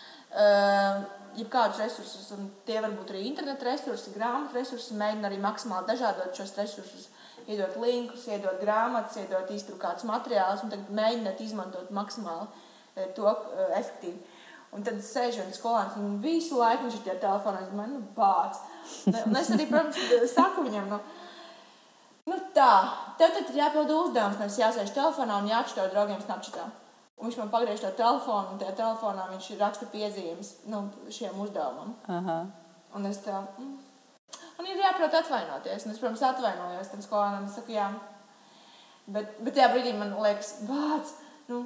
jebkādus 1.38 1.80
resursus, 1.82 2.30
un 2.34 2.48
tie 2.66 2.80
var 2.82 2.94
būt 2.94 3.12
arī 3.12 3.24
interneta 3.28 3.66
resursi, 3.68 4.14
grāmatu 4.14 4.58
resursi, 4.58 4.96
mēģina 4.98 5.30
arī 5.30 5.40
maksimāli 5.42 5.90
dažādot 5.92 6.34
šos 6.38 6.56
resursus 6.58 7.10
iedot 7.50 7.76
linkus, 7.80 8.26
iedot 8.30 8.60
grāmatas, 8.62 9.18
iedot 9.20 9.50
iztrukātus 9.52 10.06
materiālus, 10.08 10.64
un 10.64 10.72
tad 10.72 10.92
mēģināt 10.94 11.42
izmantot 11.44 11.90
maksimāli 11.94 12.46
e, 12.96 13.08
to 13.16 13.26
e, 13.28 13.66
efektīvi. 13.80 14.16
Un 14.74 14.86
tad 14.86 15.02
sēžot 15.06 15.54
skolēns, 15.54 15.98
un 16.00 16.16
visu 16.22 16.58
laiku 16.58 16.88
viņš 16.88 16.96
ir 16.98 17.04
tie 17.04 17.18
telefonā, 17.22 17.60
man 17.78 17.92
nu 17.94 18.00
bāc. 18.16 18.58
Un 19.06 19.36
es 19.38 19.52
arī, 19.54 19.68
protams, 19.70 20.00
saku 20.32 20.64
viņam, 20.66 20.88
nu, 20.90 20.98
nu 22.32 22.38
tā, 22.56 22.72
tev 23.20 23.36
tad 23.36 23.52
ir 23.52 23.60
jāpild 23.60 23.92
uzdevums, 23.94 24.40
nevis 24.40 24.58
jāsēž 24.58 24.90
telefonā 24.96 25.38
un 25.42 25.52
jāatšķiro 25.52 25.92
draugiem 25.92 26.24
snapchatā. 26.24 26.66
Un 27.18 27.28
viņš 27.28 27.38
man 27.38 27.50
pagriež 27.50 27.80
to 27.80 27.90
telefonu, 27.94 28.52
un 28.52 28.58
tajā 28.58 28.74
telefonā 28.76 29.28
viņš 29.30 29.50
raksta 29.58 29.86
piezīmes 29.92 30.54
nu, 30.66 30.88
šiem 31.14 31.40
uzdevumam. 31.40 31.94
Aha. 32.10 32.38
Un 32.94 33.06
es 33.06 33.18
tā, 33.22 33.38
mm, 33.58 33.76
Un 34.58 34.66
ir 34.70 34.78
jāprot 34.78 35.14
atvainoties. 35.18 35.86
Un 35.86 35.92
es, 35.92 36.00
protams, 36.00 36.22
atvainojos 36.22 36.90
tam 36.92 37.02
skolēnam. 37.02 37.48
Es 37.48 37.56
saku, 37.58 37.74
jā. 37.74 37.88
Bet, 39.10 39.34
bet 39.44 39.56
tajā 39.56 39.70
brīdī 39.72 39.94
man 39.98 40.14
liekas, 40.22 40.54
vārds. 40.68 41.16
Nu, 41.50 41.64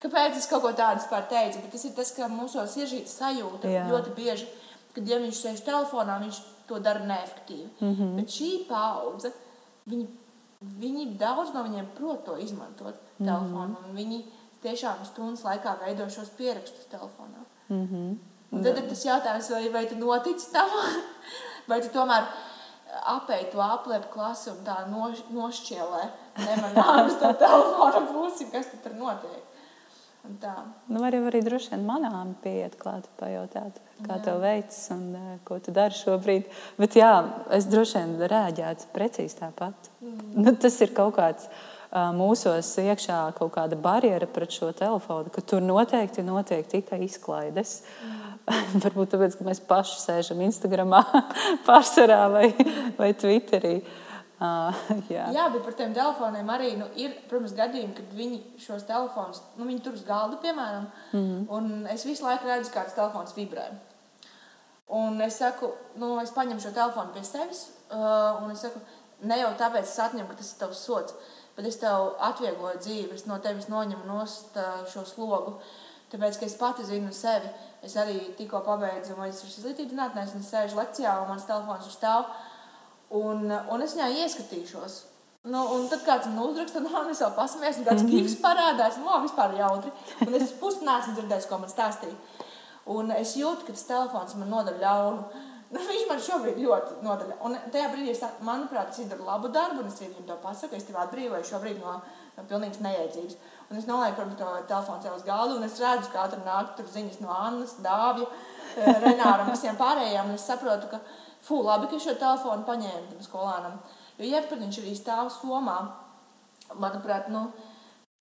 Kāpēc 0.00 0.38
es 0.38 0.46
kaut 0.48 0.62
ko 0.64 0.70
tādu 0.72 1.02
vispār 1.02 1.26
teicu? 1.28 1.60
Bet 1.60 1.74
tas 1.74 1.82
ir 1.84 1.92
tas, 1.92 2.10
ka 2.16 2.30
mūsos 2.32 2.76
ir 2.80 2.88
šī 2.88 3.02
sajūta 3.04 3.68
Jā. 3.68 3.82
ļoti 3.90 4.14
bieži, 4.16 4.46
kad 4.94 5.10
ja 5.10 5.18
viņš 5.20 5.40
sēž 5.42 5.60
telefonā, 5.66 6.14
viņš 6.22 6.38
to 6.70 6.78
dara 6.80 7.04
neefektīvi. 7.04 7.68
Mm 7.82 7.92
-hmm. 7.98 8.14
Bet 8.16 8.32
šī 8.32 8.48
paudze, 8.70 9.32
viņi, 9.92 10.06
viņi 10.80 11.04
daudz 11.20 11.52
no 11.52 11.66
viņiem 11.66 11.90
prot 11.98 12.24
to 12.24 12.38
izmantot 12.38 12.94
mm 12.94 13.26
-hmm. 13.26 13.28
telefonu. 13.28 13.76
Viņi 13.92 14.24
tiešām 14.64 15.04
stundas 15.08 15.44
laikā 15.46 15.76
veido 15.84 16.08
šos 16.12 16.30
pierakstus 16.38 16.86
telefonā. 16.92 17.44
Mm 17.68 17.86
-hmm. 17.86 18.16
Un 18.50 18.62
tad 18.62 18.78
ir 18.78 18.88
tas 18.88 19.04
jautājums, 19.04 19.50
vai, 19.50 19.68
vai 19.68 19.86
tu 19.86 19.98
notici 19.98 20.52
tam? 20.52 20.68
vai 21.70 21.80
tu 21.80 21.88
tomēr 21.94 22.26
apēji 23.06 23.52
to 23.52 23.62
aplēpu 23.62 24.10
klasi 24.12 24.50
un 24.50 24.64
tā 24.66 24.80
noš, 24.90 25.22
nošķielē 25.30 26.02
nemanām 26.38 27.06
uz 27.06 27.14
to 27.20 27.32
telefona 27.44 28.02
pusi, 28.10 28.50
kas 28.50 28.66
tur 28.82 28.96
notiek. 28.98 29.46
Nu, 30.88 31.00
var 31.00 31.14
jau 31.16 31.22
arī 31.30 31.40
droši 31.40 31.70
vien 31.70 31.86
manām 31.88 32.34
pieiet 32.42 32.74
klāt, 32.80 33.06
pajautāt, 33.16 33.78
kā 34.04 34.18
jā. 34.18 34.22
tev 34.26 34.42
veicas 34.42 34.80
un 34.92 35.14
uh, 35.16 35.30
ko 35.48 35.56
tu 35.64 35.72
dari 35.72 35.96
šobrīd. 35.96 36.50
Bet 36.76 36.98
jā, 36.98 37.12
es 37.56 37.64
droši 37.70 38.02
vien 38.02 38.28
rēģētu 38.28 38.90
precīzi 38.92 39.38
tāpat. 39.38 39.88
Mm. 40.02 40.42
Nu, 40.44 40.52
tas 40.60 40.76
ir 40.84 40.92
kaut 40.92 41.16
kāds 41.16 41.48
uh, 41.48 41.69
mūsos 41.90 42.70
iekšā 42.78 43.18
kaut 43.38 43.54
kāda 43.56 43.76
barjera 43.76 44.26
pret 44.30 44.54
šo 44.54 44.70
telefonu, 44.76 45.30
ka 45.34 45.42
tur 45.42 45.62
noteikti 45.64 46.22
notiek 46.22 46.68
tikai 46.70 47.00
izklaides. 47.06 47.80
Varbūt 48.84 49.14
tāpēc, 49.14 49.38
ka 49.38 49.46
mēs 49.46 49.62
paši 49.66 49.98
sēžam 50.04 50.44
Instagram, 50.46 50.94
pārsvarā 51.66 52.22
vai, 52.32 52.46
vai 52.98 53.10
Twitterī. 53.14 53.80
Uh, 54.40 54.72
jā. 55.12 55.26
jā, 55.34 55.48
bet 55.52 55.66
par 55.66 55.74
tiem 55.76 55.90
telefoniem 55.92 56.48
arī 56.48 56.70
nu, 56.80 56.86
ir, 56.96 57.12
protams, 57.28 57.52
gadījumi, 57.58 57.92
kad 57.98 58.14
viņi 58.16 58.38
šos 58.62 58.86
telefonus, 58.88 59.42
nu, 59.58 59.66
viņi 59.68 59.82
tur 59.84 59.98
uz 59.98 60.06
galda, 60.06 60.38
piemēram, 60.40 60.86
mm 61.10 61.18
-hmm. 61.26 61.42
un 61.52 61.86
es 61.92 62.06
visu 62.08 62.24
laiku 62.24 62.48
redzu, 62.48 62.70
kā 62.72 62.86
tas 62.86 62.96
telefons 62.96 63.36
vibrē. 63.36 63.66
Un 64.88 65.20
es 65.20 65.36
saku, 65.38 65.68
nu, 66.00 66.18
es 66.22 66.32
paņemu 66.32 66.60
šo 66.60 66.72
telefonu 66.72 67.12
pie 67.12 67.24
sevis, 67.24 67.68
uh, 67.92 68.40
un 68.42 68.50
es 68.50 68.64
saku, 68.64 68.80
ne 69.22 69.38
jau 69.38 69.52
tāpēc, 69.58 69.84
es 69.84 69.98
atņemu, 69.98 70.28
ka 70.28 70.40
tas 70.40 70.52
ir 70.52 70.58
tavs 70.58 70.80
sots, 70.86 71.14
bet 71.56 71.68
es 71.70 71.78
tev 71.82 72.14
atviegloju 72.30 72.80
dzīvi, 72.84 73.14
es 73.16 73.26
no 73.28 73.38
tevis 73.42 73.68
noņemu 73.72 74.08
nost 74.08 74.58
šo 74.92 75.04
slogu. 75.08 75.58
Tāpēc, 76.10 76.40
ka 76.40 76.46
es 76.48 76.56
pati 76.58 76.84
zinu 76.86 77.12
sevi, 77.14 77.50
es 77.86 77.94
arī 78.00 78.16
tikko 78.38 78.64
pabeidzu 78.66 79.14
maģistrāts 79.18 79.60
izglītības 79.60 79.94
zinātnē, 79.94 80.24
un 80.26 80.42
es 80.42 80.48
sēžu 80.50 80.80
lekcijā, 80.80 81.12
un 81.22 81.30
mans 81.30 81.46
telefons 81.46 81.86
uz 81.86 81.94
stāv, 81.94 82.26
un, 83.14 83.46
un 83.46 83.84
es 83.84 83.94
viņā 83.94 84.08
ieskatīšos. 84.24 84.96
Nu, 85.48 85.60
un 85.72 85.86
tad 85.88 86.02
kāds 86.04 86.26
man 86.28 86.50
uzraksta, 86.50 86.82
no 86.84 86.90
manis 86.92 87.22
vēl 87.22 87.30
pasmējas, 87.32 87.78
un 87.80 87.86
tāds 87.86 88.02
kīks 88.10 88.34
parādās, 88.42 88.98
no 89.00 89.22
vispār 89.22 89.54
jautri. 89.56 89.92
Un 90.26 90.34
es 90.36 90.50
pusi 90.60 90.84
neesmu 90.84 91.14
dzirdējis, 91.16 91.46
ko 91.48 91.60
man 91.62 91.70
stāstīja. 91.72 92.18
Un 92.92 93.14
es 93.14 93.32
jūtu, 93.38 93.64
ka 93.64 93.72
tas 93.72 93.86
telefons 93.88 94.36
man 94.36 94.52
nodara 94.52 94.82
ļaunu. 94.82 95.46
Nu, 95.70 95.78
viņš 95.86 96.06
man 96.08 96.18
šobrīd 96.18 96.56
ļoti 96.58 96.96
nodaļa. 97.04 97.36
Un 97.46 97.52
tajā 97.70 97.92
brīdī, 97.92 98.10
es, 98.10 98.22
manuprāt, 98.42 98.88
es 98.90 99.04
izdaru 99.04 99.22
labu 99.28 99.52
darbu, 99.54 99.84
un 99.84 99.90
es 99.90 100.00
viņam 100.02 100.26
to 100.26 100.36
pasaku. 100.42 100.74
Es 100.74 100.86
tevi 100.88 100.98
atbrīvoju 100.98 101.46
šobrīd 101.46 101.78
no, 101.78 101.92
no 102.34 102.46
pilnīgas 102.50 102.80
neiedzības. 102.82 103.36
Un 103.70 103.78
es 103.78 103.86
nolieku, 103.86 104.16
protams, 104.18 104.38
to 104.40 104.48
telefonu 104.66 105.04
sev 105.04 105.18
uz 105.20 105.26
galda, 105.28 105.54
un 105.54 105.66
es 105.68 105.76
redzu, 105.78 106.08
kā 106.10 106.24
tur 106.32 106.40
nāk 106.42 106.72
tur 106.74 106.88
ziņas 106.90 107.20
no 107.22 107.30
Annas, 107.30 107.76
Dāvja, 107.84 108.26
eh, 108.74 108.98
Renāra 109.04 109.44
un 109.44 109.52
visiem 109.52 109.78
pārējiem. 109.78 110.32
Un 110.32 110.40
es 110.40 110.46
saprotu, 110.50 110.88
ka, 110.90 110.98
fū, 111.46 111.60
labi, 111.62 111.86
ka 111.92 112.00
šo 112.02 112.16
telefonu 112.18 112.66
paņēmu 112.66 113.12
tam 113.12 113.20
skolānam. 113.28 113.76
Jo 114.18 114.26
iepratniņš 114.26 114.78
arī 114.82 114.94
stāv 114.98 115.30
somā. 115.36 115.76
Manuprāt, 116.82 117.28
nu, 117.30 117.44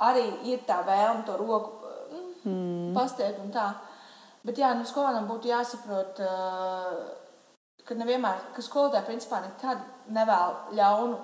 arī 0.05 0.27
ir 0.51 0.61
tā 0.69 0.83
vēlme 0.85 1.25
to 1.25 1.33
roku 1.41 1.89
mm. 2.45 2.93
pastiet 2.93 3.41
un 3.41 3.49
tā. 3.57 3.71
Bet 4.45 4.61
jā, 4.61 4.69
nu, 4.77 4.85
skolānam 4.85 5.25
būtu 5.29 5.49
jāsaprot. 5.49 6.21
Uh, 6.21 7.25
ka 7.89 7.97
nevienmēr, 7.97 8.45
ka 8.55 8.63
skolotāji 8.65 9.07
principā 9.09 9.41
nekad 9.43 9.81
nevēl 10.13 10.55
ļaunu 10.77 11.19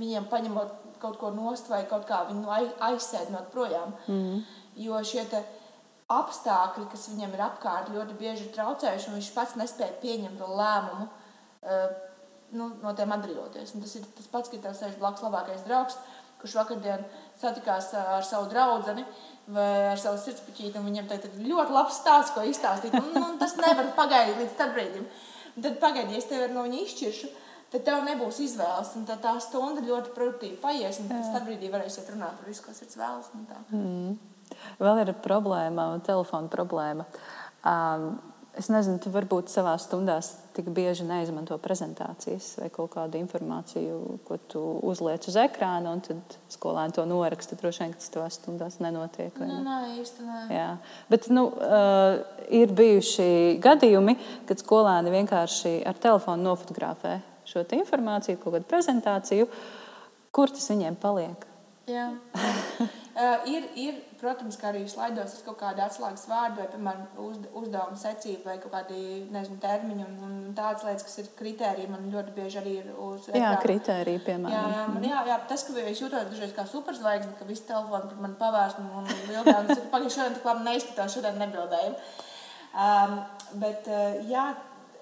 viņiem 0.00 0.28
paņemot 0.30 0.76
kaut 1.00 1.16
ko 1.20 1.30
nost 1.34 1.70
vai 1.70 1.84
kaut 1.88 2.04
kā 2.08 2.24
viņu 2.28 2.50
aizsēdinot 2.90 3.48
projām. 3.54 3.94
Mm. 4.10 4.42
Jo 4.80 5.00
šie 5.06 5.24
apstākļi, 6.10 6.88
kas 6.90 7.08
viņam 7.12 7.34
ir 7.36 7.42
apkārt, 7.46 7.90
ļoti 7.94 8.16
bieži 8.18 8.48
ir 8.48 8.54
traucējuši, 8.56 9.08
un 9.08 9.18
viņš 9.18 9.32
pats 9.36 9.58
nespēja 9.58 9.98
pieņemt 10.02 10.40
to 10.42 10.48
lēmumu 10.58 11.06
uh, 11.06 11.92
nu, 12.58 12.70
no 12.82 12.94
tiem 12.98 13.14
atbrīvoties. 13.14 13.74
Un 13.76 13.84
tas 13.84 13.94
ir 13.98 14.08
tas 14.16 14.30
pats, 14.32 14.50
ka 14.50 14.58
tev 14.64 14.74
sēž 14.76 14.98
blakus 14.98 15.22
labākais 15.24 15.62
draugs, 15.68 15.98
kurš 16.40 16.56
vakardien 16.56 17.04
satikās 17.38 17.92
ar 17.94 18.24
savu 18.26 18.48
draugu 18.50 19.04
vai 19.50 19.70
ar 19.90 19.98
savu 19.98 20.18
sirdspuķīti, 20.22 20.78
un 20.78 20.86
viņam 20.86 21.08
tagad 21.10 21.34
ir 21.36 21.50
ļoti 21.50 21.74
labs 21.74 21.98
stāsts, 22.00 22.34
ko 22.34 22.44
izstāstīt. 22.46 22.94
Un, 22.96 23.16
un 23.18 23.38
tas 23.40 23.56
nevar 23.58 23.92
pagaidīt 23.96 24.38
līdz 24.38 24.56
tam 24.58 24.74
brīdim. 24.76 25.06
Un 25.56 25.66
tad 25.66 25.78
pagaidi, 25.82 26.14
ja 26.14 26.22
es 26.22 26.28
tevi 26.30 26.48
no 26.54 26.64
viņa 26.66 26.82
izšķiršu, 26.84 27.30
tad 27.74 27.84
tev 27.86 28.02
nebūs 28.06 28.40
izvēles. 28.46 28.94
Tad 29.08 29.22
tā 29.24 29.36
stunda 29.42 29.84
ļoti 29.84 30.14
produktīvi 30.16 30.58
paies, 30.62 31.00
un 31.02 31.10
tam 31.10 31.46
brīdī 31.46 31.70
varēsiet 31.72 32.10
runāt 32.14 32.38
par 32.38 32.50
visu, 32.50 32.64
kas 32.66 32.82
ir 32.84 32.92
vēlas. 32.96 33.30
Mm. 33.70 34.18
Vēl 34.80 35.04
ir 35.04 35.14
problēma, 35.24 35.92
telefona 36.06 36.50
problēma. 36.52 37.06
Um, 37.60 38.12
Es 38.58 38.66
nezinu, 38.66 38.98
tu 38.98 39.12
varbūt 39.14 39.50
savā 39.52 39.76
stundā 39.78 40.16
tik 40.56 40.66
bieži 40.74 41.04
neizmanto 41.06 41.54
prezentācijas 41.62 42.48
vai 42.58 42.66
kaut 42.74 42.90
kādu 42.96 43.20
informāciju, 43.20 43.98
ko 44.26 44.38
tu 44.50 44.62
uzliec 44.90 45.28
uz 45.30 45.36
ekrāna, 45.38 45.92
un 45.94 46.02
tad 46.02 46.34
skolēni 46.50 46.96
to 46.96 47.04
noraksta. 47.06 47.58
Droši 47.60 47.84
vien, 47.84 47.94
tas 47.94 48.10
tavās 48.10 48.40
stundās 48.40 48.80
nenotiek. 48.82 49.38
Nē, 49.38 49.46
nu, 49.52 49.60
nē, 49.68 49.78
īsti 50.02 50.26
nē. 50.26 50.40
Jā. 50.56 50.68
Bet 51.12 51.30
nu, 51.30 51.46
uh, 51.54 52.18
ir 52.50 52.74
bijuši 52.74 53.30
gadījumi, 53.62 54.16
kad 54.50 54.64
skolēni 54.64 55.14
vienkārši 55.14 55.76
ar 55.86 56.02
telefonu 56.02 56.50
nofotografē 56.50 57.20
šo 57.46 57.62
informāciju, 57.78 58.42
kaut 58.42 58.58
kādu 58.58 58.70
prezentāciju, 58.70 59.46
kur 60.34 60.50
tas 60.50 60.66
viņiem 60.74 60.98
paliek. 60.98 61.46
Jā. 61.90 62.10
Uh, 62.34 63.46
ir, 63.54 63.70
ir, 63.78 64.02
protams, 64.20 64.56
kā 64.60 64.68
arī 64.70 64.82
slaidos 64.88 65.32
ir 65.34 65.44
kaut 65.46 65.56
kāda 65.60 65.86
atslēgas 65.88 66.26
vārda, 66.30 66.60
vai, 66.60 66.66
piemēram, 66.72 67.02
uz, 67.24 67.38
uzdevuma 67.60 67.98
secība, 67.98 68.50
vai 68.50 68.56
kaut 68.62 68.74
kādi 68.74 69.00
nezinu, 69.32 69.58
termiņi 69.62 70.06
un, 70.06 70.16
un 70.26 70.54
tādas 70.56 70.84
lietas, 70.86 71.06
kas 71.08 71.18
ir 71.22 71.30
kritēriji. 71.38 71.90
Man 71.90 72.08
ļoti 72.12 72.34
bieži 72.36 72.60
arī 72.60 72.74
ir 72.82 72.88
uz. 72.94 73.28
Jā, 73.34 73.52
kritērija, 73.62 74.22
piemēram. 74.26 74.54
Jā, 74.54 74.64
jā, 74.76 74.86
man, 74.94 75.06
jā, 75.10 75.22
jā, 75.30 75.38
tas, 75.52 75.66
ka 75.66 75.76
es 75.82 76.02
jūtos 76.04 76.32
dažreiz 76.32 76.56
kā 76.56 76.66
superzvaigzne, 76.70 77.36
ka 77.38 77.48
visi 77.48 77.66
telefoni 77.68 78.10
par 78.12 78.24
mani 78.24 78.40
pavērst 78.40 78.82
un, 78.82 78.90
un 79.00 79.10
es 79.10 79.84
pagaidām 79.92 80.16
šodien 80.16 80.36
tā 80.38 80.50
labi 80.50 80.66
neizskatās, 80.68 81.16
šodien 81.16 81.40
nebildēju. 81.44 81.94
Um, 82.70 83.16
bet, 83.62 83.88
uh, 83.90 84.20
jā, 84.30 84.50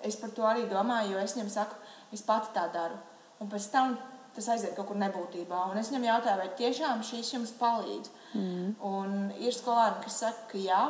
es 0.07 0.16
par 0.21 0.33
to 0.37 0.47
arī 0.49 0.69
domāju, 0.71 1.16
jo 1.16 1.25
es 1.25 1.35
viņam 1.37 1.51
saku, 1.53 1.83
es 2.14 2.25
pati 2.25 2.55
tā 2.55 2.69
daru. 2.75 2.97
Un 3.43 3.51
pēc 3.51 3.66
tam 3.73 3.99
tas 4.39 4.49
aiziet 4.55 4.76
kaut 4.76 4.89
kur 4.91 4.99
nebūtībā. 5.01 5.64
Un 5.72 5.80
es 5.80 5.91
viņam 5.93 6.07
jautāju, 6.09 6.41
vai 6.41 6.49
tiešām 6.61 7.03
šīs 7.07 7.34
jums 7.34 7.55
palīdz. 7.59 8.12
Mm. 8.39 8.70
Un 8.89 9.16
ir 9.36 9.57
skolēni, 9.57 10.03
kas 10.05 10.20
saka, 10.22 10.47
ka 10.53 10.62
jā, 10.62 10.82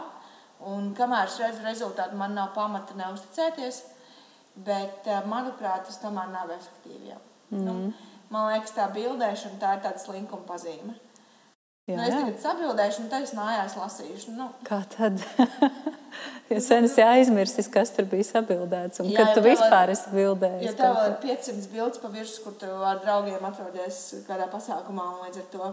un 0.68 0.92
kamēr 0.98 1.30
es 1.30 1.38
redzu 1.42 1.64
rezultātu, 1.64 2.18
man 2.20 2.36
nav 2.38 2.52
pamata 2.56 2.96
neusticēties. 2.98 3.82
Bet, 4.58 5.06
eh, 5.06 5.26
manuprāt, 5.30 5.84
tas 5.86 6.00
tomēr 6.02 6.32
nav 6.32 6.50
efektīvi. 6.50 7.12
Jā. 7.12 7.18
Mm. 7.50 7.64
Nu, 7.64 7.74
man 8.30 8.48
liekas, 8.52 8.74
tā 8.74 8.88
bildēšana 8.94 9.60
tā 9.62 9.76
ir 9.76 9.84
tāda 9.84 10.02
slinkuma 10.02 10.46
pazīme. 10.48 10.96
Jā, 11.88 11.96
nu, 11.96 12.04
es 12.04 12.12
tagad 12.12 12.42
sabildēšu, 12.42 13.04
un 13.06 13.22
es 13.22 13.30
mājās 13.32 13.74
lasīšu. 13.78 14.34
Nu. 14.36 14.50
Kā 14.66 14.82
tad? 14.92 15.22
ja 16.50 16.58
sen 16.60 16.84
esi 16.84 17.00
aizmirsis, 17.00 17.70
kas 17.72 17.94
tur 17.96 18.04
bija 18.10 18.26
sabildēts, 18.28 19.00
un 19.00 19.08
jā, 19.08 19.22
kad 19.22 19.38
tu 19.38 19.44
vispār 19.46 19.94
esi 19.94 20.12
bildējis. 20.12 20.66
Ja 20.66 20.74
tev 20.76 21.00
ir 21.06 21.16
500 21.24 21.72
bildes 21.72 22.02
pa 22.02 22.12
virsmu, 22.12 22.44
kur 22.44 22.58
tu 22.60 22.68
ar 22.90 23.00
draugiem 23.00 23.48
atrodies 23.48 24.02
kādā 24.28 24.50
pasākumā, 24.52 25.08
un 25.14 25.26
līdz 25.30 25.40
ar 25.40 25.50
to. 25.54 25.72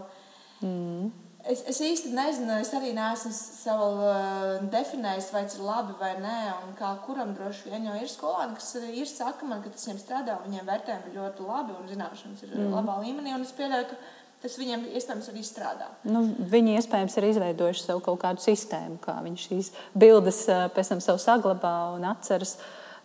Mm. 0.64 1.12
Es, 1.46 1.60
es 1.70 1.78
īsti 1.84 2.10
nezinu, 2.16 2.56
es 2.64 2.72
arī 2.74 2.90
neesmu 2.96 3.30
savu 3.36 3.90
uh, 4.00 4.56
definējis, 4.72 5.28
vai 5.36 5.44
tas 5.46 5.60
ir 5.60 5.68
labi 5.68 5.94
vai 6.00 6.14
nē, 6.18 6.38
un 6.64 6.72
kā 6.80 6.96
kuram 7.04 7.36
droši 7.36 7.70
vien 7.70 7.86
jau 7.86 8.00
ir 8.00 8.10
skolēni, 8.10 8.56
kas 8.56 8.72
ir 8.88 9.10
saka 9.10 9.46
man, 9.46 9.60
ka 9.62 9.70
tas 9.70 9.84
viņiem 9.86 10.00
strādā, 10.00 10.40
viņiem 10.42 10.66
vērtējumi 10.66 11.12
ir 11.12 11.20
ļoti 11.20 11.46
labi 11.46 11.76
un 11.76 11.92
zināšanas 11.92 12.42
ir 12.42 12.56
mm. 12.56 12.72
labā 12.74 12.96
līmenī, 13.04 13.36
un 13.36 13.46
es 13.46 13.54
pieļauju, 13.54 13.92
ka 13.92 14.00
tas 14.42 14.56
viņiem 14.60 14.88
iespējams 14.96 15.28
arī 15.32 15.44
strādā. 15.46 15.90
Nu, 16.08 16.22
viņi 16.52 16.76
iespējams 16.80 17.16
ir 17.18 17.28
izveidojuši 17.32 17.86
sev 17.86 18.02
kaut 18.04 18.20
kādu 18.22 18.44
sistēmu, 18.44 18.98
kā 19.02 19.18
viņi 19.24 19.42
šīs 19.44 19.70
bildes 19.96 20.42
pēc 20.76 20.92
tam 20.92 21.04
sev 21.04 21.20
saglabā 21.22 21.76
un 21.96 22.08
atceras. 22.12 22.56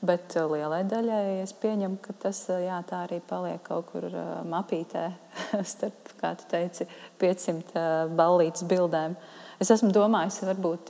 Bet 0.01 0.33
lielai 0.33 0.79
daļai 0.89 1.43
es 1.43 1.51
pieņemu, 1.61 1.99
ka 2.01 2.15
tas 2.23 2.39
jā, 2.49 2.79
tā 2.89 3.03
arī 3.05 3.19
paliek 3.21 3.61
kaut 3.61 3.91
kur 3.91 4.07
mapītē 4.49 5.03
starp, 5.73 6.15
kā 6.17 6.31
tu 6.39 6.47
teici, 6.49 6.87
500 7.21 7.83
ballītes 8.17 8.65
bildēm. 8.65 9.13
Es 9.61 9.69
esmu 9.69 9.91
domājis, 9.93 10.39
varbūt 10.49 10.89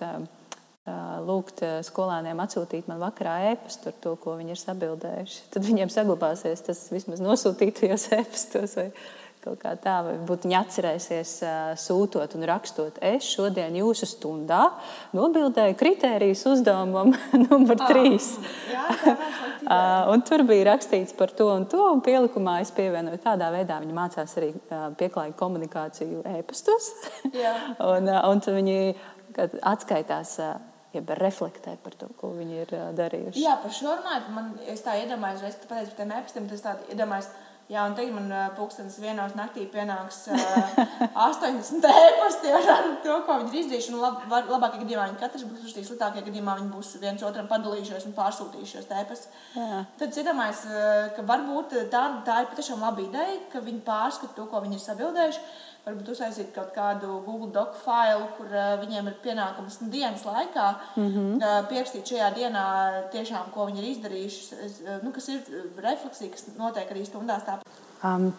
lūgt 1.28 1.62
skolēniem 1.86 2.40
atsūtīt 2.42 2.88
man 2.90 3.02
vakarā 3.04 3.52
e-pastu 3.52 3.92
ar 3.92 3.98
to, 4.02 4.16
ko 4.18 4.38
viņi 4.40 4.56
ir 4.56 4.62
sabildējuši. 4.62 5.44
Tad 5.54 5.68
viņiem 5.68 5.92
saglabāsies 5.94 6.64
tas 6.66 6.86
vismaz 6.94 7.22
nosūtītajos 7.22 8.08
e-pastos. 8.18 8.78
Vai 8.80 8.88
Kaut 9.42 9.58
kā 9.58 9.72
tā, 9.82 9.96
vai 10.06 10.12
būtu 10.22 10.46
viņa 10.46 10.58
atcerēsies, 10.62 11.32
sūtot 11.82 12.36
un 12.38 12.46
rakstot. 12.46 13.00
Es 13.02 13.26
šodien 13.26 13.74
jūsu 13.74 14.06
stundā 14.06 14.68
nobildēju 15.18 15.74
kritērijas 15.80 16.44
uzdevumam 16.52 17.16
numur 17.48 17.74
ah, 17.80 17.88
trīs. 17.90 18.36
Jā, 18.70 18.86
un 20.14 20.22
tur 20.30 20.46
bija 20.46 20.68
rakstīts 20.70 21.18
par 21.18 21.34
to 21.34 21.50
un 21.56 21.66
to, 21.74 21.82
un 21.90 22.06
pielikumā 22.06 22.60
es 22.62 22.70
pievienoju 22.78 23.18
tādā 23.26 23.50
veidā. 23.56 23.82
Viņi 23.82 23.98
mācās 23.98 24.38
arī 24.38 24.54
pieklājīgu 25.02 25.40
komunikāciju 25.42 26.22
e-pastos. 26.38 26.94
un, 27.96 28.14
un 28.14 28.48
viņi 28.62 28.80
atskaitās 29.74 30.38
jeb 30.94 31.16
reflektē 31.18 31.80
par 31.82 31.98
to, 31.98 32.14
ko 32.20 32.36
viņi 32.38 32.62
ir 32.68 32.80
darījuši. 32.94 33.42
Jā, 33.42 33.58
par 33.64 33.74
šo 33.74 33.96
runājot, 33.96 34.34
man 34.38 34.54
es 34.70 34.86
tā 34.86 35.00
iedomājos, 35.02 35.42
reiz, 35.48 35.58
ka 35.58 35.72
pateicu 35.72 35.96
par 35.96 36.04
tiem 36.04 36.20
e-pastiem, 36.20 36.52
tas 36.52 36.66
tā 36.68 36.78
iedomājos 36.94 37.32
Jā, 37.72 37.86
un 37.88 37.94
tagad 37.96 38.12
man 38.12 38.32
pūkstens 38.58 38.98
vienos 39.00 39.32
naktī 39.38 39.62
pienāks 39.72 40.26
uh, 40.28 40.80
80 41.24 41.86
e-pasti 41.88 42.52
ar 42.52 42.90
to, 43.06 43.14
ko 43.24 43.38
viņi 43.40 43.54
ir 43.54 43.60
izdarījuši. 43.62 43.94
Lab, 44.02 44.18
var, 44.28 44.50
labākajā 44.52 44.82
gadījumā 44.82 45.06
viņi 45.08 45.22
katrs 45.22 45.46
būs 45.48 45.62
uzrakstījuši, 45.62 45.88
sliktākajā 45.88 46.26
gadījumā 46.26 46.58
viņi 46.60 46.72
būs 46.74 46.90
viens 47.00 47.24
otram 47.24 47.48
padalījušies 47.48 48.10
un 48.10 48.18
pārsūtījušies 48.18 48.92
e-pastus. 48.92 49.32
Tad 50.02 50.20
uh, 50.68 51.08
ka 51.16 51.26
varbūt 51.32 51.78
tā, 51.94 52.04
tā 52.28 52.42
ir 52.44 52.52
patiešām 52.52 52.84
laba 52.84 53.06
ideja, 53.06 53.40
ka 53.54 53.64
viņi 53.64 53.86
pārskata 53.88 54.36
to, 54.36 54.50
ko 54.52 54.66
viņi 54.66 54.76
ir 54.76 54.86
sabildējuši 54.90 55.46
varbūt 55.86 56.12
uztaisīt 56.14 56.52
kaut 56.56 56.72
kādu 56.76 57.20
Google 57.26 57.50
doc 57.56 57.80
failu, 57.82 58.28
kur 58.38 58.52
uh, 58.52 58.76
viņiem 58.84 59.10
ir 59.10 59.18
pienākums 59.24 59.80
dienas 59.94 60.24
laikā 60.28 60.68
mm 60.96 61.08
-hmm. 61.08 61.34
uh, 61.40 61.58
pierakstīt 61.70 62.14
šajā 62.14 62.30
dienā 62.36 62.66
tiešām, 63.12 63.50
ko 63.54 63.66
viņi 63.70 63.82
ir 63.82 63.90
izdarījuši, 63.96 64.62
es, 64.66 64.80
uh, 64.86 65.02
nu, 65.04 65.12
kas 65.12 65.30
ir 65.30 65.42
refleksija, 65.78 66.32
kas 66.32 66.48
notiek 66.58 66.92
arī 66.92 67.06
stundās. 67.06 67.44
Tā. 67.46 67.60
Um. 68.04 68.34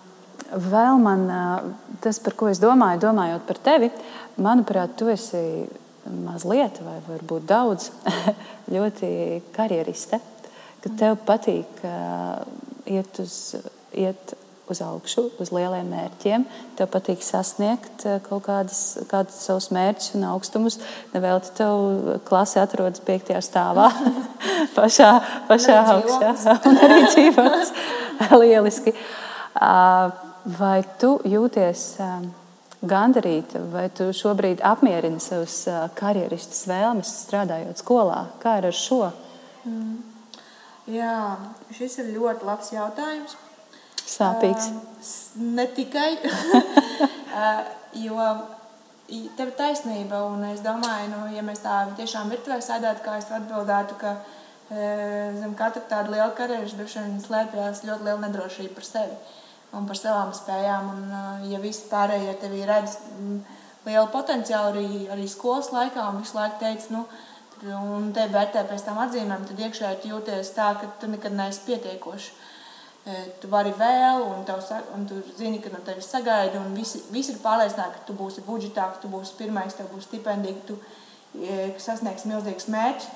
Vēl 0.53 0.99
man 0.99 1.30
tas, 2.01 2.18
par 2.18 2.34
ko 2.34 2.49
es 2.49 2.59
domāju, 2.59 3.01
domājot 3.01 3.45
par 3.47 3.59
tevi, 3.59 3.90
manuprāt, 4.36 4.97
tu 4.97 5.09
esi 5.09 5.68
mazliet, 6.05 6.80
vai 6.84 6.99
varbūt 7.09 7.47
daudz, 7.47 7.90
ļoti 8.74 9.43
karjeriste. 9.53 10.20
Ka 10.82 10.90
tev 10.99 11.16
patīk 11.26 11.84
iet 12.90 13.18
uz, 13.22 13.55
iet 13.93 14.34
uz 14.71 14.81
augšu, 14.85 15.27
uz 15.43 15.51
lieliem 15.55 15.89
mērķiem. 15.93 16.45
Tev 16.79 16.91
patīk 16.93 17.25
sasniegt 17.25 18.05
eh, 18.07 18.19
kaut 18.27 18.45
kādas, 18.47 18.83
kādus 19.11 19.41
savus 19.47 19.71
mērķus 19.75 20.15
un 20.19 20.27
augstumus. 20.33 20.79
Nevēl 21.15 21.43
te 21.47 21.55
tev 21.63 22.21
klase 22.29 22.61
atrodas 22.63 23.03
piektajā 23.07 23.43
stāvā, 23.45 23.89
pašā, 24.79 25.11
pašā 25.51 25.81
augstā. 25.97 26.59
Un 26.69 26.79
arī 26.87 27.03
dzīvots. 27.09 27.75
Lieliski. 28.39 28.95
Vai 30.59 30.79
tu 30.99 31.17
jūties 31.29 31.83
gandarīta, 32.83 33.61
vai 33.71 33.87
tu 33.95 34.09
šobrīd 34.17 34.63
apmierini 34.67 35.23
savas 35.23 35.61
karjeristas 35.99 36.65
vēlmes 36.71 37.13
strādājot 37.27 37.83
skolā? 37.83 38.25
Kā 38.43 38.57
ir 38.61 38.71
ar 38.71 38.79
šo? 38.79 39.05
Mm. 39.67 40.01
Jā, 40.91 41.37
šis 41.77 42.01
ir 42.03 42.11
ļoti 42.17 42.47
labs 42.49 42.73
jautājums. 42.75 43.37
Sāpīgs. 44.09 44.69
Uh, 44.73 44.93
ne 45.57 45.67
tikai, 45.77 46.11
uh, 47.43 47.63
jo 47.99 48.27
tev 49.37 49.51
ir 49.51 49.57
taisnība. 49.59 50.23
Un 50.31 50.45
es 50.51 50.63
domāju, 50.65 51.11
nu, 51.13 51.25
ja 51.37 51.45
mēs 51.47 51.63
tā 51.65 51.83
tiešām 51.99 52.33
virtuvē 52.33 52.61
sēdētu, 52.65 53.05
kā 53.05 53.17
es 53.21 53.31
atbildētu, 53.33 53.99
ka 54.01 54.15
uh, 54.19 54.77
zem 55.39 55.57
katra 55.59 55.85
tāda 55.91 56.15
liela 56.15 56.31
karjeras 56.37 56.77
droši 56.79 57.01
vien 57.01 57.19
slēpjas 57.23 57.85
ļoti 57.89 58.09
liela 58.09 58.21
nedrošība 58.27 58.77
par 58.79 58.89
sevi 58.89 59.19
un 59.73 59.89
par 59.89 59.99
savām 59.99 60.33
spējām. 60.37 60.95
Un, 60.95 61.03
uh, 61.11 61.51
ja 61.53 61.61
visi 61.63 61.89
pārējie 61.91 62.39
tevi 62.45 62.65
redz 62.69 62.99
mm, 63.17 63.43
lielu 63.89 64.09
potenciālu 64.15 64.73
arī, 64.75 65.05
arī 65.17 65.29
skolas 65.31 65.73
laikā 65.75 66.09
un 66.11 66.23
visu 66.23 66.39
laiku 66.39 66.61
teica, 66.63 66.93
nu, 66.95 67.07
un 67.79 68.11
te 68.15 68.27
vērtē 68.31 68.65
pēc 68.69 68.87
tam 68.87 68.99
atzīmēm, 69.05 69.45
tad 69.49 69.61
iekšēji 69.63 70.11
jūties 70.11 70.55
tā, 70.57 70.73
ka 70.81 70.89
tu 71.01 71.11
nekad 71.11 71.35
neesi 71.37 71.63
pietiekoši. 71.69 72.33
Tu 73.03 73.49
vari 73.51 73.73
vēl, 73.75 74.21
un, 74.23 74.45
tev, 74.47 74.61
un 74.95 75.07
tu 75.11 75.17
zini, 75.35 75.59
ka 75.59 75.73
no 75.73 75.81
tevis 75.83 76.07
sagaida, 76.07 76.61
un 76.63 76.77
visi, 76.79 77.01
visi 77.11 77.33
ir 77.35 77.41
pārliecināti, 77.43 77.99
ka 77.99 78.07
tu 78.07 78.15
būsi 78.15 78.45
budžetā, 78.47 78.85
ka 78.93 79.03
tu 79.03 79.11
būsi 79.11 79.35
pirmais, 79.41 79.75
tev 79.75 79.89
būs 79.91 80.07
stipendija, 80.07 80.55
ka 80.61 80.69
tu 80.69 80.77
sasniegsi 81.83 82.31
milzīgus 82.31 82.69
mērķus, 82.71 83.09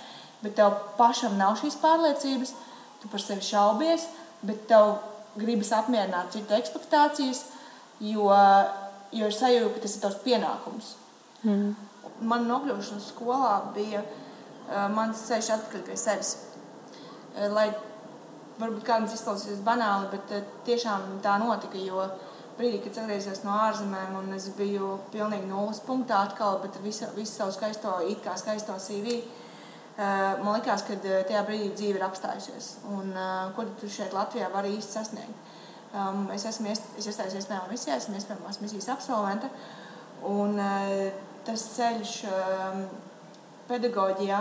bet 0.43 0.57
tev 0.59 0.75
pašam 0.99 1.39
nav 1.39 1.55
šīs 1.61 1.79
pārliecības, 1.79 2.55
tu 3.03 3.13
par 3.13 3.23
sevi 3.23 3.47
šaubies, 3.47 4.09
bet 4.43 4.67
tev 4.73 4.97
gribas 5.39 5.71
apmierināt 5.77 6.35
citu 6.35 6.59
expectācijas, 6.59 7.45
jo, 8.03 8.27
jo 9.15 9.31
ir 9.31 9.39
sajūta, 9.39 9.75
ka 9.77 9.87
tas 9.87 9.97
ir 9.97 10.03
tavs 10.03 10.23
pienākums. 10.27 10.95
Mm. 11.45 11.75
Man 12.27 12.47
nokļūšana 12.51 13.05
skolā 13.05 13.55
bija 13.77 14.03
uh, 14.03 14.87
mans 14.93 15.23
ceļš 15.29 15.53
atpakaļ 15.61 15.87
pie 15.87 15.99
sevis. 16.01 16.35
Lai 17.53 17.69
varbūt 18.61 18.87
kādam 18.87 19.09
izklausīsies 19.11 19.63
banāli, 19.65 20.11
bet 20.15 20.33
eh, 20.35 20.45
tiešām 20.67 21.19
tā 21.25 21.37
notika. 21.43 21.79
Jo 21.81 22.07
brīdī, 22.57 22.81
kad 22.85 23.03
atgriezos 23.03 23.43
no 23.45 23.57
ārzemēm, 23.67 24.15
un 24.17 24.37
es 24.37 24.49
biju 24.57 24.95
pilnīgi 25.13 25.49
nulles 25.51 25.83
punktā 25.85 26.23
atkal, 26.25 26.61
bet 26.63 26.79
ar 26.79 26.85
visu, 26.85 27.09
visu 27.17 27.35
savu 27.35 27.53
skaisto, 27.53 27.99
it 28.09 28.23
kā 28.25 28.37
skaisto 28.41 28.77
CV. 28.83 29.19
Eh, 29.97 30.05
man 30.43 30.57
liekas, 30.57 30.87
ka 30.89 30.97
eh, 30.97 31.25
tajā 31.29 31.43
brīdī 31.49 31.73
dzīve 31.75 32.01
ir 32.01 32.07
apstājusies. 32.09 32.77
Un, 32.97 33.13
ko 33.57 33.67
tu 33.81 33.91
šeit 33.93 34.17
Latvijā 34.17 34.51
vari 34.53 34.77
īsti 34.77 34.99
sasniegt? 35.01 35.43
Um, 35.97 36.27
es 36.35 36.43
esmu 36.45 36.69
es 36.69 37.07
iestājos 37.07 37.39
iespējamā 37.39 37.71
misijā, 37.71 37.95
esmu 37.97 38.19
iespējamās 38.19 38.59
misijas 38.61 38.91
absolvente. 38.93 39.49
Un, 40.29 40.59
tas 41.47 41.63
ceļš 41.77 42.13
um, 42.29 42.83
pedagoģijā 43.71 44.41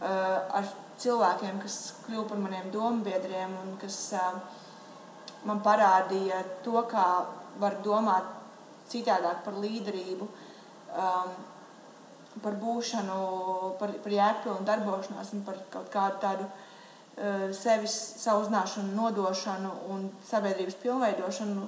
ar 0.00 0.70
cilvēkiem, 1.00 1.60
kas 1.62 1.76
kļuva 2.06 2.26
par 2.30 2.40
maniem 2.42 2.70
dombiedriem 2.74 3.54
un 3.62 3.76
kas 3.80 3.98
man 5.48 5.62
parādīja 5.64 6.42
to, 6.64 6.76
kā 6.90 7.06
var 7.60 7.78
domāt 7.84 8.28
citādāk 8.90 9.44
par 9.44 9.56
līderību, 9.62 10.26
par 12.40 12.58
būšanu, 12.62 13.20
par, 13.80 13.94
par 14.04 14.16
jēgpilnu 14.16 14.66
darbošanos 14.66 15.32
un 15.36 15.46
par 15.46 15.62
kaut 15.72 15.88
kādu 15.92 16.20
tādu 16.22 16.50
sevis 17.56 17.94
savu 18.20 18.44
uzzināšanu, 18.44 18.94
nodošanu 18.96 19.72
un 19.92 20.06
sabiedrības 20.28 20.78
pilnveidošanu. 20.82 21.66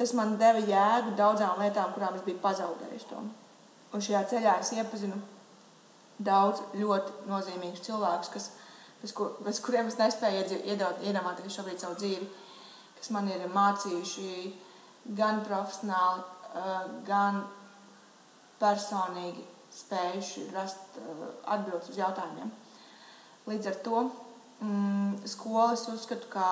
Tas 0.00 0.14
man 0.16 0.38
deva 0.40 0.62
jēgu 0.64 1.12
daudzām 1.18 1.60
lietām, 1.60 1.92
kurām 1.94 2.16
es 2.16 2.24
biju 2.24 2.40
pazaudējis. 2.42 3.04
To. 3.10 3.20
Un 3.92 4.02
šajā 4.04 4.22
ceļā 4.32 4.56
es 4.62 4.72
iepazinu 4.78 5.18
daudz 6.20 6.62
ļoti 6.76 7.28
nozīmīgus 7.30 7.84
cilvēkus, 7.86 8.32
kas, 8.34 8.50
bez, 9.02 9.14
kur, 9.16 9.32
bez 9.44 9.60
kuriem 9.64 9.88
es 9.90 9.98
nespēju 10.00 10.60
iedomāties 10.60 11.56
šobrīd 11.56 11.80
savu 11.80 11.96
dzīvi, 12.00 12.28
kas 12.98 13.12
man 13.14 13.30
ir 13.32 13.46
mācījuši 13.54 14.34
gan 15.16 15.40
profesionāli, 15.46 16.24
eh, 16.54 16.82
gan 17.06 17.44
personīgi 18.60 19.46
spējuši 19.74 20.48
rast 20.54 20.98
eh, 21.00 21.24
atbildes 21.54 21.92
uz 21.92 22.00
jautājumiem. 22.00 22.50
Līdz 23.48 23.70
ar 23.70 23.78
to 23.84 24.02
mm, 24.60 25.22
skolas 25.30 25.86
uzskatu 25.92 26.28
kā 26.32 26.50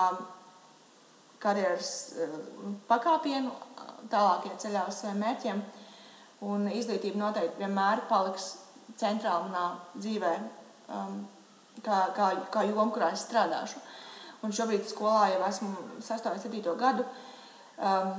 karjeras 1.42 1.92
eh, 2.16 2.38
pakāpienu 2.88 3.52
tālākajā 4.08 4.56
ceļā 4.64 4.86
uz 4.88 5.02
saviem 5.02 5.20
mērķiem. 5.26 5.60
Un 6.48 6.68
izglītība 6.70 7.18
noteikti 7.18 7.64
vienmēr 7.64 8.04
paliks 8.08 8.52
centrāla 8.96 9.48
manā 9.48 9.66
dzīvē, 9.98 10.32
um, 10.94 11.20
kā, 11.84 12.00
kā, 12.16 12.30
kā 12.52 12.64
joma, 12.68 12.90
kurā 12.94 13.12
es 13.14 13.26
strādāšu. 13.26 13.82
Un 14.46 14.54
šobrīd 14.54 14.86
skolā 14.86 15.32
jau 15.32 15.44
esmu 15.48 15.72
6. 16.06 16.28
un 16.30 16.42
7. 16.44 16.74
gadu. 16.78 17.06
Um, 17.78 18.12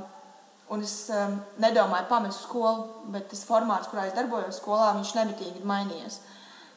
un 0.69 0.83
es 0.85 0.95
um, 1.15 1.39
nedomāju 1.63 2.09
pamest 2.09 2.43
skolu, 2.45 2.85
bet 3.13 3.29
tas 3.31 3.45
formāts, 3.47 3.89
kurā 3.89 4.05
es 4.07 4.17
darbojos 4.17 4.59
skolā, 4.61 4.91
viņš 4.99 5.15
nemitīgi 5.17 5.63
ir 5.63 5.69
mainījies. 5.69 6.19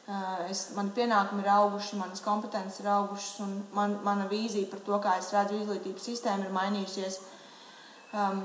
Uh, 0.03 0.49
es, 0.51 0.65
mani 0.75 0.91
pienākumi 0.95 1.45
ir 1.45 1.51
auguši, 1.53 1.99
manas 1.99 2.23
kompetences 2.23 2.81
ir 2.81 2.89
augušas, 2.91 3.37
un 3.45 3.53
man, 3.75 3.99
mana 4.03 4.25
vīzija 4.31 4.71
par 4.71 4.81
to, 4.83 4.97
kā 5.03 5.15
es 5.19 5.31
redzu 5.35 5.61
izglītības 5.61 6.09
sistēmu, 6.09 6.47
ir 6.47 6.57
mainījusies. 6.57 7.21
Um, 8.13 8.43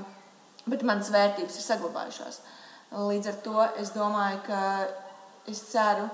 bet 0.69 0.85
manas 0.87 1.11
vērtības 1.13 1.57
ir 1.57 1.65
saglabājušās. 1.65 2.39
Līdz 3.09 3.31
ar 3.31 3.37
to 3.45 3.65
es 3.81 3.91
domāju, 3.93 4.39
ka 4.47 4.61
es 5.47 5.61
ceru, 5.71 6.09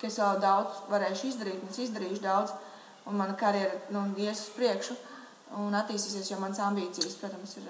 ka 0.00 0.08
es 0.08 0.18
vēl 0.20 0.40
daudz 0.42 0.82
varēšu 0.90 1.30
izdarīt, 1.30 1.62
un 1.62 1.72
es 1.72 1.82
izdarīšu 1.86 2.22
daudz, 2.24 2.54
un 3.06 3.16
mana 3.20 3.36
karjera 3.38 3.78
nu, 3.94 4.08
ies 4.20 4.42
uz 4.48 4.54
priekšu 4.56 4.96
un 5.62 5.76
attīstīsies, 5.78 6.32
jo 6.32 6.40
manas 6.42 6.60
ambīcijas, 6.64 7.16
protams, 7.20 7.56
ir 7.60 7.68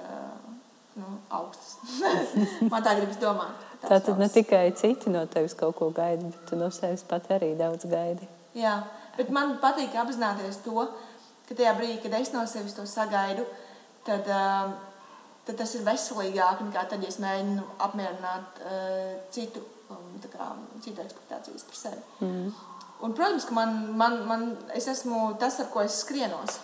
nu, 0.97 1.17
augstas. 1.37 1.77
Man 2.73 2.85
tā 2.85 2.97
gribas 2.97 3.21
domāt. 3.21 3.65
Tā 3.83 4.01
tad 4.01 4.17
ne 4.19 4.29
tikai 4.33 4.71
citi 4.79 5.13
no 5.13 5.27
tevis 5.31 5.55
kaut 5.59 5.77
ko 5.79 5.91
gaida, 5.95 6.31
bet 6.31 6.49
tu 6.49 6.59
no 6.59 6.71
sevis 6.73 7.05
pat 7.07 7.29
arī 7.37 7.53
daudz 7.59 7.85
gaidi. 7.91 8.27
Jā, 8.57 8.79
bet 9.19 9.29
man 9.29 9.59
patīk 9.61 9.93
apzināties 10.01 10.63
to, 10.65 10.87
ka 11.45 11.55
tajā 11.55 11.75
brīdī, 11.77 11.99
kad 12.01 12.17
es 12.17 12.33
no 12.33 12.47
sevis 12.49 12.73
to 12.73 12.87
sagaidu, 12.89 13.45
tad, 14.07 14.25
tad 15.45 15.59
tas 15.61 15.75
ir 15.77 15.85
veselīgāk 15.85 16.65
nekā 16.65 16.87
tad, 16.89 17.05
ja 17.05 17.13
es 17.13 17.21
mēģinu 17.21 17.67
apmierināt 17.85 18.63
uh, 18.65 19.13
citu 19.35 19.61
um, 19.91 20.07
kā, 20.33 20.49
citu 20.85 21.03
ekspektācijas 21.05 21.67
par 21.67 21.79
sevi. 21.79 22.03
Mm. 22.21 22.49
Un, 23.05 23.13
protams, 23.13 23.45
ka 23.45 23.57
man, 23.57 23.75
man, 23.97 24.23
man, 24.29 24.47
es 24.77 24.89
esmu 24.89 25.35
tas, 25.41 25.59
ar 25.61 25.69
ko 25.73 25.85
es 25.85 26.01
skrienos. 26.01 26.61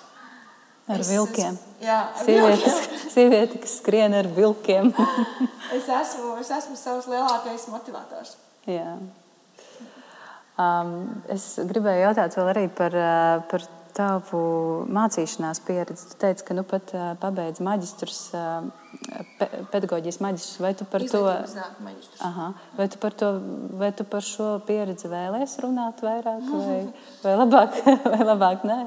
Ar 0.91 0.99
es, 0.99 1.11
vilkiem. 1.13 1.55
Es, 1.55 1.83
jā, 1.85 1.99
ar 2.09 2.25
sievieti, 2.27 2.63
vilkiem. 2.63 3.03
sievieti, 3.15 3.61
kas 3.65 3.75
skrien 3.83 4.17
ar 4.19 4.29
vilkiem. 4.37 4.93
es, 5.77 5.91
esmu, 6.01 6.37
es 6.43 6.55
esmu 6.57 6.79
savs 6.81 7.11
lielākais 7.13 7.69
motivators. 7.71 8.35
Jā. 8.71 8.97
Um, 10.63 10.97
es 11.33 11.55
gribēju 11.69 12.09
jautāt 12.09 12.35
vēl 12.37 12.51
arī 12.53 12.67
par, 12.77 12.97
uh, 12.97 13.39
par 13.49 13.65
tavu 13.97 14.41
mācīšanās 14.93 15.61
pieredzi. 15.67 16.09
Tu 16.13 16.19
teici, 16.21 16.45
ka 16.47 16.57
nu 16.57 16.65
pat 16.69 16.93
uh, 16.97 17.13
pabeidz 17.21 17.63
maģistrus, 17.65 18.21
uh, 18.37 18.69
pe 19.39 19.49
pedagoģijas 19.73 20.21
maģistrus. 20.25 20.61
Vai 20.65 20.73
tu 20.79 20.87
par 20.89 21.05
to, 21.13 21.23
aha, 22.29 22.49
vai 22.79 22.89
tu 22.93 23.01
par 23.03 23.17
to, 23.19 23.33
vai 23.81 23.91
tu 23.97 24.07
par 24.09 24.27
šo 24.27 24.55
pieredzi 24.69 25.11
vēlēs 25.13 25.59
runāt 25.65 26.05
vairāk 26.05 26.47
vai, 26.69 26.79
vai 27.25 27.35
labāk, 27.41 27.83
vai 28.15 28.23
labāk 28.29 28.69
nē? 28.69 28.79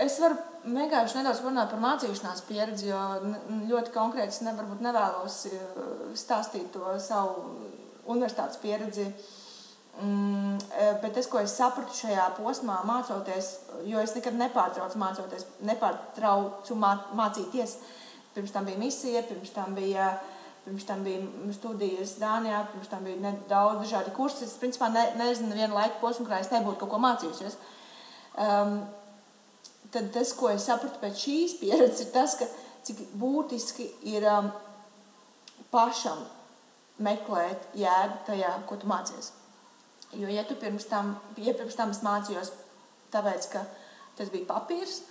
Es 0.00 0.20
varu 0.22 0.38
vienkārši 0.64 1.20
nedaudz 1.20 1.42
runāt 1.44 1.72
par 1.72 1.82
mācīšanās 1.82 2.44
pieredzi, 2.48 2.90
jo 2.92 3.02
ļoti 3.72 3.92
konkrēti 3.96 4.36
es 4.36 4.40
ne, 4.46 4.56
nevēlos 4.80 5.42
stāstīt 6.20 6.72
to 6.76 6.96
savu 7.00 7.52
universitātes 8.10 8.58
pieredzi. 8.62 9.06
Uh, 9.10 9.36
Mm, 9.98 10.56
e, 10.56 10.84
bet 11.02 11.12
tas, 11.18 11.26
ko 11.28 11.40
es 11.42 11.52
sapratu 11.58 11.92
šajā 11.92 12.28
posmā, 12.38 12.78
mācoties, 12.88 13.50
jo 13.84 14.00
es 14.00 14.14
nekad 14.16 14.36
nepārtraucu 14.38 15.00
mācoties, 15.00 15.44
nepārtraucu 15.66 16.76
mācīties. 16.78 17.74
Pirms 18.34 18.54
tam 18.54 18.68
bija 18.68 18.78
misija, 18.80 19.24
pirms 19.26 19.50
tam 19.52 19.74
bija, 19.74 20.12
pirms 20.64 20.86
tam 20.88 21.02
bija 21.04 21.52
studijas 21.56 22.14
Dānijā, 22.22 22.62
pirms 22.70 22.88
tam 22.88 23.04
bija 23.04 23.34
daudz 23.50 23.82
dažādi 23.82 24.14
kursi. 24.16 24.46
Es 24.46 24.56
principā 24.62 24.88
ne, 24.94 25.02
nezinu 25.18 25.58
vienu 25.58 25.76
laiku 25.76 25.98
posmu, 26.04 26.28
kurā 26.28 26.38
es 26.40 26.52
nebūtu 26.54 26.78
kaut 26.84 26.94
ko 26.94 27.02
mācījusies. 27.02 27.58
Um, 28.40 28.78
tad 29.90 30.12
tas, 30.14 30.32
ko 30.38 30.52
es 30.54 30.64
sapratu 30.70 31.02
pēc 31.02 31.26
šīs 31.26 31.58
pieredzes, 31.60 32.06
ir 32.06 32.14
tas, 32.14 32.38
ka 32.38 32.46
cik 32.86 33.02
būtiski 33.20 33.90
ir 34.14 34.24
um, 34.30 34.52
pašam 35.74 36.22
meklēt 37.02 37.68
jēgu 37.76 38.22
tajā, 38.30 38.54
ko 38.70 38.78
tu 38.80 38.88
mācies. 38.88 39.34
Jo, 40.18 40.26
ja 40.26 40.42
tu 40.44 40.56
pirms 40.58 40.88
tam, 40.90 41.14
ja 41.38 41.54
pirms 41.54 41.76
tam 41.78 41.92
es 41.94 42.02
mācījos, 42.02 42.50
tāpēc, 43.14 43.46
ka 43.52 43.62
tas 44.18 44.30
bija 44.32 44.48
papīrs, 44.48 45.02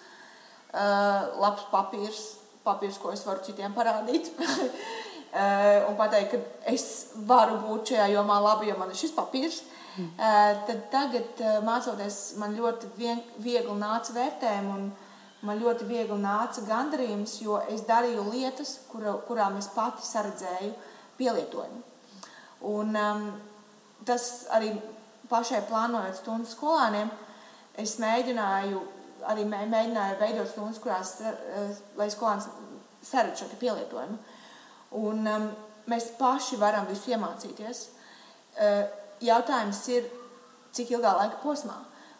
uh, 0.73 1.39
labs 1.39 1.63
papīrs, 1.71 2.23
papīrs, 2.65 2.99
ko 2.99 3.13
es 3.15 3.23
varu 3.27 3.43
citiem 3.45 3.75
parādīt, 3.77 4.27
uh, 4.35 4.57
un 5.89 5.95
pateikt, 5.99 6.35
ka 6.35 6.73
es 6.73 6.85
varu 7.29 7.61
būt 7.63 7.93
šajā 7.93 8.09
jomā 8.17 8.41
labi, 8.43 8.67
jo 8.71 8.79
man 8.79 8.91
ir 8.91 8.99
šis 8.99 9.15
papīrs, 9.15 9.61
mm. 9.95 10.09
uh, 10.11 10.63
tad 10.67 10.83
tagad, 10.91 11.31
uh, 11.39 11.61
mācoties, 11.63 12.19
man 12.41 12.57
ļoti 12.59 12.91
vien, 12.99 13.23
viegli 13.39 13.79
nāca 13.79 14.17
vērtējumi 14.19 14.75
un 14.75 14.89
man 15.47 15.61
ļoti 15.63 15.87
viegli 15.87 16.19
nāca 16.19 16.65
gandarījums, 16.67 17.39
jo 17.45 17.61
es 17.71 17.85
darīju 17.87 18.27
lietas, 18.33 18.81
kura, 18.91 19.15
kurām 19.27 19.55
es 19.61 19.71
pati 19.71 20.03
saredzēju 20.03 20.73
pielietojumu. 21.19 21.85
Un, 22.67 22.95
um, 22.99 23.29
tas 24.07 24.47
arī 24.55 24.73
pašai 25.29 25.63
plānojot 25.69 26.17
stundu 26.17 26.49
skolāniem, 26.49 27.11
es 27.79 27.97
mēģināju 28.01 28.81
arī 29.27 29.45
mēģināju 29.49 30.19
veidot 30.19 30.49
stundas, 30.49 30.79
kurās 30.83 31.15
uh, 31.23 31.71
lai 31.99 32.07
skolāns 32.11 32.47
saredz 33.05 33.41
šo 33.41 33.49
pielietojumu. 33.59 34.17
Un, 34.99 35.27
um, 35.27 35.49
mēs 35.89 36.11
paši 36.19 36.59
varam 36.61 36.87
visu 36.89 37.13
iemācīties. 37.13 37.83
Uh, 38.59 38.83
jautājums 39.23 39.81
ir, 39.93 40.07
cik 40.75 40.93
ilgā 40.95 41.13
laika 41.17 41.41
posmā. 41.43 41.77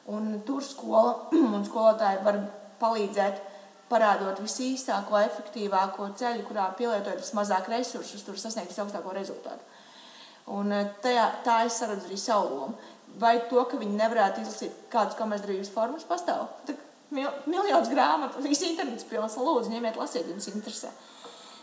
Un 0.09 0.39
tur 0.45 0.63
skola 0.65 1.29
un 1.55 1.65
skolotāji 1.67 2.23
var 2.25 2.43
palīdzēt, 2.81 3.45
parādot 3.89 4.37
visīsāko, 4.43 5.17
efektīvāko 5.25 6.11
ceļu, 6.19 6.43
kurā 6.45 6.67
pielietojot 6.77 7.23
vismazāk 7.23 7.71
resursus, 7.73 8.21
tur 8.25 8.37
sasniegt 8.37 8.69
visaugstāko 8.69 9.15
rezultātu. 9.15 9.65
Un 10.55 10.73
eh, 10.73 10.87
tajā, 11.03 11.25
tā 11.45 11.61
es 11.67 11.77
saredzu 11.81 12.09
arī 12.09 12.17
savu 12.19 12.55
lomu. 12.55 12.91
Vai 13.19 13.35
to, 13.49 13.61
ka 13.67 13.77
viņi 13.77 13.97
nevarētu 13.99 14.43
izlasīt 14.43 14.75
kādas 14.91 15.17
komercdarbības 15.19 15.71
formas, 15.73 16.05
pastāv? 16.07 16.47
Mil, 17.13 17.29
miljons 17.49 17.89
grāmatu, 17.89 18.41
viss 18.45 18.63
internets 18.67 19.07
pilns, 19.09 19.37
lūdzu, 19.41 19.71
ņemiet, 19.73 19.97
lasiet, 19.97 20.27
jums 20.29 20.47
interesē. 20.51 20.91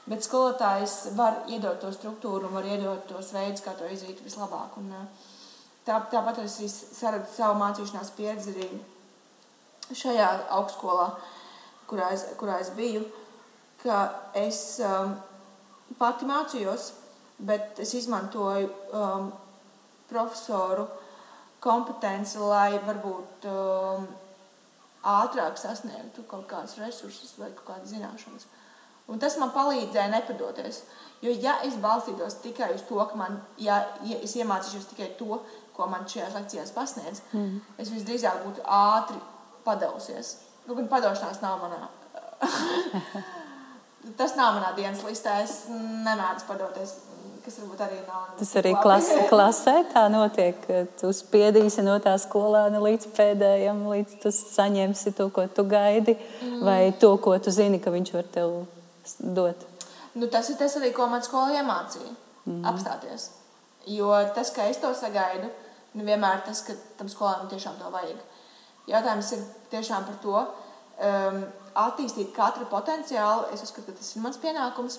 Bet 0.07 0.27
skolotājs 0.27 0.97
var 1.19 1.45
iedot 1.51 1.79
to 1.83 1.91
struktūru 1.95 2.49
un 2.49 2.55
var 2.55 2.67
iedot 2.67 3.07
tos 3.11 3.33
veidus, 3.35 3.63
kā 3.63 3.75
to 3.79 3.87
izdarīt 3.91 4.23
vislabāk. 4.27 4.77
Un, 4.83 4.91
eh, 4.93 5.31
tā, 5.87 6.01
tāpat 6.13 6.43
es 6.45 6.59
saredzu 6.99 7.33
savu 7.39 7.59
mācīšanās 7.63 8.13
pieredzi 8.19 8.55
arī 8.55 8.69
šajā 9.95 10.29
augstskolā, 10.59 11.09
kurā 11.91 12.11
es, 12.15 12.27
kurā 12.39 12.61
es 12.61 12.71
biju, 12.75 13.05
ka 13.83 13.99
es 14.35 14.81
um, 14.83 15.15
pati 15.99 16.27
mācījos, 16.27 16.91
bet 17.39 17.81
es 17.83 17.95
izmantoju 17.95 18.71
um, 18.93 19.33
profesoru 20.11 20.87
kompetenci, 21.61 22.39
lai 22.39 22.77
varbūt 22.87 23.49
um, 23.51 24.07
ātrāk 25.07 25.59
sasniegtu 25.61 26.25
kaut 26.31 26.47
kādus 26.51 26.79
resursus 26.81 27.35
vai 27.41 27.51
kaut 27.55 27.67
kādas 27.73 27.93
zināšanas. 27.95 28.47
Un 29.07 29.21
tas 29.23 29.37
man 29.39 29.53
palīdzēja 29.55 30.11
nepadoties. 30.11 30.81
Jo, 31.23 31.31
ja 31.31 31.61
es 31.65 31.77
balstītos 31.81 32.41
tikai 32.43 32.73
uz 32.75 32.83
to, 32.89 32.99
ka 33.07 33.19
man, 33.19 33.39
ja, 33.63 33.79
ja 34.05 34.19
es 34.23 34.35
iemācīšos 34.37 34.91
tikai 34.91 35.13
to, 35.19 35.39
ko 35.77 35.87
man 35.91 36.09
šajās 36.09 36.35
lekcijās 36.35 36.73
pasniedz, 36.75 37.23
mm. 37.33 37.61
es 37.83 37.93
visdrīzāk 37.93 38.43
būtu 38.45 38.65
ātri 38.65 39.19
padevusies. 39.65 40.37
Nu, 40.67 40.75
gan 40.75 40.89
padošanās 40.91 41.43
nav 41.45 41.63
manā. 41.63 41.87
Tas 44.19 44.37
nav 44.39 44.57
manā 44.59 44.73
dienas 44.77 45.03
listē. 45.07 45.39
Es 45.45 45.65
nemēdzu 45.71 46.47
padoties. 46.49 46.97
Tas 47.47 47.61
arī 47.63 48.01
nav. 48.03 48.23
Tas 48.41 48.51
arī 48.59 48.73
klas, 48.83 49.09
klasē 49.31 49.75
tā 49.93 50.03
notiek. 50.11 50.65
Tu 50.99 51.11
spiedīsi 51.15 51.85
no 51.87 51.95
tā 52.03 52.17
skolāna 52.19 52.81
līdz 52.83 53.07
pēdējiem, 53.15 53.85
līdz 53.93 54.17
tu 54.25 54.33
saņemsi 54.35 55.13
to, 55.15 55.29
ko 55.31 55.45
tu 55.47 55.63
gaidi, 55.71 56.17
mm. 56.19 56.59
vai 56.67 56.81
to, 56.99 57.13
ko 57.23 57.37
tu 57.39 57.55
zini, 57.55 57.79
ka 57.83 57.95
viņš 57.95 58.13
var 58.17 58.27
tev 58.35 58.57
dot. 59.39 59.63
Nu, 60.19 60.27
tas 60.33 60.51
ir 60.51 60.59
tas 60.59 60.75
arī, 60.81 60.91
ko 60.97 61.07
man 61.13 61.23
skolā 61.23 61.61
iemācīja. 61.61 62.13
Mm. 62.47 62.63
Apstāties. 62.67 63.31
Jo 63.87 64.11
tas, 64.35 64.51
ka 64.51 64.67
es 64.67 64.83
to 64.83 64.91
sagaidu, 64.99 65.47
nu, 65.95 66.03
vienmēr 66.03 66.43
tas, 66.47 66.67
ka 66.67 66.75
tam 66.99 67.11
skolēnam 67.13 67.47
tiešām 67.53 67.79
to 67.79 67.95
vajag. 67.95 68.23
Jautājums 68.91 69.35
ir 69.37 69.47
tiešām 69.71 70.07
par 70.09 70.19
to, 70.23 70.47
um, 70.99 71.45
attīstīt 71.79 72.35
katru 72.35 72.67
potenciālu. 72.71 73.53
Es 73.55 73.63
uzskatu, 73.63 73.93
ka 73.93 74.01
tas 74.01 74.15
ir 74.17 74.27
mans 74.27 74.43
pienākums. 74.43 74.99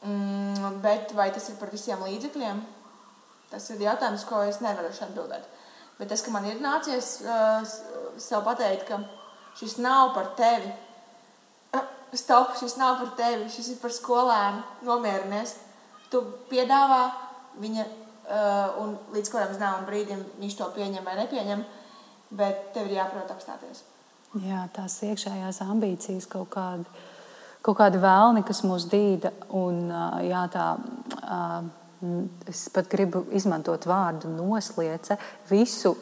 Mm, 0.00 0.80
bet 0.80 1.12
vai 1.12 1.28
tas 1.34 1.50
ir 1.50 1.58
par 1.60 1.72
visiem 1.72 2.00
līdzekļiem? 2.06 2.60
Tas 3.50 3.66
ir 3.74 3.82
jautājums, 3.82 4.24
ko 4.24 4.40
es 4.48 4.60
nevaru 4.64 4.88
atbildēt. 4.88 5.48
Bet 5.98 6.08
tas, 6.08 6.22
ka 6.24 6.32
man 6.32 6.46
ir 6.48 6.62
nācies 6.64 7.18
uh, 7.26 7.60
sev 8.16 8.44
pateikt, 8.46 8.86
ka 8.88 9.02
šis 9.58 9.76
nav 9.84 10.14
par 10.16 10.30
tevi, 10.38 10.70
uh, 11.76 11.82
stop, 12.16 12.54
šis 12.56 12.78
nav 12.80 13.02
par 13.02 13.10
tevi, 13.18 13.50
šis 13.52 13.74
ir 13.74 13.82
par 13.82 13.92
skolēnu, 13.92 14.62
nomierinies. 14.88 15.58
Tu 16.10 16.22
piedāvā 16.48 17.02
viņa, 17.60 17.84
uh, 17.84 18.80
un 18.80 18.96
līdz 19.12 19.34
kādam 19.34 19.52
zināmam 19.58 19.84
brīdim 19.90 20.24
viņš 20.40 20.56
to 20.56 20.70
pieņem 20.78 21.04
vai 21.04 21.18
nepieņem. 21.20 21.66
Bet 22.40 22.70
tev 22.72 22.86
ir 22.86 23.00
jāprot 23.02 23.28
apstāties. 23.34 23.82
Jā, 24.38 24.62
tās 24.72 24.94
iekšējās 25.02 25.58
ambīcijas 25.66 26.28
kaut 26.30 26.52
kādi, 26.54 26.86
kaut 27.62 27.78
kādi 27.80 28.00
vēlni, 28.02 28.44
kas 28.46 28.62
mūs 28.66 28.88
dīda. 28.90 29.32
Un, 29.56 29.88
jā, 30.26 30.44
tā, 30.52 30.66
es 32.50 32.68
pat 32.74 32.90
gribu 32.92 33.24
izmantot 33.36 33.86
vārdu 33.88 34.30
nosliece. 34.32 35.18
Visu 35.50 35.96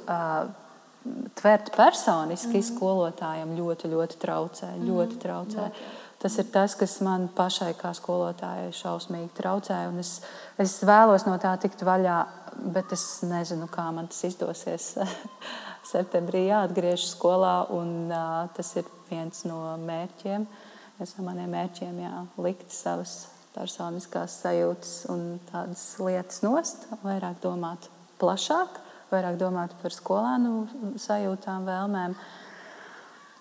tvert 1.38 1.72
personiski 1.76 2.59
mm 2.59 2.61
-hmm. 2.61 2.76
skolotājiem 2.76 3.56
ļoti, 3.56 3.88
ļoti 3.94 4.18
traucē. 4.18 4.66
Mm 4.66 4.82
-hmm. 4.82 4.88
ļoti 4.88 5.18
traucē. 5.18 5.64
Ļoti. 5.64 6.06
Tas 6.18 6.38
ir 6.38 6.44
tas, 6.52 6.74
kas 6.74 7.00
man 7.00 7.28
pašai 7.28 7.74
kā 7.74 7.94
skolotājai 7.94 8.72
šausmīgi 8.72 9.28
traucē. 9.38 9.98
Es, 9.98 10.20
es 10.59 10.82
vēlos 10.82 11.26
no 11.26 11.36
tā 11.38 11.59
tikt 11.59 11.82
vaļā, 11.82 12.26
bet 12.56 12.92
es 12.92 13.22
nezinu, 13.22 13.66
kā 13.66 13.92
man 13.92 14.09
tas 14.09 14.24
izdosies. 14.24 14.98
septembrī 15.92 16.48
jāatgriežas 16.48 17.14
skolā, 17.14 17.66
un 17.70 18.11
uh, 18.12 18.48
tas 18.56 18.76
ir 18.76 18.84
viens 19.11 19.44
no 19.48 19.76
mērķiem. 19.76 20.46
Viens 20.46 20.67
no 20.99 21.24
maniem 21.26 21.53
mērķiem 21.55 22.01
jā, 22.03 22.14
likt 22.42 22.74
savas 22.74 23.28
personiskās 23.55 24.40
sajūtas 24.42 24.92
un 25.12 25.24
tādas 25.51 25.84
lietas 26.03 26.42
nost, 26.42 26.88
vairāk 27.05 27.40
domāt 27.42 27.88
plašāk, 28.18 28.82
vairāk 29.12 29.38
domāt 29.40 29.74
par 29.82 29.94
skolēnu 29.94 30.99
sajūtām, 31.01 31.66
vēlmēm. 31.68 32.18
Uh, 32.18 32.47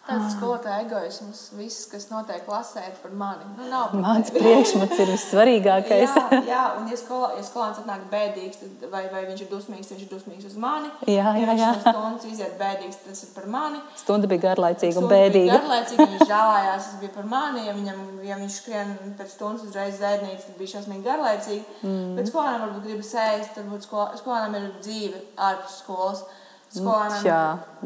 Tas 0.08 0.28
skolotāja 0.38 0.86
egoisms, 0.86 1.40
viss, 1.58 1.84
kas 1.92 2.06
notiek 2.08 2.46
klasē, 2.48 2.80
ir 2.88 2.96
par 3.02 3.12
mani. 3.12 3.44
Nu, 3.60 3.82
Mans 4.00 4.30
priekšmets 4.32 5.02
ir 5.04 5.10
vissvarīgākais. 5.12 6.14
jā, 6.16 6.40
jā, 6.48 6.62
un 6.80 6.88
ja, 6.88 7.00
skolā, 7.00 7.34
ja 7.36 7.44
skolēns 7.44 7.82
atnāk 7.82 8.06
bēdīgs, 8.14 8.62
tad 8.62 8.86
vai, 8.94 9.04
vai 9.12 9.26
viņš 9.28 9.44
ir 9.44 9.50
dusmīgs, 9.52 9.92
viņš 9.92 10.06
ir 10.06 10.12
dusmīgs 10.14 10.48
uz 10.48 10.56
mani. 10.64 10.94
Jā, 11.04 11.34
jā, 11.36 11.44
ja 11.44 11.58
jā. 11.60 11.74
viņš 11.76 11.90
no 11.90 11.94
stundas 11.98 12.30
iziet 12.32 12.56
bēdīgs, 12.62 13.02
tas 13.04 13.26
ir 13.28 13.36
par 13.36 13.50
mani. 13.58 13.84
Stunda 14.00 14.32
bija 14.32 14.46
garlaicīga 14.48 15.04
un 15.04 15.12
bēdīga. 15.12 15.60
Garlaicīga, 15.60 16.08
viņš 16.16 16.26
žēlājās, 16.32 16.90
tas 16.94 17.04
bija 17.04 17.16
par 17.20 17.30
mani. 17.36 17.68
Ja, 17.68 17.76
viņam, 17.76 18.02
ja 18.30 18.40
viņš 18.40 18.64
skrien 18.64 18.98
pēc 19.20 19.36
stundas 19.36 19.68
uzreiz 19.68 20.00
zēdnīca, 20.00 20.48
tad 20.48 20.60
bija 20.62 20.78
šausmīgi 20.78 21.08
garlaicīgi. 21.12 21.64
Mm. 21.84 22.16
Bet 22.16 22.32
skolēnam 22.32 22.68
varbūt 22.70 22.88
gribas 22.88 23.14
ēst, 23.28 23.60
varbūt 23.60 23.92
skolēnam 24.24 24.60
ir 24.62 24.74
dzīve 24.80 25.26
ārpus 25.52 25.82
skolas 25.84 26.28
skolēnam. 26.74 27.24
Jā, 27.26 27.44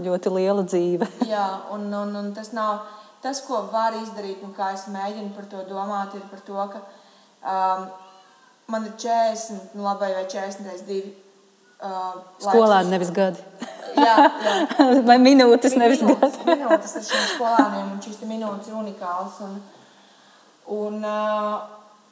ļoti 0.07 0.34
liela 0.38 0.65
dzīve. 0.65 1.09
jā, 1.34 1.45
un, 1.75 1.88
un, 1.93 2.17
un 2.23 2.34
tas 2.38 2.53
nav 2.57 2.82
tas, 3.21 3.41
ko 3.45 3.65
var 3.71 3.95
izdarīt, 3.99 4.41
un 4.45 4.53
kā 4.57 4.71
es 4.75 4.88
mēģinu 4.91 5.34
par 5.36 5.47
to 5.49 5.63
domāt, 5.69 6.15
ir 6.17 6.23
par 6.32 6.41
to, 6.45 6.57
ka 6.73 6.82
um, 7.41 7.89
man 8.71 8.88
ir 8.89 8.95
40, 9.03 9.75
nu 9.77 9.86
labi, 9.86 10.13
vai 10.15 10.25
40 10.29 10.69
reizes 10.69 10.88
divi. 10.88 11.13
Uh, 11.82 12.17
Skolēni 12.41 12.93
nevis 12.93 13.09
gadi. 13.13 13.41
jā, 13.97 14.15
jā. 14.45 14.55
Vai 15.09 15.15
minūtes, 15.17 15.73
nevis 15.82 16.03
minūtes, 16.05 16.38
gadi. 16.43 16.59
minūtes 16.61 16.97
ar 16.99 17.05
šiem 17.07 17.23
skolēniem, 17.32 17.88
un 17.95 18.01
šīs 18.05 18.19
minūtes 18.29 18.69
ir 18.69 18.75
unikāls. 18.77 19.39
Un, 19.47 19.55
un, 20.77 20.99
uh, 21.01 21.55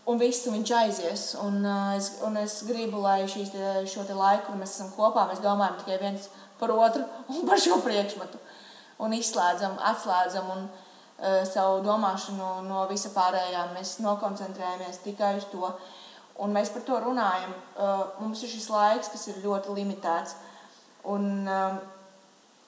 un 0.10 0.18
viss 0.22 0.50
viņš 0.50 0.74
aizies. 0.80 1.28
Un, 1.46 1.62
uh, 1.62 1.94
es, 2.00 2.16
un 2.26 2.42
es 2.42 2.58
gribu, 2.66 3.04
lai 3.06 3.20
šīs, 3.30 3.54
te, 3.54 3.76
šo 3.94 4.08
te 4.10 4.18
laiku, 4.18 4.48
kad 4.48 4.58
mēs 4.58 4.74
esam 4.74 4.90
kopā, 4.98 5.28
mēs 5.30 5.46
domājam 5.46 5.78
tikai 5.84 6.02
viens 6.02 6.26
par 6.60 6.74
otru 6.76 7.06
un 7.34 7.48
par 7.48 7.62
šo 7.62 7.80
priekšmetu. 7.86 8.42
Un 9.00 9.16
izslēdzam, 9.16 9.78
atslēdzam 9.92 10.50
un, 10.56 10.66
uh, 10.68 11.40
savu 11.48 11.80
domāšanu 11.86 12.50
no 12.68 12.84
visa 12.92 13.14
pārējā. 13.16 13.70
Mēs 13.78 13.98
nokoncentrējamies 14.04 15.04
tikai 15.06 15.38
uz 15.40 15.48
to. 15.54 15.72
Un 16.40 16.54
mēs 16.56 16.72
par 16.72 16.84
to 16.88 17.00
runājam. 17.04 17.56
Uh, 17.76 18.04
mums 18.20 18.44
ir 18.44 18.52
šis 18.52 18.70
laiks, 18.72 19.12
kas 19.12 19.28
ir 19.32 19.42
ļoti 19.44 19.76
limitēts. 19.76 20.36
Un, 21.12 21.48
uh, 21.48 21.80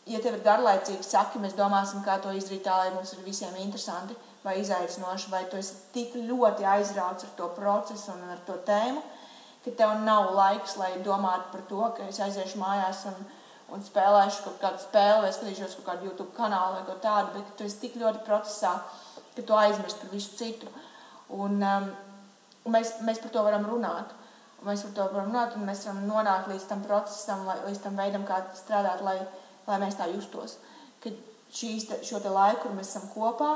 ja 0.08 0.20
tev 0.24 0.38
ir 0.38 0.44
garlaicīgi 0.46 1.04
saki, 1.06 1.40
mēs 1.44 1.56
domāsim, 1.58 2.04
kā 2.06 2.18
to 2.24 2.32
izdarīt 2.36 2.64
tā, 2.66 2.78
lai 2.84 2.94
mums 2.96 3.14
ir 3.16 3.24
visiem 3.28 3.56
interesanti 3.60 4.16
vai 4.44 4.60
izaicinoši, 4.60 5.30
vai 5.30 5.44
tu 5.50 5.60
esi 5.62 5.76
tik 5.94 6.16
ļoti 6.18 6.66
aizrauts 6.66 7.28
ar 7.28 7.34
to 7.38 7.50
procesu 7.56 8.14
un 8.16 8.32
ar 8.34 8.40
to 8.48 8.56
tēmu, 8.66 9.04
ka 9.66 9.74
tev 9.78 10.00
nav 10.06 10.32
laiks, 10.34 10.78
lai 10.82 10.96
domātu 11.06 11.52
par 11.54 11.66
to, 11.70 11.82
ka 11.98 12.08
es 12.10 12.20
aiziešu 12.26 12.62
mājās 12.62 13.06
un, 13.12 13.20
un 13.72 13.84
spēlēšu 13.86 14.46
kaut 14.46 14.58
kādu 14.62 14.82
spēli 14.84 15.26
vai 15.26 15.34
skatīšos 15.36 15.78
kaut 15.80 15.88
kādu 15.88 16.10
YouTube 16.10 16.34
kanālu 16.36 16.80
vai 16.80 16.86
ko 16.88 16.98
tādu, 17.04 17.36
bet 17.38 17.54
tu 17.58 17.68
esi 17.68 17.80
tik 17.86 17.98
ļoti 18.02 18.24
procesā, 18.28 18.74
ka 19.36 19.46
tu 19.48 19.58
aizmirsti 19.58 20.04
par 20.04 20.12
visu 20.14 20.36
citu. 20.40 20.72
Un, 21.32 21.62
um, 21.64 21.88
un 22.66 22.76
mēs, 22.76 22.98
mēs 23.08 23.22
par 23.24 23.34
to 23.34 23.46
varam 23.48 23.68
runāt. 23.70 24.18
Mēs 24.62 24.84
par 24.86 24.94
to 24.98 25.06
varam 25.10 25.32
runāt, 25.32 25.56
un 25.58 25.66
mēs 25.66 25.86
varam 25.88 26.04
nonākt 26.06 26.52
līdz 26.52 26.68
tam 26.70 26.84
procesam, 26.86 27.48
līdz 27.66 27.82
tam 27.82 27.98
veidam, 27.98 28.28
kā 28.28 28.44
strādāt, 28.60 29.02
lai, 29.06 29.18
lai 29.66 29.80
mēs 29.82 29.98
tā 29.98 30.06
justos. 30.12 30.60
Kad 31.02 31.18
šīs, 31.56 31.88
te, 31.90 32.02
šo 32.06 32.22
te 32.22 32.30
laiku, 32.30 32.68
kur 32.68 32.76
mēs 32.78 32.92
esam 32.92 33.08
kopā, 33.16 33.56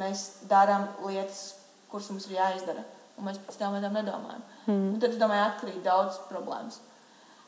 mēs 0.00 0.26
darām 0.48 0.86
lietas, 1.04 1.58
kuras 1.90 2.08
mums 2.12 2.28
ir 2.30 2.38
jāizdara. 2.38 2.86
Un 3.16 3.28
mēs 3.28 3.40
pēc 3.42 3.58
tam 3.60 3.76
nedomājam. 3.80 4.44
Mm. 4.66 4.94
Un 4.94 5.00
tad, 5.00 5.12
es 5.12 5.20
domāju, 5.20 5.44
atkarīgi 5.50 5.84
daudz 5.84 6.20
problēmas. 6.30 6.80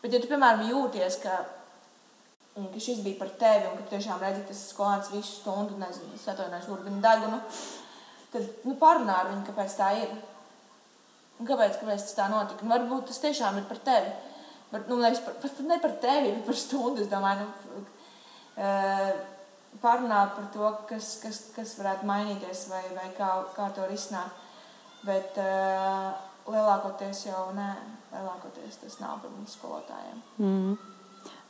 Bet, 0.03 0.13
ja 0.13 0.21
tu, 0.21 0.29
piemēram, 0.31 0.69
jūties, 0.69 1.19
ka, 1.25 1.41
ka 2.73 2.81
šis 2.83 3.03
bija 3.05 3.21
par 3.21 3.31
tevi, 3.41 3.69
un 3.71 3.79
ka 3.79 3.93
tiešām 3.93 4.23
redzi, 4.25 4.43
ka 4.43 4.53
tas 4.53 4.65
skolēns 4.73 5.13
visu 5.13 5.37
stundu, 5.37 5.79
nezinu, 5.79 6.19
atvainojos, 6.19 6.71
urganu 6.75 7.03
degunu, 7.05 7.39
tad 8.33 8.49
nu, 8.67 8.75
parunā 8.81 9.21
ar 9.23 9.31
viņu, 9.33 9.45
kāpēc 9.47 9.77
tā 9.79 9.93
ir. 10.01 10.17
Un 11.39 11.47
kāpēc, 11.47 11.79
kāpēc 11.79 12.03
tas 12.03 12.17
tā 12.19 12.27
notika? 12.33 12.65
Un 12.67 12.75
varbūt 12.75 13.07
tas 13.13 13.23
tiešām 13.23 13.61
ir 13.61 13.69
par 13.69 13.79
tevi. 13.87 14.11
Var, 14.73 14.85
nu, 14.91 14.99
nevis 15.01 15.23
par, 15.25 15.37
pat 15.41 15.61
ne 15.65 15.79
par 15.81 15.95
tevi, 16.03 16.33
bet 16.35 16.49
par 16.49 16.59
stundu. 16.59 17.05
Es 17.05 17.11
domāju, 17.13 17.47
nu, 17.47 17.85
uh, 18.59 19.13
parunāt 19.85 20.35
par 20.35 20.51
to, 20.55 20.73
kas, 20.91 21.15
kas, 21.23 21.41
kas 21.55 21.77
varētu 21.79 22.09
mainīties 22.09 22.67
vai, 22.73 22.83
vai 22.97 23.09
kā, 23.17 23.31
kā 23.55 23.71
to 23.77 23.87
risināt. 23.89 24.45
Bet 25.07 25.39
uh, 25.39 26.11
lielākoties 26.51 27.27
jau 27.29 27.49
nē, 27.57 27.71
lielākoties 28.13 28.83
tas 28.83 28.99
nav 29.03 29.21
par 29.23 29.33
mums 29.33 29.55
skolotājiem. 29.57 30.23
Mm. 30.43 30.98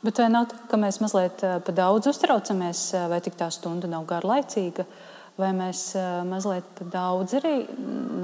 Bet 0.03 0.21
vai 0.21 0.29
nav 0.31 0.47
tā, 0.51 0.57
ka 0.71 0.79
mēs 0.79 1.01
mazliet 1.03 1.43
uh, 1.43 1.59
pa 1.63 1.75
daudz 1.75 2.07
uztraucamies, 2.11 2.83
uh, 2.95 3.07
vai 3.11 3.19
tik 3.23 3.35
tā 3.39 3.49
stunda 3.51 3.89
nav 3.91 4.07
garlaicīga, 4.09 4.87
vai 5.39 5.53
mēs 5.55 5.89
uh, 5.99 6.21
mazliet 6.27 6.67
pa 6.77 6.87
daudz 6.97 7.35
arī 7.39 7.55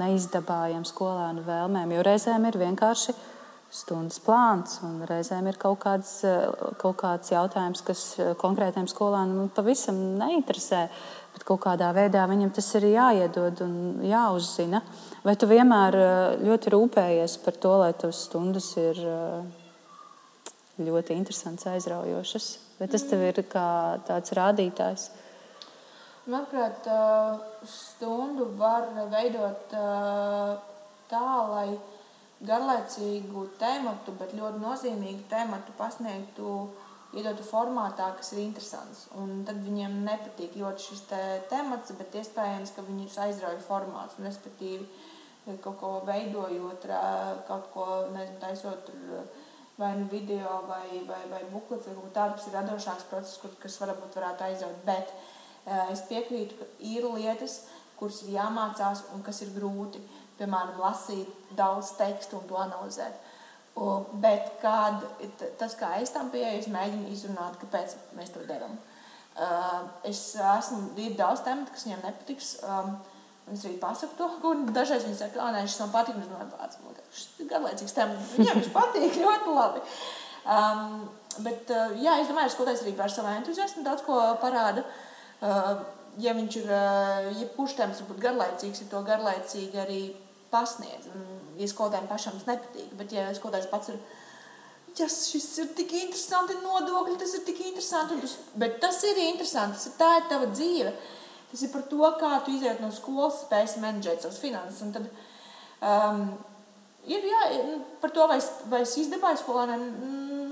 neizdabājam 0.00 0.86
skolēnu 0.88 1.44
vēlmēm, 1.46 1.96
jo 1.96 2.06
reizēm 2.06 2.48
ir 2.48 2.60
vienkārši 2.64 3.16
stundas 3.72 4.18
plāns. 4.22 4.78
Reizēm 5.08 5.48
ir 5.50 5.58
kaut 5.60 5.80
kāds, 5.82 6.22
eh, 6.24 6.46
kaut 6.80 6.96
kāds 7.02 7.32
jautājums, 7.32 7.82
kas 7.84 8.02
eh, 8.18 8.32
konkrētiem 8.38 8.88
skolēniem 8.90 9.50
pavisam 9.54 9.98
neinteresē. 10.20 10.86
Bet 11.34 11.44
kaut 11.44 11.60
kādā 11.66 11.90
veidā 11.92 12.24
viņam 12.30 12.54
tas 12.54 12.68
ir 12.78 12.88
jāiedod 12.94 13.60
un 13.66 13.76
jāuzzina. 14.06 14.82
Vai 15.24 15.36
tu 15.36 15.50
vienmēr 15.50 16.00
eh, 16.00 16.36
ļoti 16.46 16.74
rūpējies 16.76 17.38
par 17.44 17.60
to, 17.60 17.76
lai 17.82 17.92
tavas 17.92 18.24
stundas 18.28 18.72
ir 18.80 19.02
ļoti 20.78 21.16
interesantas, 21.16 21.68
aizraujošas? 21.72 22.48
Vai 22.80 22.88
tas 22.92 23.06
tev 23.08 23.22
ir 23.24 23.40
kā 23.48 23.66
tāds 24.08 24.34
rādītājs? 24.36 25.10
Manuprāt, 26.26 26.88
stundu 27.70 28.48
var 28.58 28.88
veidot 29.12 29.70
tā, 29.70 31.28
lai 31.52 31.68
garlaicīgu 32.46 33.46
tematu, 33.60 34.12
bet 34.18 34.34
ļoti 34.36 34.60
nozīmīgu 34.60 35.24
tematu 35.30 35.72
pasniegtu, 35.78 36.56
iedotu 37.16 37.46
formātā, 37.46 38.10
kas 38.18 38.32
ir 38.34 38.42
interesants. 38.42 39.06
Un 39.16 39.44
tad 39.48 39.62
viņiem 39.64 40.02
nepatīk 40.04 40.58
ļoti 40.60 40.88
šis 40.90 41.04
te 41.08 41.22
temats, 41.48 41.94
bet 41.96 42.18
iespējams, 42.20 42.74
ka 42.76 42.84
viņus 42.84 43.20
aizrauja 43.24 43.62
formāts. 43.64 44.18
Respektīvi, 44.20 44.84
kaut 45.64 45.78
ko 45.80 45.92
veidojot, 46.04 46.88
kaut 47.48 47.70
ko 47.72 47.86
nezinu, 48.12 48.40
taisot 48.42 48.90
vai 49.76 49.92
nu 49.98 50.06
video 50.10 50.62
vai, 50.68 51.02
vai, 51.06 51.22
vai 51.30 51.42
buklets, 51.52 51.88
vai 51.88 52.28
kas 52.34 52.46
ir 52.48 52.54
radošāks 52.56 53.08
process, 53.10 53.40
kas 53.62 53.80
varbūt 53.82 54.16
varētu 54.16 54.46
aizraut. 54.48 54.84
Bet 54.86 55.12
es 55.92 56.04
piekrītu, 56.08 56.56
ka 56.60 56.68
ir 56.80 57.08
lietas, 57.16 57.64
kuras 57.98 58.22
ir 58.24 58.36
jāmācās 58.36 59.04
un 59.14 59.24
kas 59.26 59.42
ir 59.44 59.52
grūti 59.56 60.00
piemēram, 60.40 60.80
lasīt 60.80 61.52
daudz 61.56 61.94
tekstu 61.98 62.40
un 62.40 62.48
to 62.50 62.60
analizēt. 62.60 63.24
O, 63.76 63.90
bet 64.22 64.54
kād, 64.62 65.04
tas, 65.60 65.76
kā 65.76 65.96
es 66.00 66.12
tam 66.14 66.30
pieeju, 66.32 66.62
es 66.62 66.68
mēģinu 66.72 67.10
izrunāt, 67.12 67.58
kāpēc 67.60 67.96
mēs 68.16 68.32
to 68.32 68.44
darām. 68.48 68.78
Uh, 69.36 69.82
es 70.08 70.30
esmu 70.40 70.94
ir 71.00 71.16
daudz 71.18 71.42
tematu, 71.44 71.74
kas 71.74 71.84
viņiem 71.88 72.08
nepatiks. 72.08 72.56
Um, 72.64 72.96
Es 73.46 73.60
arī 73.62 73.76
pasaku 73.78 74.16
to, 74.18 74.26
ko 74.42 74.50
dažreiz 74.74 75.04
viņi 75.06 75.20
saka, 75.20 75.38
ka 75.38 75.60
šis 75.70 75.78
man 75.84 75.90
patīk. 75.92 76.16
Es 76.18 76.26
domāju, 76.26 76.48
šis 76.50 76.80
ir 76.90 76.95
garlaicīgs 77.50 77.96
temats. 77.96 78.34
Viņiem 78.36 78.60
viņš 78.60 78.72
patīk 78.74 79.18
ļoti 79.24 79.56
labi. 79.56 79.82
Um, 80.46 81.08
bet, 81.42 81.70
uh, 81.74 81.96
jā, 82.00 82.20
es 82.20 82.30
domāju, 82.30 82.50
ka 82.50 82.54
skatoties 82.54 82.84
arī 82.84 82.94
par 82.98 83.12
savu 83.12 83.32
entuziasmu, 83.34 83.84
daudz 83.86 84.04
ko 84.06 84.20
parāda. 84.42 84.84
Uh, 85.40 85.82
ja 86.22 86.36
viņš 86.36 86.60
ir, 86.62 86.70
uh, 86.70 87.32
jebkurš 87.42 87.76
var 87.80 87.96
būt 88.10 88.22
garlaicīgs, 88.22 88.84
ir 88.84 88.92
to 88.92 89.02
garlaicīgi 89.06 89.82
arī 89.82 90.00
pasniedz. 90.52 91.10
Un, 91.14 91.26
ja 91.60 91.68
skolotājiem 91.70 92.08
pašam 92.10 92.38
tas 92.38 92.48
nepatīk, 92.48 92.94
bet 92.98 93.12
ja 93.14 93.26
skolotājs 93.36 93.68
pats 93.72 93.92
ir. 93.92 94.00
Ja 94.96 95.10
šis 95.12 95.50
ir 95.60 95.72
tik 95.76 95.90
interesanti, 95.92 96.54
nodokļi, 96.62 97.18
tas 97.20 97.34
ir 97.36 97.42
tik 97.44 97.58
interesanti. 97.66 98.16
Tas, 98.22 98.36
bet 98.56 98.78
tas 98.80 99.02
ir 99.04 99.18
interesanti, 99.26 99.76
tas 99.76 99.90
ir 99.90 99.96
tā 99.98 100.10
ir 100.16 100.28
tava 100.30 100.48
dzīve. 100.48 100.92
Tas 101.50 101.62
ir 101.62 101.72
par 101.74 101.84
to, 101.90 102.00
kā 102.20 102.30
tu 102.46 102.54
iziet 102.56 102.80
no 102.80 102.88
skolas, 102.94 103.42
spēj 103.44 103.76
menedžēt 103.82 104.24
savas 104.24 104.40
finanses. 104.40 104.80
Un 104.86 104.94
tad 104.94 105.10
um, 105.84 106.22
ir 107.10 107.26
jā, 107.30 107.42
nu, 107.66 107.80
par 108.02 108.12
to, 108.14 108.26
vai 108.30 108.38
es, 108.40 108.48
vai 108.70 108.82
es 108.84 108.94
izdabāju 109.00 109.40
skolēniem, 109.42 109.84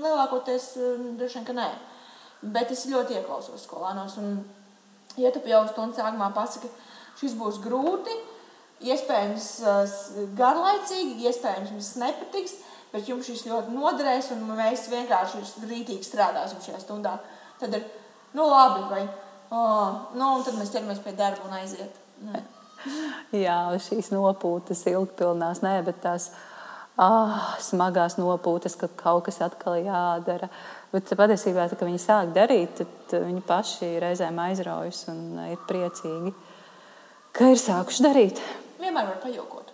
lielākoties 0.03 0.69
mm, 0.79 1.15
droši 1.19 1.39
vien, 1.39 1.47
ka 1.47 1.55
nē. 1.57 1.69
Bet 2.55 2.71
es 2.73 2.85
ļoti 2.91 3.17
ieklausos 3.17 3.65
skolēnos. 3.65 4.17
Un, 4.21 4.39
ja 5.19 5.31
tu 5.33 5.41
jau 5.49 5.63
stundu 5.71 5.97
sākumā 5.97 6.29
pasaki, 6.35 6.69
šis 7.19 7.35
būs 7.39 7.59
grūti, 7.63 8.15
iespējams 8.85 9.49
garlaicīgi, 10.37 11.23
iespējams 11.29 11.71
jums 11.73 11.91
nepatiks, 12.01 12.57
bet 12.91 13.09
jums 13.09 13.27
šis 13.27 13.45
ļoti 13.49 13.75
noderēs 13.75 14.31
un 14.35 14.43
mēs 14.55 14.87
vienkārši 14.91 15.43
rītīgi 15.67 16.05
strādāsim 16.05 16.61
šajā 16.63 16.81
stundā. 16.83 17.17
Tad 17.59 17.75
ir, 17.77 17.87
nu 18.35 18.47
labi, 18.51 18.83
vai, 18.91 19.05
oh, 19.49 20.11
nu, 20.15 20.35
un 20.37 20.45
tad 20.45 20.59
mēs 20.59 20.71
ķeramies 20.75 21.01
pie 21.03 21.15
darba 21.17 21.47
un 21.47 21.57
aiziet. 21.59 22.03
Ne. 22.23 22.43
Jā, 23.45 23.59
šīs 23.81 24.11
nopūtas 24.13 24.83
ilgpilnās, 24.91 25.63
nē, 25.65 25.77
bet 25.87 26.01
tās 26.03 26.29
ah, 27.01 27.55
smagās 27.63 28.19
nopūtas, 28.21 28.77
kad 28.79 28.93
kaut 28.99 29.25
kas 29.29 29.41
atkal 29.45 29.79
jādara. 29.81 30.51
Bet 30.93 31.09
patiesībā, 31.17 31.69
kad 31.71 31.87
viņi 31.87 32.01
sāk 32.01 32.35
darīt, 32.35 32.83
tad 33.09 33.17
viņi 33.25 33.41
paši 33.47 33.95
reizēm 34.03 34.37
aizraujas 34.45 35.07
un 35.11 35.41
ir 35.51 35.65
priecīgi, 35.67 36.35
ka 37.35 37.49
ir 37.51 37.59
sākuši 37.59 38.05
darīt 38.05 38.45
vienmēr 38.85 39.09
var 39.11 39.21
pajokot. 39.23 39.71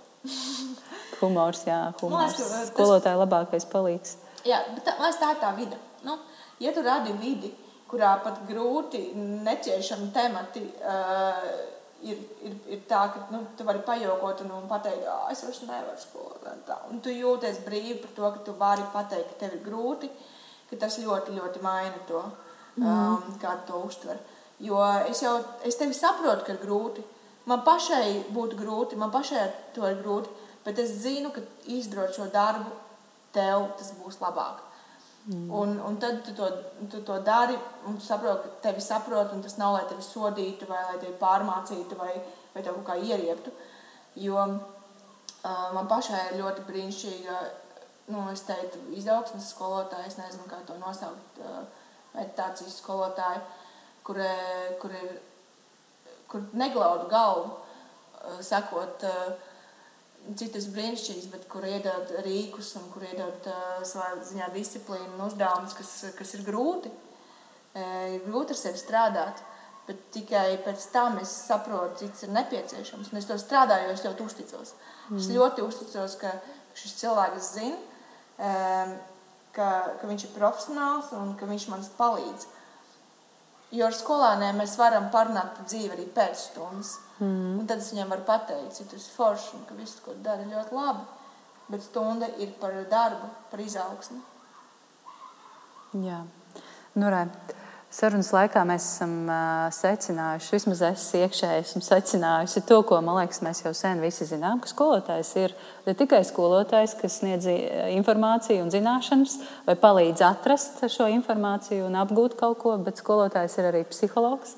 humors, 1.21 1.65
jā, 1.67 1.79
humors. 2.01 2.37
Liekas, 2.37 2.69
skolotāja 2.71 3.17
tas... 3.17 3.23
labākais 3.25 3.67
palīgs. 3.71 4.15
Jā, 4.47 4.63
bet 4.75 4.85
tā, 4.87 4.95
liekas, 4.99 5.19
tā 5.21 5.33
ir 5.33 5.41
tā 5.41 5.51
vide. 5.57 5.81
Nu, 6.07 6.17
ja 6.63 6.73
tu 6.75 6.83
radi 6.85 7.13
vidi, 7.21 7.51
kurā 7.91 8.15
pat 8.23 8.41
grūti, 8.47 9.11
neciešami 9.45 10.09
temati 10.15 10.63
uh, 10.63 11.45
ir, 12.03 12.19
ir, 12.45 12.57
ir 12.75 12.81
tā, 12.89 13.01
ka 13.13 13.27
nu, 13.33 13.41
tu 13.57 13.65
vari 13.67 13.81
pajokot 13.85 14.43
un, 14.45 14.53
un 14.59 14.67
pateikt, 14.69 15.03
ka 15.05 15.31
es 15.33 15.43
vairs 15.45 15.61
nevaru 15.67 15.97
skolot. 16.01 16.71
Un 16.89 17.01
tu 17.03 17.13
jūties 17.13 17.61
brīvi 17.65 17.99
par 18.01 18.13
to, 18.17 18.31
ka 18.35 18.45
tu 18.45 18.55
vari 18.59 18.85
pateikt, 18.93 19.33
ka 19.33 19.39
tev 19.45 19.57
ir 19.57 19.63
grūti, 19.65 20.09
ka 20.69 20.79
tas 20.85 20.99
ļoti, 21.03 21.35
ļoti 21.37 21.63
maina 21.63 22.05
to, 22.09 22.21
um, 22.77 22.85
mm. 22.85 23.39
kā 23.41 23.57
tu 23.61 23.71
to 23.71 23.81
uztver. 23.89 24.21
Jo 24.61 24.81
es 25.09 25.23
jau 25.23 25.37
es 25.65 25.77
tevi 25.79 25.97
saprotu, 25.97 26.45
ka 26.45 26.55
ir 26.55 26.61
grūti. 26.61 27.03
Man 27.49 27.63
pašai 27.65 28.27
būtu 28.33 28.59
grūti, 28.59 28.99
man 29.01 29.09
pašai 29.13 29.47
to 29.75 29.87
ir 29.89 29.97
grūti, 30.03 30.29
bet 30.65 30.79
es 30.81 30.93
zinu, 31.01 31.31
ka 31.33 31.41
izdarot 31.73 32.13
šo 32.13 32.27
darbu, 32.33 32.75
tev 33.33 33.71
tas 33.79 33.93
būs 33.97 34.19
labāk. 34.21 34.61
Mm. 35.25 35.47
Un, 35.53 35.73
un 35.85 35.97
tad 36.01 36.23
tu 36.25 36.33
to, 36.33 36.47
tu 36.89 37.01
to 37.05 37.19
dari, 37.21 37.57
un 37.87 37.97
tu 37.97 38.05
saproti, 38.05 38.47
ka 38.47 38.61
tevi 38.69 38.81
saprot, 38.81 39.33
un 39.35 39.41
tas 39.45 39.57
nav, 39.61 39.75
lai 39.75 39.87
tevi 39.89 40.05
sodītu, 40.05 40.69
vai 40.69 40.81
lai 40.87 40.99
tevi 41.01 41.13
pārmācītu, 41.21 41.97
vai, 41.99 42.15
vai 42.55 42.63
tev 42.63 42.79
kaut 42.79 42.87
kā 42.89 42.97
ieriebtu. 42.97 43.53
Jo 44.21 44.39
uh, 44.41 45.67
man 45.75 45.89
pašai 45.91 46.23
ir 46.31 46.39
ļoti 46.41 46.65
brīnišķīga, 46.67 47.41
nu, 48.11 48.25
es 48.33 48.41
teiktu, 48.49 48.81
izaugsmes 48.97 49.51
skolotāja, 49.53 50.09
es 50.09 50.17
nezinu, 50.17 50.49
kā 50.49 50.63
to 50.67 50.77
nosaukt, 50.81 51.43
uh, 51.45 51.61
meditācijas 52.15 52.81
skolotāja, 52.81 53.43
kur, 54.03 54.17
kur 54.81 54.97
ir 54.97 55.19
kur 56.31 56.41
neglaudu 56.53 57.09
galvu, 57.09 57.51
eh, 57.51 58.41
sakot, 58.41 59.03
eh, 59.03 59.31
citas 60.37 60.67
brīnišķīgas, 60.73 61.29
bet 61.33 61.47
kur 61.51 61.65
iedod 61.67 62.11
rīkus 62.25 62.75
un 62.79 62.89
kur 62.93 63.05
iedod 63.07 63.47
uh, 63.49 63.79
savā 63.87 64.13
ziņā 64.27 64.51
disciplīnu 64.55 65.15
un 65.15 65.25
uzdevumus, 65.27 65.75
kas, 65.77 65.93
kas 66.17 66.35
ir 66.37 66.45
grūti. 66.47 66.91
ir 67.73 68.21
grūti 68.25 68.53
ar 68.53 68.59
sevi 68.59 68.77
strādāt. 68.77 69.43
Bet 69.87 70.01
tikai 70.13 70.59
pēc 70.63 70.83
tam 70.93 71.17
es 71.19 71.31
saprotu, 71.47 72.03
cik 72.03 72.11
tas 72.13 72.23
ir 72.27 72.33
nepieciešams. 72.35 73.11
Un 73.11 73.17
es 73.17 73.27
to 73.27 73.37
strādāju, 73.41 73.89
jo 73.89 73.95
es 73.95 74.03
ļoti 74.05 74.25
uzticos. 74.27 74.73
Mm. 75.09 75.17
Es 75.17 75.29
ļoti 75.33 75.65
uzticos, 75.65 76.17
ka 76.21 76.35
šis 76.77 76.93
cilvēks 77.01 77.49
zina, 77.55 77.79
ka, 79.55 79.69
ka 79.99 80.07
viņš 80.07 80.27
ir 80.27 80.35
profesionāls 80.35 81.11
un 81.17 81.33
ka 81.39 81.49
viņš 81.49 81.67
man 81.73 81.83
palīdz. 81.97 82.47
Jo 83.71 83.87
ar 83.87 83.95
skolēniem 83.95 84.57
mēs 84.59 84.75
varam 84.79 85.07
parunāt 85.13 85.53
par 85.55 85.67
dzīvi 85.69 85.93
arī 85.95 86.05
pēc 86.11 86.49
stundas. 86.49 86.97
Mm. 87.21 87.61
Un 87.61 87.69
tad 87.69 87.79
es 87.79 87.91
viņiem 87.93 88.11
varu 88.11 88.25
pateikt, 88.27 88.73
cik 88.75 88.89
tas 88.91 89.05
ir 89.05 89.15
forši 89.15 89.55
un 89.55 89.65
ka 89.69 89.77
viss, 89.77 90.01
ko 90.03 90.15
dara, 90.25 90.43
ir 90.43 90.51
ļoti 90.51 90.75
labi. 90.75 91.05
Bet 91.71 91.85
stunda 91.85 92.27
ir 92.43 92.51
par 92.59 92.75
darbu, 92.91 93.29
par 93.51 93.63
izaugsmu. 93.63 94.19
Jā, 96.03 96.19
nu, 96.95 97.11
re. 97.11 97.25
Sarunas 97.91 98.29
laikā 98.31 98.61
mēs 98.63 98.85
esam 98.87 99.27
secinājuši, 99.75 100.51
vismaz 100.55 100.81
es 100.87 101.01
iekšēji 101.19 101.63
esmu 101.65 101.81
secinājusi 101.83 102.61
to, 102.63 102.77
ko 102.87 103.01
man 103.03 103.17
liekas, 103.19 103.41
mēs 103.43 103.59
jau 103.65 103.73
sen 103.75 103.99
visi 103.99 104.23
zinām, 104.29 104.61
ka 104.63 104.69
skolotājs 104.71 105.31
ir 105.41 105.55
ne 105.83 105.95
tikai 105.99 106.21
skolotājs, 106.23 106.93
kas 107.01 107.17
sniedz 107.19 107.49
informāciju 107.51 108.63
un 108.63 108.71
zināšanas, 108.71 109.33
vai 109.67 109.75
palīdz 109.81 110.23
atrast 110.23 110.79
šo 110.93 111.09
informāciju 111.17 111.89
un 111.89 111.99
apgūt 111.99 112.37
kaut 112.39 112.61
ko, 112.63 112.77
bet 112.79 113.03
skolotājs 113.03 113.57
ir 113.59 113.67
arī 113.73 113.83
psihologs. 113.91 114.55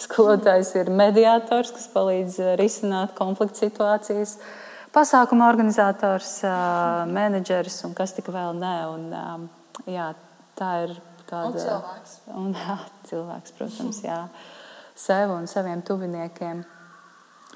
Skolotājs 0.00 0.72
ir 0.80 0.88
mediātors, 0.88 1.74
kas 1.76 1.84
palīdz 1.92 2.40
risināt 2.62 3.12
konflikta 3.18 3.66
situācijas, 3.66 4.38
pasākuma 4.96 5.52
organizators, 5.52 6.38
menedžeris 7.12 7.82
un 7.84 7.92
kas 8.00 8.16
tik 8.16 8.32
vēl 8.32 8.56
ne. 8.56 8.74
Un, 8.96 9.48
jā, 9.84 10.14
tā 10.56 10.72
ir 10.86 10.96
tāda. 11.30 11.54
Un 11.54 11.62
cilvēks. 11.64 12.16
Un, 12.34 12.50
jā, 12.58 12.76
cilvēks, 13.08 13.54
protams, 13.58 14.02
jā. 14.04 14.18
Sev 14.98 15.32
un 15.32 15.46
saviem 15.50 15.82
tuviniekiem. 15.86 16.64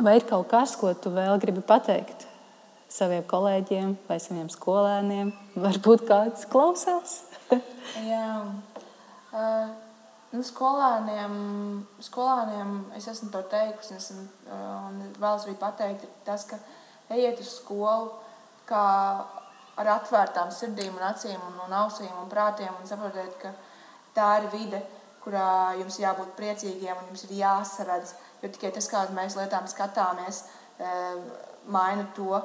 Vai 0.03 0.17
ir 0.19 0.27
kaut 0.29 0.49
kas, 0.51 0.75
ko 0.79 0.95
tu 0.99 1.13
vēl 1.15 1.37
gribi 1.43 1.63
pateikt 1.67 2.27
saviem 2.95 3.25
kolēģiem 3.31 3.97
vai 4.09 4.19
saviem 4.23 4.49
skolēniem? 4.53 5.33
Varbūt 5.59 6.07
kāds 6.09 6.47
klausās. 6.51 7.21
jā. 8.13 8.29
Uh, 9.35 9.71
nu, 10.35 10.43
skolēniem, 10.47 11.37
skolēniem 12.07 12.77
es 12.99 13.09
esmu 13.11 13.31
to 13.35 13.43
teikusi, 13.51 13.99
esmu, 13.99 14.27
uh, 14.47 14.67
un 14.89 15.01
vēlos 15.19 15.47
arī 15.49 15.57
pateikt, 15.59 16.07
tas, 16.27 16.47
ka 16.51 16.59
ejiet 17.15 17.43
uz 17.43 17.57
skolu 17.59 18.13
kā 18.69 18.85
ar 19.75 19.91
atvērtām 19.99 20.53
sirdīm, 20.55 20.95
un 20.95 21.07
acīm, 21.09 21.39
un, 21.39 21.59
un 21.67 21.77
ausīm 21.83 22.13
un 22.23 22.31
prātiem 22.31 22.73
un 22.79 22.87
saprotiet, 22.89 23.35
ka 23.43 23.51
tā 24.15 24.29
ir 24.41 24.49
vide, 24.53 24.81
kurā 25.25 25.75
jums 25.81 25.99
jābūt 26.01 26.35
priecīgiem 26.39 26.99
un 27.01 27.11
jums 27.11 27.25
ir 27.27 27.37
jāsaredz. 27.41 28.15
Jo 28.43 28.51
tikai 28.53 28.73
tas, 28.77 28.89
kā 28.93 29.07
mēs 29.17 29.39
lietām 29.39 29.69
skatāmies, 29.71 30.45
eh, 30.79 31.17
maina 31.67 32.07
to, 32.17 32.43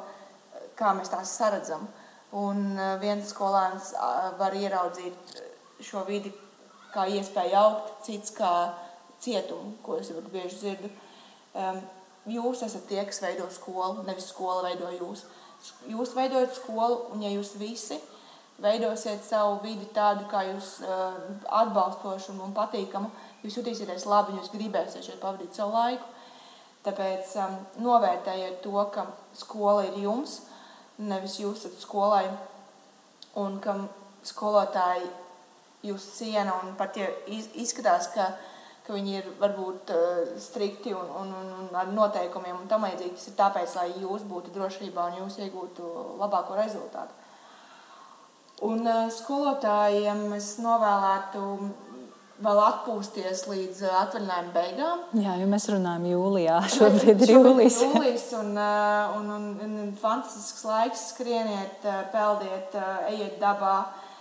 kā 0.79 0.93
mēs 0.95 1.11
tās 1.11 1.35
saredzam. 1.35 1.87
Un 2.31 2.77
eh, 2.77 2.97
viens 3.01 3.33
skolēns 3.33 3.93
var 4.39 4.55
ieraudzīt 4.55 5.39
šo 5.83 6.05
vidi 6.07 6.33
kā 6.93 7.05
iespēju 7.07 7.55
augt, 7.55 7.93
cits 8.05 8.33
kā 8.35 8.51
cietumu, 9.21 9.75
ko 9.83 9.99
es 9.99 10.09
ļoti 10.13 10.31
bieži 10.33 10.59
dzirdu. 10.61 10.89
Jūs 12.29 12.63
esat 12.65 12.85
tie, 12.89 13.01
kas 13.07 13.21
veido 13.23 13.47
skolu, 13.53 14.03
nevis 14.07 14.29
skola 14.31 14.67
veido 14.67 14.89
jūs. 14.93 15.25
Jūs 15.89 16.13
veidojat 16.15 16.55
skolu, 16.55 17.09
un 17.13 17.23
ja 17.25 17.31
jūs 17.33 17.55
visi 17.59 17.99
veidosiet 18.63 19.23
savu 19.25 19.59
vidi 19.63 19.87
tādu, 19.95 20.25
kā 20.31 20.43
jūs 20.47 20.79
uh, 20.85 21.15
atbalstošu 21.61 22.35
un 22.43 22.53
patīkamu, 22.55 23.11
jūs 23.43 23.59
jutīsieties 23.59 24.07
labi 24.09 24.37
jūs 24.37 24.51
gribēsiet 24.53 25.05
šeit 25.05 25.21
pavadīt 25.21 25.55
savu 25.57 25.75
laiku. 25.77 26.05
Tāpēc 26.85 27.33
um, 27.43 27.57
novērtējiet 27.83 28.61
to, 28.63 28.75
ka 28.93 29.07
skola 29.35 29.87
ir 29.89 29.97
jums, 30.05 30.41
nevis 30.99 31.39
jūs 31.41 31.65
esat 31.65 31.81
skolai, 31.81 32.25
un 33.39 33.59
ka 33.63 33.75
skolotāji 34.27 35.09
jūs 35.89 36.05
ciena 36.17 36.59
un 36.63 36.73
pat 36.79 36.97
ja 36.99 37.07
izskatās, 37.29 38.11
ka 38.15 38.31
ka 38.89 38.95
viņi 38.97 39.11
ir 39.19 39.27
varbūt 39.37 39.91
uh, 39.93 40.29
strikti 40.41 40.95
un, 40.97 41.11
un, 41.21 41.27
un, 41.29 41.49
un 41.61 41.75
ar 41.77 41.91
noteikumiem 41.93 42.55
un 42.57 42.65
tam 42.71 42.87
līdzīgi. 42.87 43.13
Tas 43.19 43.27
ir 43.29 43.35
tāpēc, 43.37 43.75
lai 43.77 43.89
jūs 44.01 44.23
būtu 44.25 44.49
drošībā 44.55 45.03
un 45.11 45.19
jūs 45.19 45.37
iegūtu 45.45 45.89
labāko 46.17 46.57
rezultātu. 46.57 47.18
Un 48.65 48.83
uh, 48.87 49.05
skolotājiem 49.13 50.25
es 50.35 50.57
novēlētu 50.63 51.43
vēl 52.43 52.59
atpūsties 52.63 53.45
līdz 53.47 53.85
uh, 53.85 53.95
atvaļinājuma 54.01 54.53
beigām. 54.55 55.05
Jā, 55.19 55.37
jo 55.39 55.47
mēs 55.51 55.69
runājam 55.71 56.09
jūlijā. 56.11 56.59
Šobrīd 56.75 57.23
ir 57.27 57.33
jūlijas. 57.37 57.79
jūlijas 57.87 58.27
un, 58.41 58.51
un, 58.59 59.31
un, 59.37 59.49
un, 59.63 59.79
un 59.85 59.95
fantastisks 60.01 60.67
laiks. 60.67 61.09
Skrieniet, 61.13 61.87
peldiet, 62.13 62.77
ejiet 63.13 63.39
dabā 63.39 63.79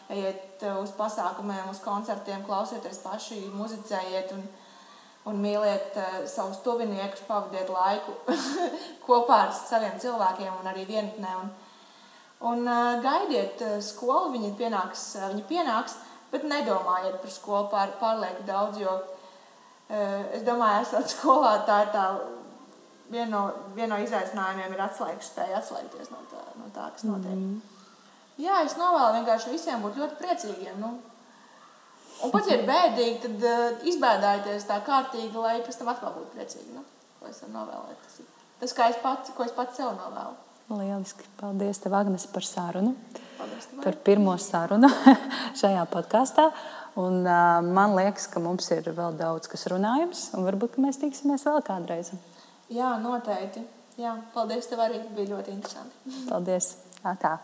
ejiet 0.08 0.64
uh, 0.64 0.80
uz 0.82 0.92
pasākumiem, 0.96 1.68
uz 1.70 1.80
koncertiem, 1.84 2.44
klausieties 2.46 3.00
paši, 3.04 3.42
muzicējiet 3.54 4.32
un, 4.36 4.44
un 5.28 5.40
mīliet 5.42 5.96
uh, 6.00 6.20
savus 6.30 6.62
tuviniekus, 6.64 7.24
pavadiet 7.28 7.70
laiku 7.72 8.16
kopā 9.06 9.42
ar 9.46 9.56
saviem 9.56 9.98
cilvēkiem 10.00 10.60
un 10.62 10.70
arī 10.72 10.86
vienatnē. 10.88 11.34
Un, 11.42 11.56
un 12.46 12.66
uh, 12.66 12.98
gaidiet 13.02 13.62
uh, 13.66 13.78
skolu, 13.82 14.32
viņi 14.36 14.54
pienāks, 14.58 15.04
uh, 15.18 15.28
viņi 15.32 15.44
pienāks, 15.48 15.96
bet 16.32 16.44
nedomājiet 16.46 17.20
par 17.22 17.32
skolu 17.34 17.70
pār, 17.72 17.94
pārlieku 18.00 18.44
daudz, 18.46 18.78
jo 18.82 18.92
uh, 18.94 20.20
es 20.36 20.44
domāju, 20.46 20.84
esot 20.86 21.14
skolā, 21.16 21.56
tā 21.66 21.82
ir 21.86 21.94
tā 21.96 22.04
viena 23.10 23.30
no, 23.32 23.42
vien 23.76 23.90
no 23.90 23.98
izaicinājumiem 24.02 24.74
ir 24.74 24.84
atslēgas 24.84 25.32
spēja 25.32 25.60
atslēgties 25.62 26.12
no 26.12 26.22
tā, 26.30 26.42
no 26.60 26.70
tā 26.74 26.88
kas 26.94 27.06
notiek. 27.08 27.34
Mm. 27.34 27.60
Jā, 28.38 28.60
es 28.62 28.76
novēlu 28.78 29.18
vienkārši 29.18 29.54
visiem 29.54 29.82
būt 29.82 29.98
ļoti 29.98 30.18
priecīgiem. 30.20 30.76
Nu. 30.82 30.92
Un 32.22 32.34
pat, 32.34 32.46
ja 32.50 32.58
ir 32.58 32.66
bēdīgi, 32.68 33.16
tad 33.24 33.46
uh, 33.46 33.86
izbēdājieties 33.88 34.66
tā 34.68 34.78
kārtīgi, 34.86 35.34
lai 35.38 35.58
pēc 35.66 35.80
tam 35.80 35.90
atkal 35.92 36.14
būtu 36.14 36.36
priecīgi. 36.36 36.74
Nu. 36.76 36.84
Ko 37.18 37.30
es 37.30 37.40
varu 37.42 37.54
novēlēt? 37.56 38.04
Tas 38.04 38.20
ir 38.22 38.28
tas, 38.60 38.76
es 38.90 39.00
pats, 39.02 39.34
ko 39.34 39.46
es 39.46 39.54
pats 39.56 39.78
sev 39.78 39.90
novēlu. 39.96 40.36
Lieliski. 40.68 41.24
Paldies, 41.40 41.80
tev, 41.80 41.94
Agnes, 41.96 42.26
par 42.32 42.44
sarunu. 42.44 42.94
Paldies, 43.38 43.68
par 43.82 43.96
pirmo 44.04 44.34
sarunu 44.42 44.90
šajā 45.60 45.84
podkāstā. 45.92 46.48
Un, 46.98 47.20
uh, 47.22 47.60
man 47.62 47.94
liekas, 47.96 48.26
ka 48.32 48.42
mums 48.42 48.68
ir 48.74 48.88
vēl 48.94 49.16
daudz 49.20 49.50
kas 49.50 49.68
runājams, 49.70 50.24
un 50.36 50.46
varbūt 50.48 50.80
mēs 50.82 50.98
tiksimies 51.00 51.46
vēl 51.46 51.62
kādreiz. 51.66 52.10
Jā, 52.74 52.96
noteikti. 53.00 53.62
Jā, 53.98 54.16
paldies, 54.34 54.66
tev 54.70 54.82
arī 54.84 55.00
bija 55.14 55.36
ļoti 55.36 55.54
interesanti. 55.54 56.18
Paldies! 56.28 56.74
Tā. 57.22 57.38